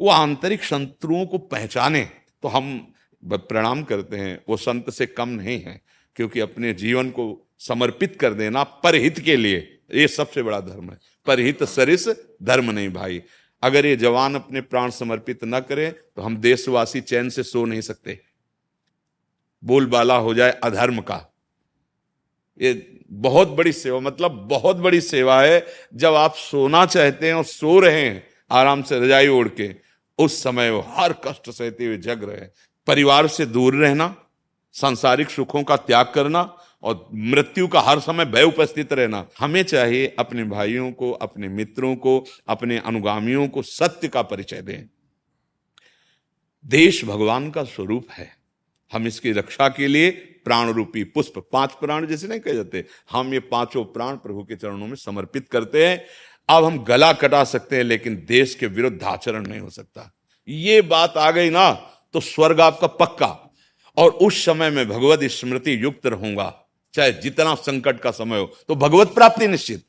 वो 0.00 0.08
आंतरिक 0.10 0.62
शत्रुओं 0.64 1.24
को 1.26 1.38
पहचाने 1.38 2.04
तो 2.42 2.48
हम 2.48 2.94
प्रणाम 3.22 3.82
करते 3.82 4.16
हैं, 4.16 4.38
वो 4.48 4.56
संत 4.56 4.90
से 4.90 5.06
कम 5.06 5.28
नहीं 5.28 5.60
है, 5.60 5.80
क्योंकि 6.16 6.40
अपने 6.40 6.72
जीवन 6.74 7.10
को 7.10 7.24
समर्पित 7.60 8.16
कर 8.16 8.34
देना 8.34 8.62
परहित 8.62 9.18
के 9.18 9.36
लिए, 9.36 9.56
ये 9.94 10.08
सबसे 10.08 10.42
बड़ा 10.42 10.60
धर्म 10.60 10.90
है। 10.90 10.98
परहित 11.26 11.62
सरिस, 11.64 12.08
धर्म 12.42 12.70
नहीं 12.70 12.88
भाई। 12.88 13.20
अगर 13.62 13.86
ये 13.86 13.96
जवान 13.96 14.34
अपने 14.34 14.60
प्राण 14.60 14.90
समर्पित 14.90 15.40
न 15.44 15.60
करे 15.60 15.90
तो 15.90 16.22
हम 16.22 16.36
देशवासी 16.36 17.00
चैन 17.00 17.28
से 17.28 17.42
सो 17.42 17.64
नहीं 17.64 17.80
सकते। 17.80 18.18
बोलबाला 19.62 20.16
हो 20.16 20.34
जाए 20.34 20.50
अधर्म 20.64 21.00
का। 21.00 21.24
ये 22.60 23.02
बहुत 23.10 23.48
बड़ी 23.48 23.72
सेवा 23.72 23.98
मतलब 24.00 24.32
बहुत 24.50 24.76
बड़ी 24.76 25.00
सेवा 25.00 25.40
है, 25.42 25.66
जब 25.94 26.14
आप 26.14 26.34
सोना 26.34 26.84
चाहते 26.86 27.26
हैं 27.26 27.34
और 27.34 27.44
सो 27.44 27.78
रहे 27.80 28.00
हैं, 28.00 28.26
आराम 28.50 28.82
से 28.82 29.00
रजाई 29.00 29.28
ओढ़ 29.28 29.48
के 29.50 29.68
उस 30.18 30.42
समय 30.42 30.70
वो 30.70 30.80
हर 30.88 31.12
कष्ट 31.12 31.50
सहते 31.50 31.86
हुए 31.86 31.96
जग 31.96 32.24
रहे 32.24 32.46
परिवार 32.86 33.26
से 33.28 33.46
दूर 33.46 33.74
रहना, 33.74 34.14
सांसारिक 34.72 35.30
सुखों 35.30 35.62
का 35.62 35.76
त्याग 35.76 36.12
करना 36.14 36.40
और 36.82 37.08
मृत्यु 37.12 37.68
का 37.68 37.80
हर 37.80 38.00
समय 38.00 38.24
भय 38.24 38.42
उपस्थित 38.42 38.92
रहना। 38.92 39.26
हमें 39.38 39.62
चाहिए 39.62 40.14
अपने 40.18 40.44
भाइयों 40.44 40.92
को, 40.92 41.10
अपने 41.12 41.48
मित्रों 41.48 41.94
को, 41.96 42.24
अपने 42.48 42.78
अनुगामियों 42.78 43.48
को 43.48 43.62
सत्य 43.62 44.08
का 44.08 44.22
परिचय 44.22 44.62
दें। 44.62 44.88
देश 46.66 47.04
भगवान 47.04 47.50
का 47.50 47.64
स्वरूप 47.64 48.06
है। 48.10 48.30
हम 48.92 49.06
इसकी 49.06 49.32
रक्षा 49.32 49.68
के 49.68 49.88
लिए 49.88 50.10
प्राण 50.44 50.70
रूपी 50.70 51.04
पुष्प, 51.04 51.38
पाँच 51.52 51.72
प्राण 51.72 52.06
जैसे 52.06 52.28
नहीं 52.28 52.40
कह 52.40 52.52
जाते, 52.52 52.84
हम 53.10 53.32
ये 53.34 53.40
पाँचों 53.40 53.84
प्राण 53.84 54.16
प्रभु 54.16 54.44
के 54.44 54.56
चरणों 54.56 54.86
में 54.86 54.94
समर्पित 54.94 55.48
करते 55.48 55.86
हैं। 55.86 56.04
अब 56.48 56.64
हम 56.64 56.78
गला 56.84 57.12
कटा 57.12 57.42
सकते 57.44 57.76
हैं, 57.76 57.84
लेकिन 57.84 58.14
देश 58.28 58.54
के 58.54 58.66
विरुद्ध 58.66 59.02
आचरण 59.04 59.46
नहीं 59.46 59.60
हो 59.60 59.70
सकता। 59.70 60.10
ये 60.48 60.80
बात 60.84 61.16
आ 61.16 61.30
गई 61.30 61.50
ना 61.50 61.70
तो 62.14 62.20
स्वर्ग 62.20 62.60
आपका 62.60 62.86
पक्का। 62.86 63.26
और 63.96 64.10
उस 64.10 64.44
समय 64.44 64.70
में 64.70 64.88
भगवत 64.88 65.22
स्मृति 65.30 65.82
युक्त 65.82 66.06
रहूँगा, 66.06 66.52
चाहे 66.94 67.12
जितना 67.12 67.54
संकट 67.56 68.00
का 68.00 68.10
समय 68.10 68.38
हो 68.38 68.50
तो 68.68 68.74
भगवत 68.76 69.14
प्राप्ति 69.14 69.48
निश्चित। 69.48 69.84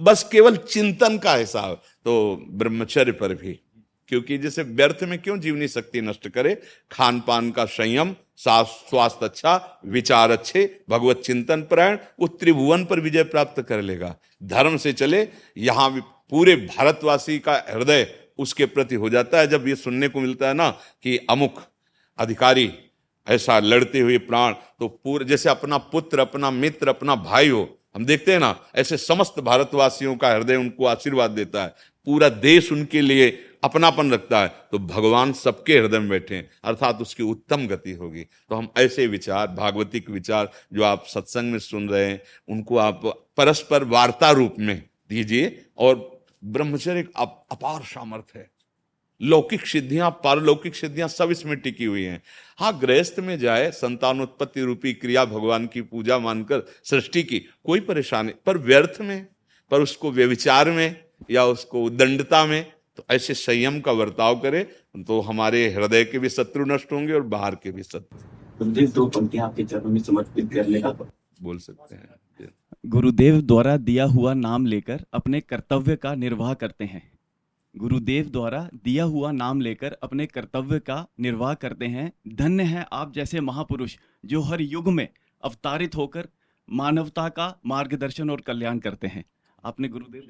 बस 0.00 0.28
केवल 0.32 0.56
चिंतन 0.58 1.16
का 1.18 1.34
हिसाब 1.34 1.80
तो 2.04 2.44
ब्रह्मचर्य 2.52 3.12
पर 3.12 3.34
भी। 3.34 3.58
क्योंकि 4.08 4.38
जैसे 4.38 4.62
व्यर्थ 4.62 5.02
में 5.02 5.18
क्यों 5.18 5.38
जीवनी 5.40 5.68
शक्ति 5.68 6.00
नष्ट 6.00 6.28
करे? 6.28 6.54
खान 6.90 7.20
पान 7.20 7.50
का 7.50 7.64
संयम 7.66 8.14
स्वास्थ्य 8.38 9.24
अच्छा 9.24 9.80
विचार 9.86 10.30
अच्छे, 10.30 10.80
भगवत 10.90 11.20
चिंतन 11.20 11.62
प्रायण 11.62 11.98
वो 12.20 12.26
त्रिभुवन 12.30 12.84
पर 12.84 13.00
विजय 13.00 13.22
प्राप्त 13.24 13.60
कर 13.62 13.82
लेगा। 13.82 14.14
धर्म 14.44 14.76
से 14.76 14.92
चले, 14.92 15.28
यहाँ 15.58 15.90
पूरे 16.30 16.56
भारतवासी 16.56 17.38
का 17.38 17.54
हृदय 17.68 18.06
उसके 18.38 18.66
प्रति 18.66 18.94
हो 18.94 19.08
जाता 19.10 19.38
है। 19.38 19.46
जब 19.46 19.68
ये 19.68 19.74
सुनने 19.76 20.08
को 20.08 20.20
मिलता 20.20 20.48
है 20.48 20.54
ना 20.54 20.70
कि 21.02 21.16
अमुक 21.30 21.62
अधिकारी 22.18 22.72
ऐसा 23.26 23.58
लड़ते 23.58 24.00
हुए 24.00 24.18
प्राण 24.20 24.52
तो 24.52 24.88
पूरे, 24.88 25.24
जैसे 25.24 25.48
अपना 25.48 25.78
पुत्र, 25.78 26.18
अपना 26.20 26.50
मित्र, 26.50 26.88
अपना 26.88 27.14
भाई 27.16 27.48
हो, 27.48 27.68
हम 27.94 28.04
देखते 28.06 28.32
हैं 28.32 28.38
ना, 28.40 28.54
ऐसे 28.74 28.96
समस्त 28.96 29.40
भारतवासियों 29.40 30.16
का 30.16 30.28
हृदय 30.28 30.56
उनको 30.56 30.86
आशीर्वाद 30.86 31.30
देता 31.30 31.62
है। 31.62 31.74
पूरा 32.06 32.28
देश 32.28 32.70
उनके 32.72 33.00
लिए 33.00 33.30
अपनापन 33.64 34.12
रखता 34.12 34.40
है 34.40 34.48
तो 34.72 34.78
भगवान 34.78 35.32
सबके 35.32 35.78
हृदय 35.78 35.98
में 35.98 36.08
बैठे 36.08 36.38
अर्थात 36.64 37.00
उसकी 37.00 37.22
उत्तम 37.22 37.66
गति 37.66 37.92
होगी। 37.92 38.22
तो 38.22 38.54
हम 38.54 38.68
ऐसे 38.78 39.06
विचार 39.06 39.46
भागवतिक 39.48 40.10
विचार 40.10 40.50
जो 40.72 40.82
आप 40.84 41.06
सत्संग 41.06 41.52
में 41.52 41.58
सुन 41.58 41.88
रहे 41.88 42.04
हैं, 42.04 42.20
उनको 42.48 42.76
आप 42.78 43.00
परस्पर 43.36 43.84
वार्ता 43.84 44.30
रूप 44.30 44.54
में 44.58 44.82
दीजिए, 45.10 45.64
और 45.78 46.24
ब्रह्मचर्य 46.44 47.06
अपार 47.16 47.82
सामर्थ्य 47.84 48.38
है। 48.38 48.50
लौकिक 49.20 49.66
सिद्धियाँ, 49.66 50.10
पारलौकिक 50.24 50.74
सिद्धियाँ 50.74 51.08
सब 51.08 51.30
इसमें 51.30 51.56
टिकी 51.56 51.84
हुई 51.84 52.02
हैं। 52.02 52.22
हाँ 52.58 52.78
गृहस्थ 52.78 53.20
में 53.20 53.38
जाए, 53.38 53.70
संतानोत्पत्ति 53.70 54.60
रूपी 54.60 54.92
क्रिया 54.94 55.24
भगवान 55.24 55.66
की 55.66 55.82
पूजा 55.82 56.18
मानकर 56.18 56.64
सृष्टि 56.84 57.22
की, 57.22 57.38
कोई 57.64 57.80
परेशानी, 57.80 58.32
पर 58.46 58.58
व्यर्थ 58.58 59.00
में, 59.00 59.26
पर 59.70 59.80
उसको 59.80 60.10
व्यविचार 60.10 60.70
में 60.70 61.05
या 61.30 61.44
उसको 61.44 61.82
उदंडता 61.84 62.44
में 62.46 62.72
तो 62.96 63.04
ऐसे 63.10 63.34
संयम 63.34 63.80
का 63.80 63.92
वर्ताव 63.92 64.38
करे 64.40 64.62
तो 65.06 65.20
हमारे 65.20 65.68
हृदय 65.68 66.04
के 66.04 66.18
भी 66.18 66.28
शत्रु 66.28 66.64
नष्ट 66.64 66.92
होंगे 66.92 67.12
और 67.12 67.22
बाहर 67.28 67.54
के 67.54 67.70
भी 67.70 67.82
शत्रु। 67.82 68.86
दो 68.86 69.06
पंक्तियाँ 69.06 69.46
आपके 69.46 69.64
चरणों 69.64 69.90
में 69.90 70.00
समर्पित 70.00 70.52
करने 70.52 70.80
का। 70.80 70.90
बोल 70.90 71.58
सकते 71.58 71.94
हैं। 71.94 72.48
गुरुदेव 72.86 73.40
द्वारा 73.40 73.76
दिया 73.76 74.04
हुआ 74.04 74.32
नाम 74.34 74.66
लेकर 74.66 75.04
अपने 75.12 75.40
कर्तव्य 75.40 75.96
का 75.96 76.14
निर्वाह 76.14 76.54
करते 76.54 76.84
हैं। 76.84 77.02
गुरुदेव 77.74 78.26
द्वारा 78.26 78.68
दिया 78.84 79.04
हुआ 79.04 79.30
नाम 79.32 79.60
लेकर 79.60 79.96
अपने 80.02 80.26
कर्तव्य 80.26 80.78
का 80.78 81.06
निर्वाह 81.20 81.54
करते 81.54 81.86
हैं। 81.86 82.12
धन्य 82.28 82.62
है 82.62 82.86
आप 82.92 83.12
जैसे 83.14 83.40
महापुरुष 83.40 83.96
जो 84.24 84.40
हर 84.40 84.60
युग 84.62 84.88
में 84.88 85.08
अवतारित 85.42 85.96
होकर 85.96 86.28
मानवता 86.68 87.28
का 87.28 87.54
मार्गदर्शन 87.66 88.30
और 88.30 88.40
कल्याण 88.40 88.78
करते 88.78 89.06
हैं। 89.06 89.24
आपने 89.66 89.88
गुरुदेव 89.88 90.22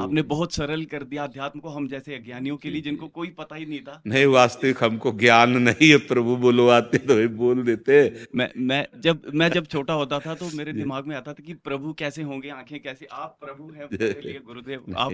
आपने 0.00 0.22
बहुत 0.22 0.52
सरल 0.52 0.84
कर 0.84 1.02
दिया 1.02 1.24
अध्यात्म 1.24 1.60
को 1.60 1.68
हम 1.68 1.88
जैसे 1.88 2.14
अज्ञानियों 2.14 2.56
के 2.56 2.70
लिए 2.70 2.82
जिनको 2.82 3.08
कोई 3.08 3.28
पता 3.30 3.56
ही 3.56 3.66
नहीं 3.66 3.80
था। 3.80 4.02
नहीं 4.06 4.26
वास्तविक 4.26 4.84
हमको 4.84 5.12
ज्ञान 5.12 5.50
नहीं 5.58 5.90
है 5.90 5.96
प्रभु 6.06 6.36
बोलो 6.36 6.66
आते 6.68 6.98
तो 6.98 7.28
बोल 7.28 7.62
देते। 7.62 8.26
मैं 8.36 8.50
मैं 8.56 8.86
जब 9.00 9.22
मैं 9.34 9.50
जब 9.50 9.66
छोटा 9.66 9.94
होता 9.94 10.18
था 10.18 10.34
तो 10.34 10.50
मेरे 10.56 10.72
दिमाग 10.82 11.06
में 11.06 11.16
आता 11.16 11.32
था 11.32 11.42
कि 11.46 11.54
प्रभु 11.54 11.92
कैसे 11.92 12.22
होंगे 12.22 12.48
आँखें 12.48 12.80
कैसे 12.80 13.06
आप 13.12 13.38
प्रभु 13.40 13.70
हैं 13.70 13.88
गुरुदेव 14.46 14.94
आप 14.98 15.12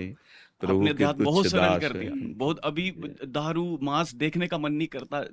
प्रभु 0.61 0.86
अध्यात्म 0.88 1.24
बहुत 1.24 1.47
सरल 1.47 1.78
कर 1.78 1.92
दिया। 1.92 2.12
बहुत 2.36 2.59
अभी 2.59 2.90
दारू 3.26 3.78
मांस 3.82 4.14
देखने 4.14 4.47
का 4.47 4.59
मन 4.59 4.72
नहीं 4.72 4.88
करता 4.88 5.24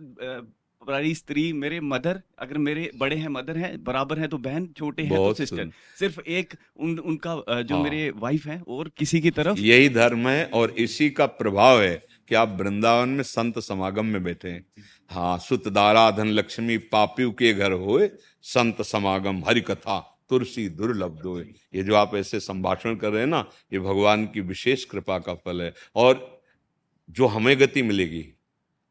हमारी 0.88 1.14
स्त्री 1.16 1.52
मेरे 1.54 1.80
मदर 1.82 2.22
अगर 2.40 2.58
मेरे 2.58 2.90
बड़े 2.98 3.16
हैं 3.16 3.30
मदर 3.30 3.58
हैं 3.58 3.72
बराबर 3.84 4.20
हैं 4.20 4.28
तो 4.30 4.38
बहन 4.38 4.68
छोटे 4.78 5.04
हैं 5.04 5.16
तो 5.16 5.34
सिस्टर 5.34 5.70
सिर्फ़ 6.00 6.20
एक 6.22 6.54
उन 6.78 6.98
उनका 7.00 7.36
जो 7.62 7.76
हाँ। 7.76 7.84
मेरे 7.84 8.10
वाइफ 8.18 8.46
है 8.48 8.62
और 8.68 8.92
किसी 8.98 9.22
की 9.22 9.32
तरफ़ 9.32 9.60
यही 9.60 9.90
धर्म 9.90 10.28
है 10.28 10.46
और 10.54 10.72
इसी 10.78 11.10
का 11.10 11.26
प्रभाव 11.40 11.82
है 11.82 11.96
कि 12.30 12.36
आप 12.36 12.58
वृंदावन 12.60 13.10
में 13.10 13.24
संत 13.24 13.60
समागम 13.60 14.06
में 14.06 14.24
बैठे 14.24 14.50
हैं। 14.50 14.66
हाँ 15.12 15.38
सुतदारा 15.40 16.10
धन 16.12 16.28
लक्ष्मी 16.30 16.78
पापियों 16.92 17.32
के 17.32 17.54
घर 17.54 17.72
हो 17.84 18.00
संत 18.46 18.82
समागम 18.82 19.44
हरि 19.48 19.62
कथा 19.62 20.00
तुलसी 20.30 20.68
दुर्लभ 20.70 21.20
दो 21.24 21.40
ये 21.40 21.84
जो 21.84 21.96
आप 21.96 22.16
ऐसे 22.16 22.40
संभाषण 22.40 22.96
कर 22.96 23.12
रहे 23.12 23.22
हैं 23.22 23.30
ना 23.30 23.46
ये 23.74 23.80
भगवान 23.80 24.26
की 24.26 24.42
विशेष 24.42 24.84
कृपा 24.86 25.20
का 25.20 25.34
फल 25.36 25.62
है। 25.62 25.74
और 25.96 26.42
जो 27.10 27.28
हमें 27.28 27.60
गति 27.60 27.82
मिलेगी 27.82 28.26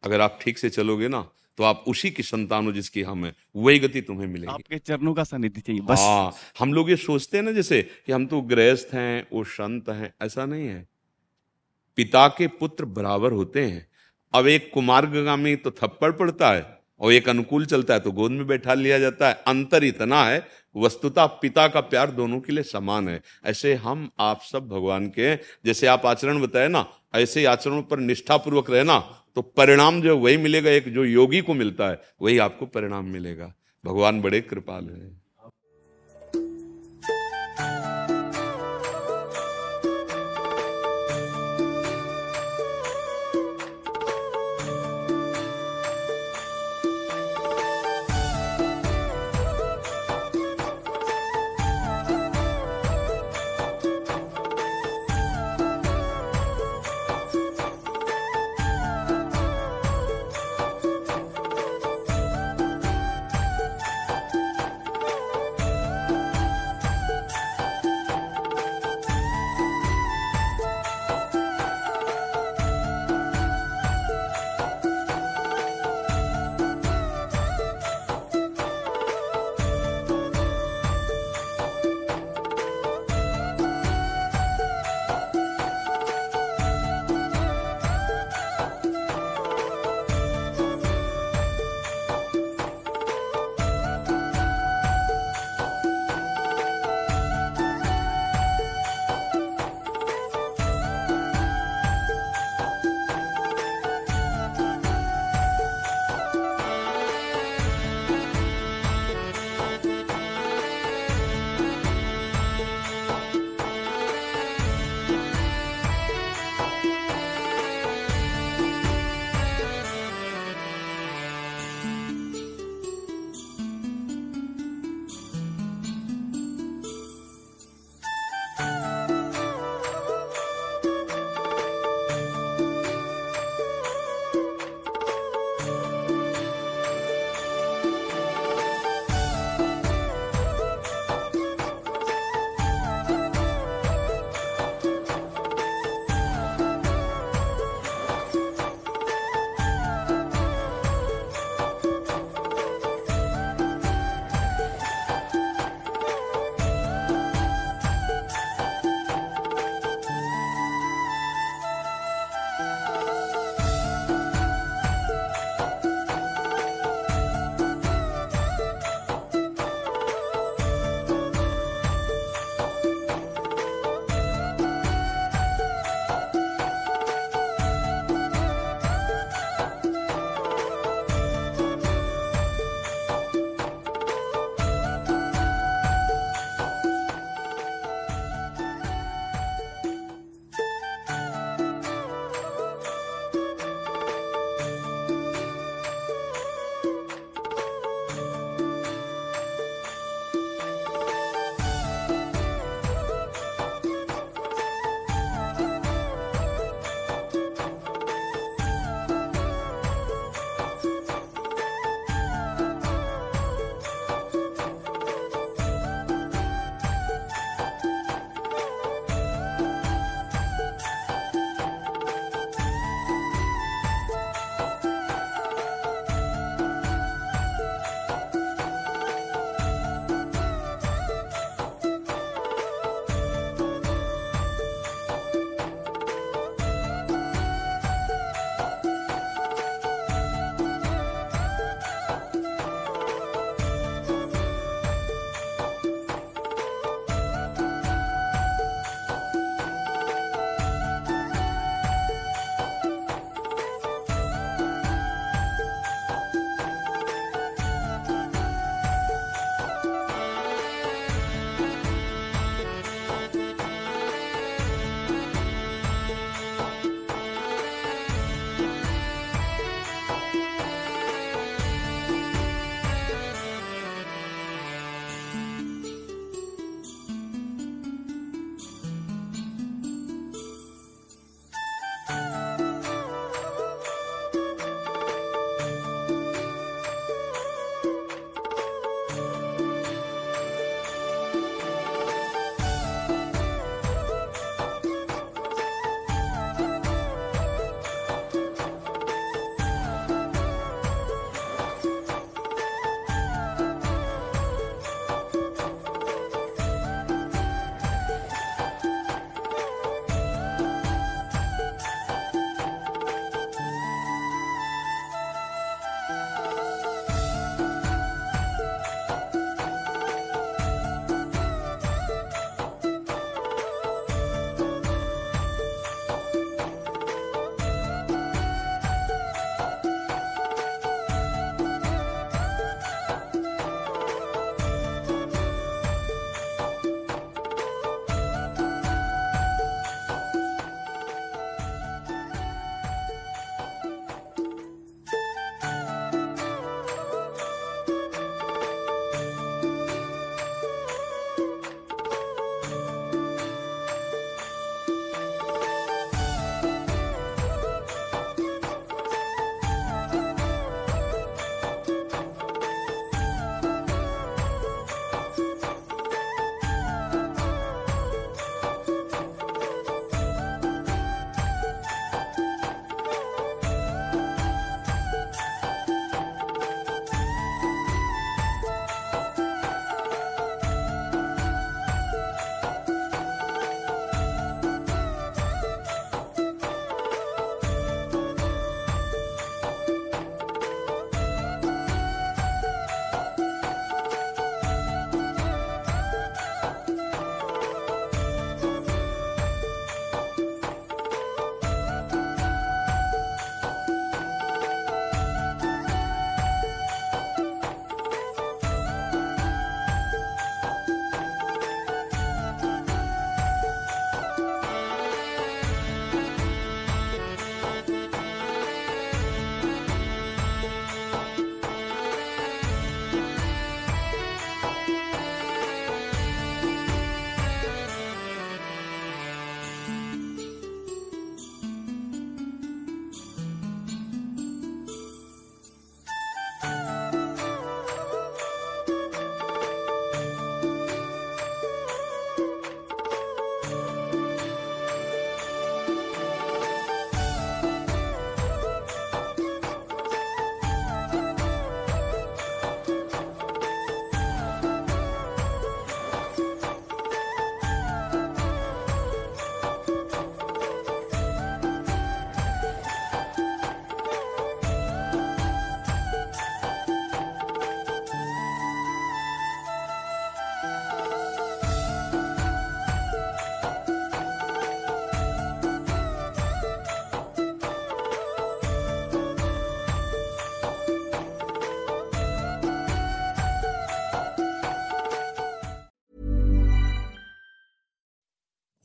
अगर 0.02 0.20
आप 0.20 0.38
ठीक 0.42 0.58
से 0.58 0.70
चलोगे 0.70 1.08
ना 1.08 1.28
तो 1.58 1.64
आप 1.64 1.84
उसी 1.88 2.10
की 2.10 2.22
संतान 2.22 2.66
हो 2.66 2.72
जिसकी 2.72 3.02
हम 3.02 3.24
है। 3.24 3.34
वही 3.56 3.78
गति 3.78 4.00
तुम्हें 4.00 4.26
मिलेगी। 4.26 4.52
आपके 4.52 4.78
चरणों 4.78 5.14
का 5.14 5.24
सानिध्य 5.24 5.60
चाहिए 5.60 5.80
बस। 5.80 5.98
हाँ 5.98 6.34
हम 6.58 6.72
लोग 6.72 6.90
ये 6.90 6.96
सोचते 6.96 7.36
हैं 7.36 7.44
ना 7.44 7.52
जैसे 7.52 7.82
कि 7.82 8.12
हम 8.12 8.26
तो 8.26 8.40
गृहस्थ 8.42 8.94
हैं 8.94 9.26
वो 9.32 9.44
संत 9.44 9.88
हैं 9.88 10.12
ऐसा 10.22 10.46
नहीं 10.46 10.66
है। 10.66 10.86
पिता 11.98 12.26
के 12.28 12.46
पुत्र 12.48 12.84
बराबर 12.84 13.32
होते 13.32 13.64
हैं। 13.64 13.86
अब 14.34 14.46
एक 14.46 14.70
कुमार्गामी 14.74 15.54
तो 15.56 15.70
थप्पड़ 15.72 16.10
पड़ता 16.12 16.52
है 16.52 16.66
और 17.00 17.12
एक 17.12 17.28
अनुकूल 17.28 17.66
चलता 17.66 17.94
है 17.94 18.00
तो 18.00 18.12
गोद 18.12 18.30
में 18.30 18.46
बैठा 18.46 18.74
लिया 18.74 18.98
जाता 18.98 19.28
है। 19.28 19.42
अंतर 19.46 19.84
इतना 19.84 20.24
है 20.24 20.46
वस्तुता 20.76 21.26
पिता 21.26 21.66
का 21.68 21.80
प्यार 21.82 22.10
दोनों 22.10 22.40
के 22.40 22.52
लिए 22.52 22.64
समान 22.64 23.08
है। 23.08 23.20
ऐसे 23.44 23.74
हम 23.74 24.10
आप 24.20 24.40
सब 24.42 24.68
भगवान 24.68 25.08
के 25.08 25.34
जैसे 25.64 25.86
आप 25.86 26.06
आचरण 26.06 26.40
बताए 26.40 26.68
ना 26.68 26.86
ऐसे 27.14 27.44
आचरणों 27.44 27.82
पर 27.82 27.98
निष्ठापूर्वक 27.98 28.70
रहना 28.70 28.98
तो 29.36 29.42
परिणाम 29.42 30.02
जो 30.02 30.18
वही 30.18 30.36
मिलेगा, 30.36 30.70
एक 30.70 30.94
जो 30.94 31.04
योगी 31.04 31.40
को 31.40 31.54
मिलता 31.54 31.88
है, 31.88 32.00
वही 32.22 32.38
आपको 32.38 32.66
परिणाम 32.66 33.04
मिलेगा। 33.04 33.54
भगवान 33.84 34.20
बड़े 34.20 34.40
कृपाल 34.40 34.84
है। 34.84 35.22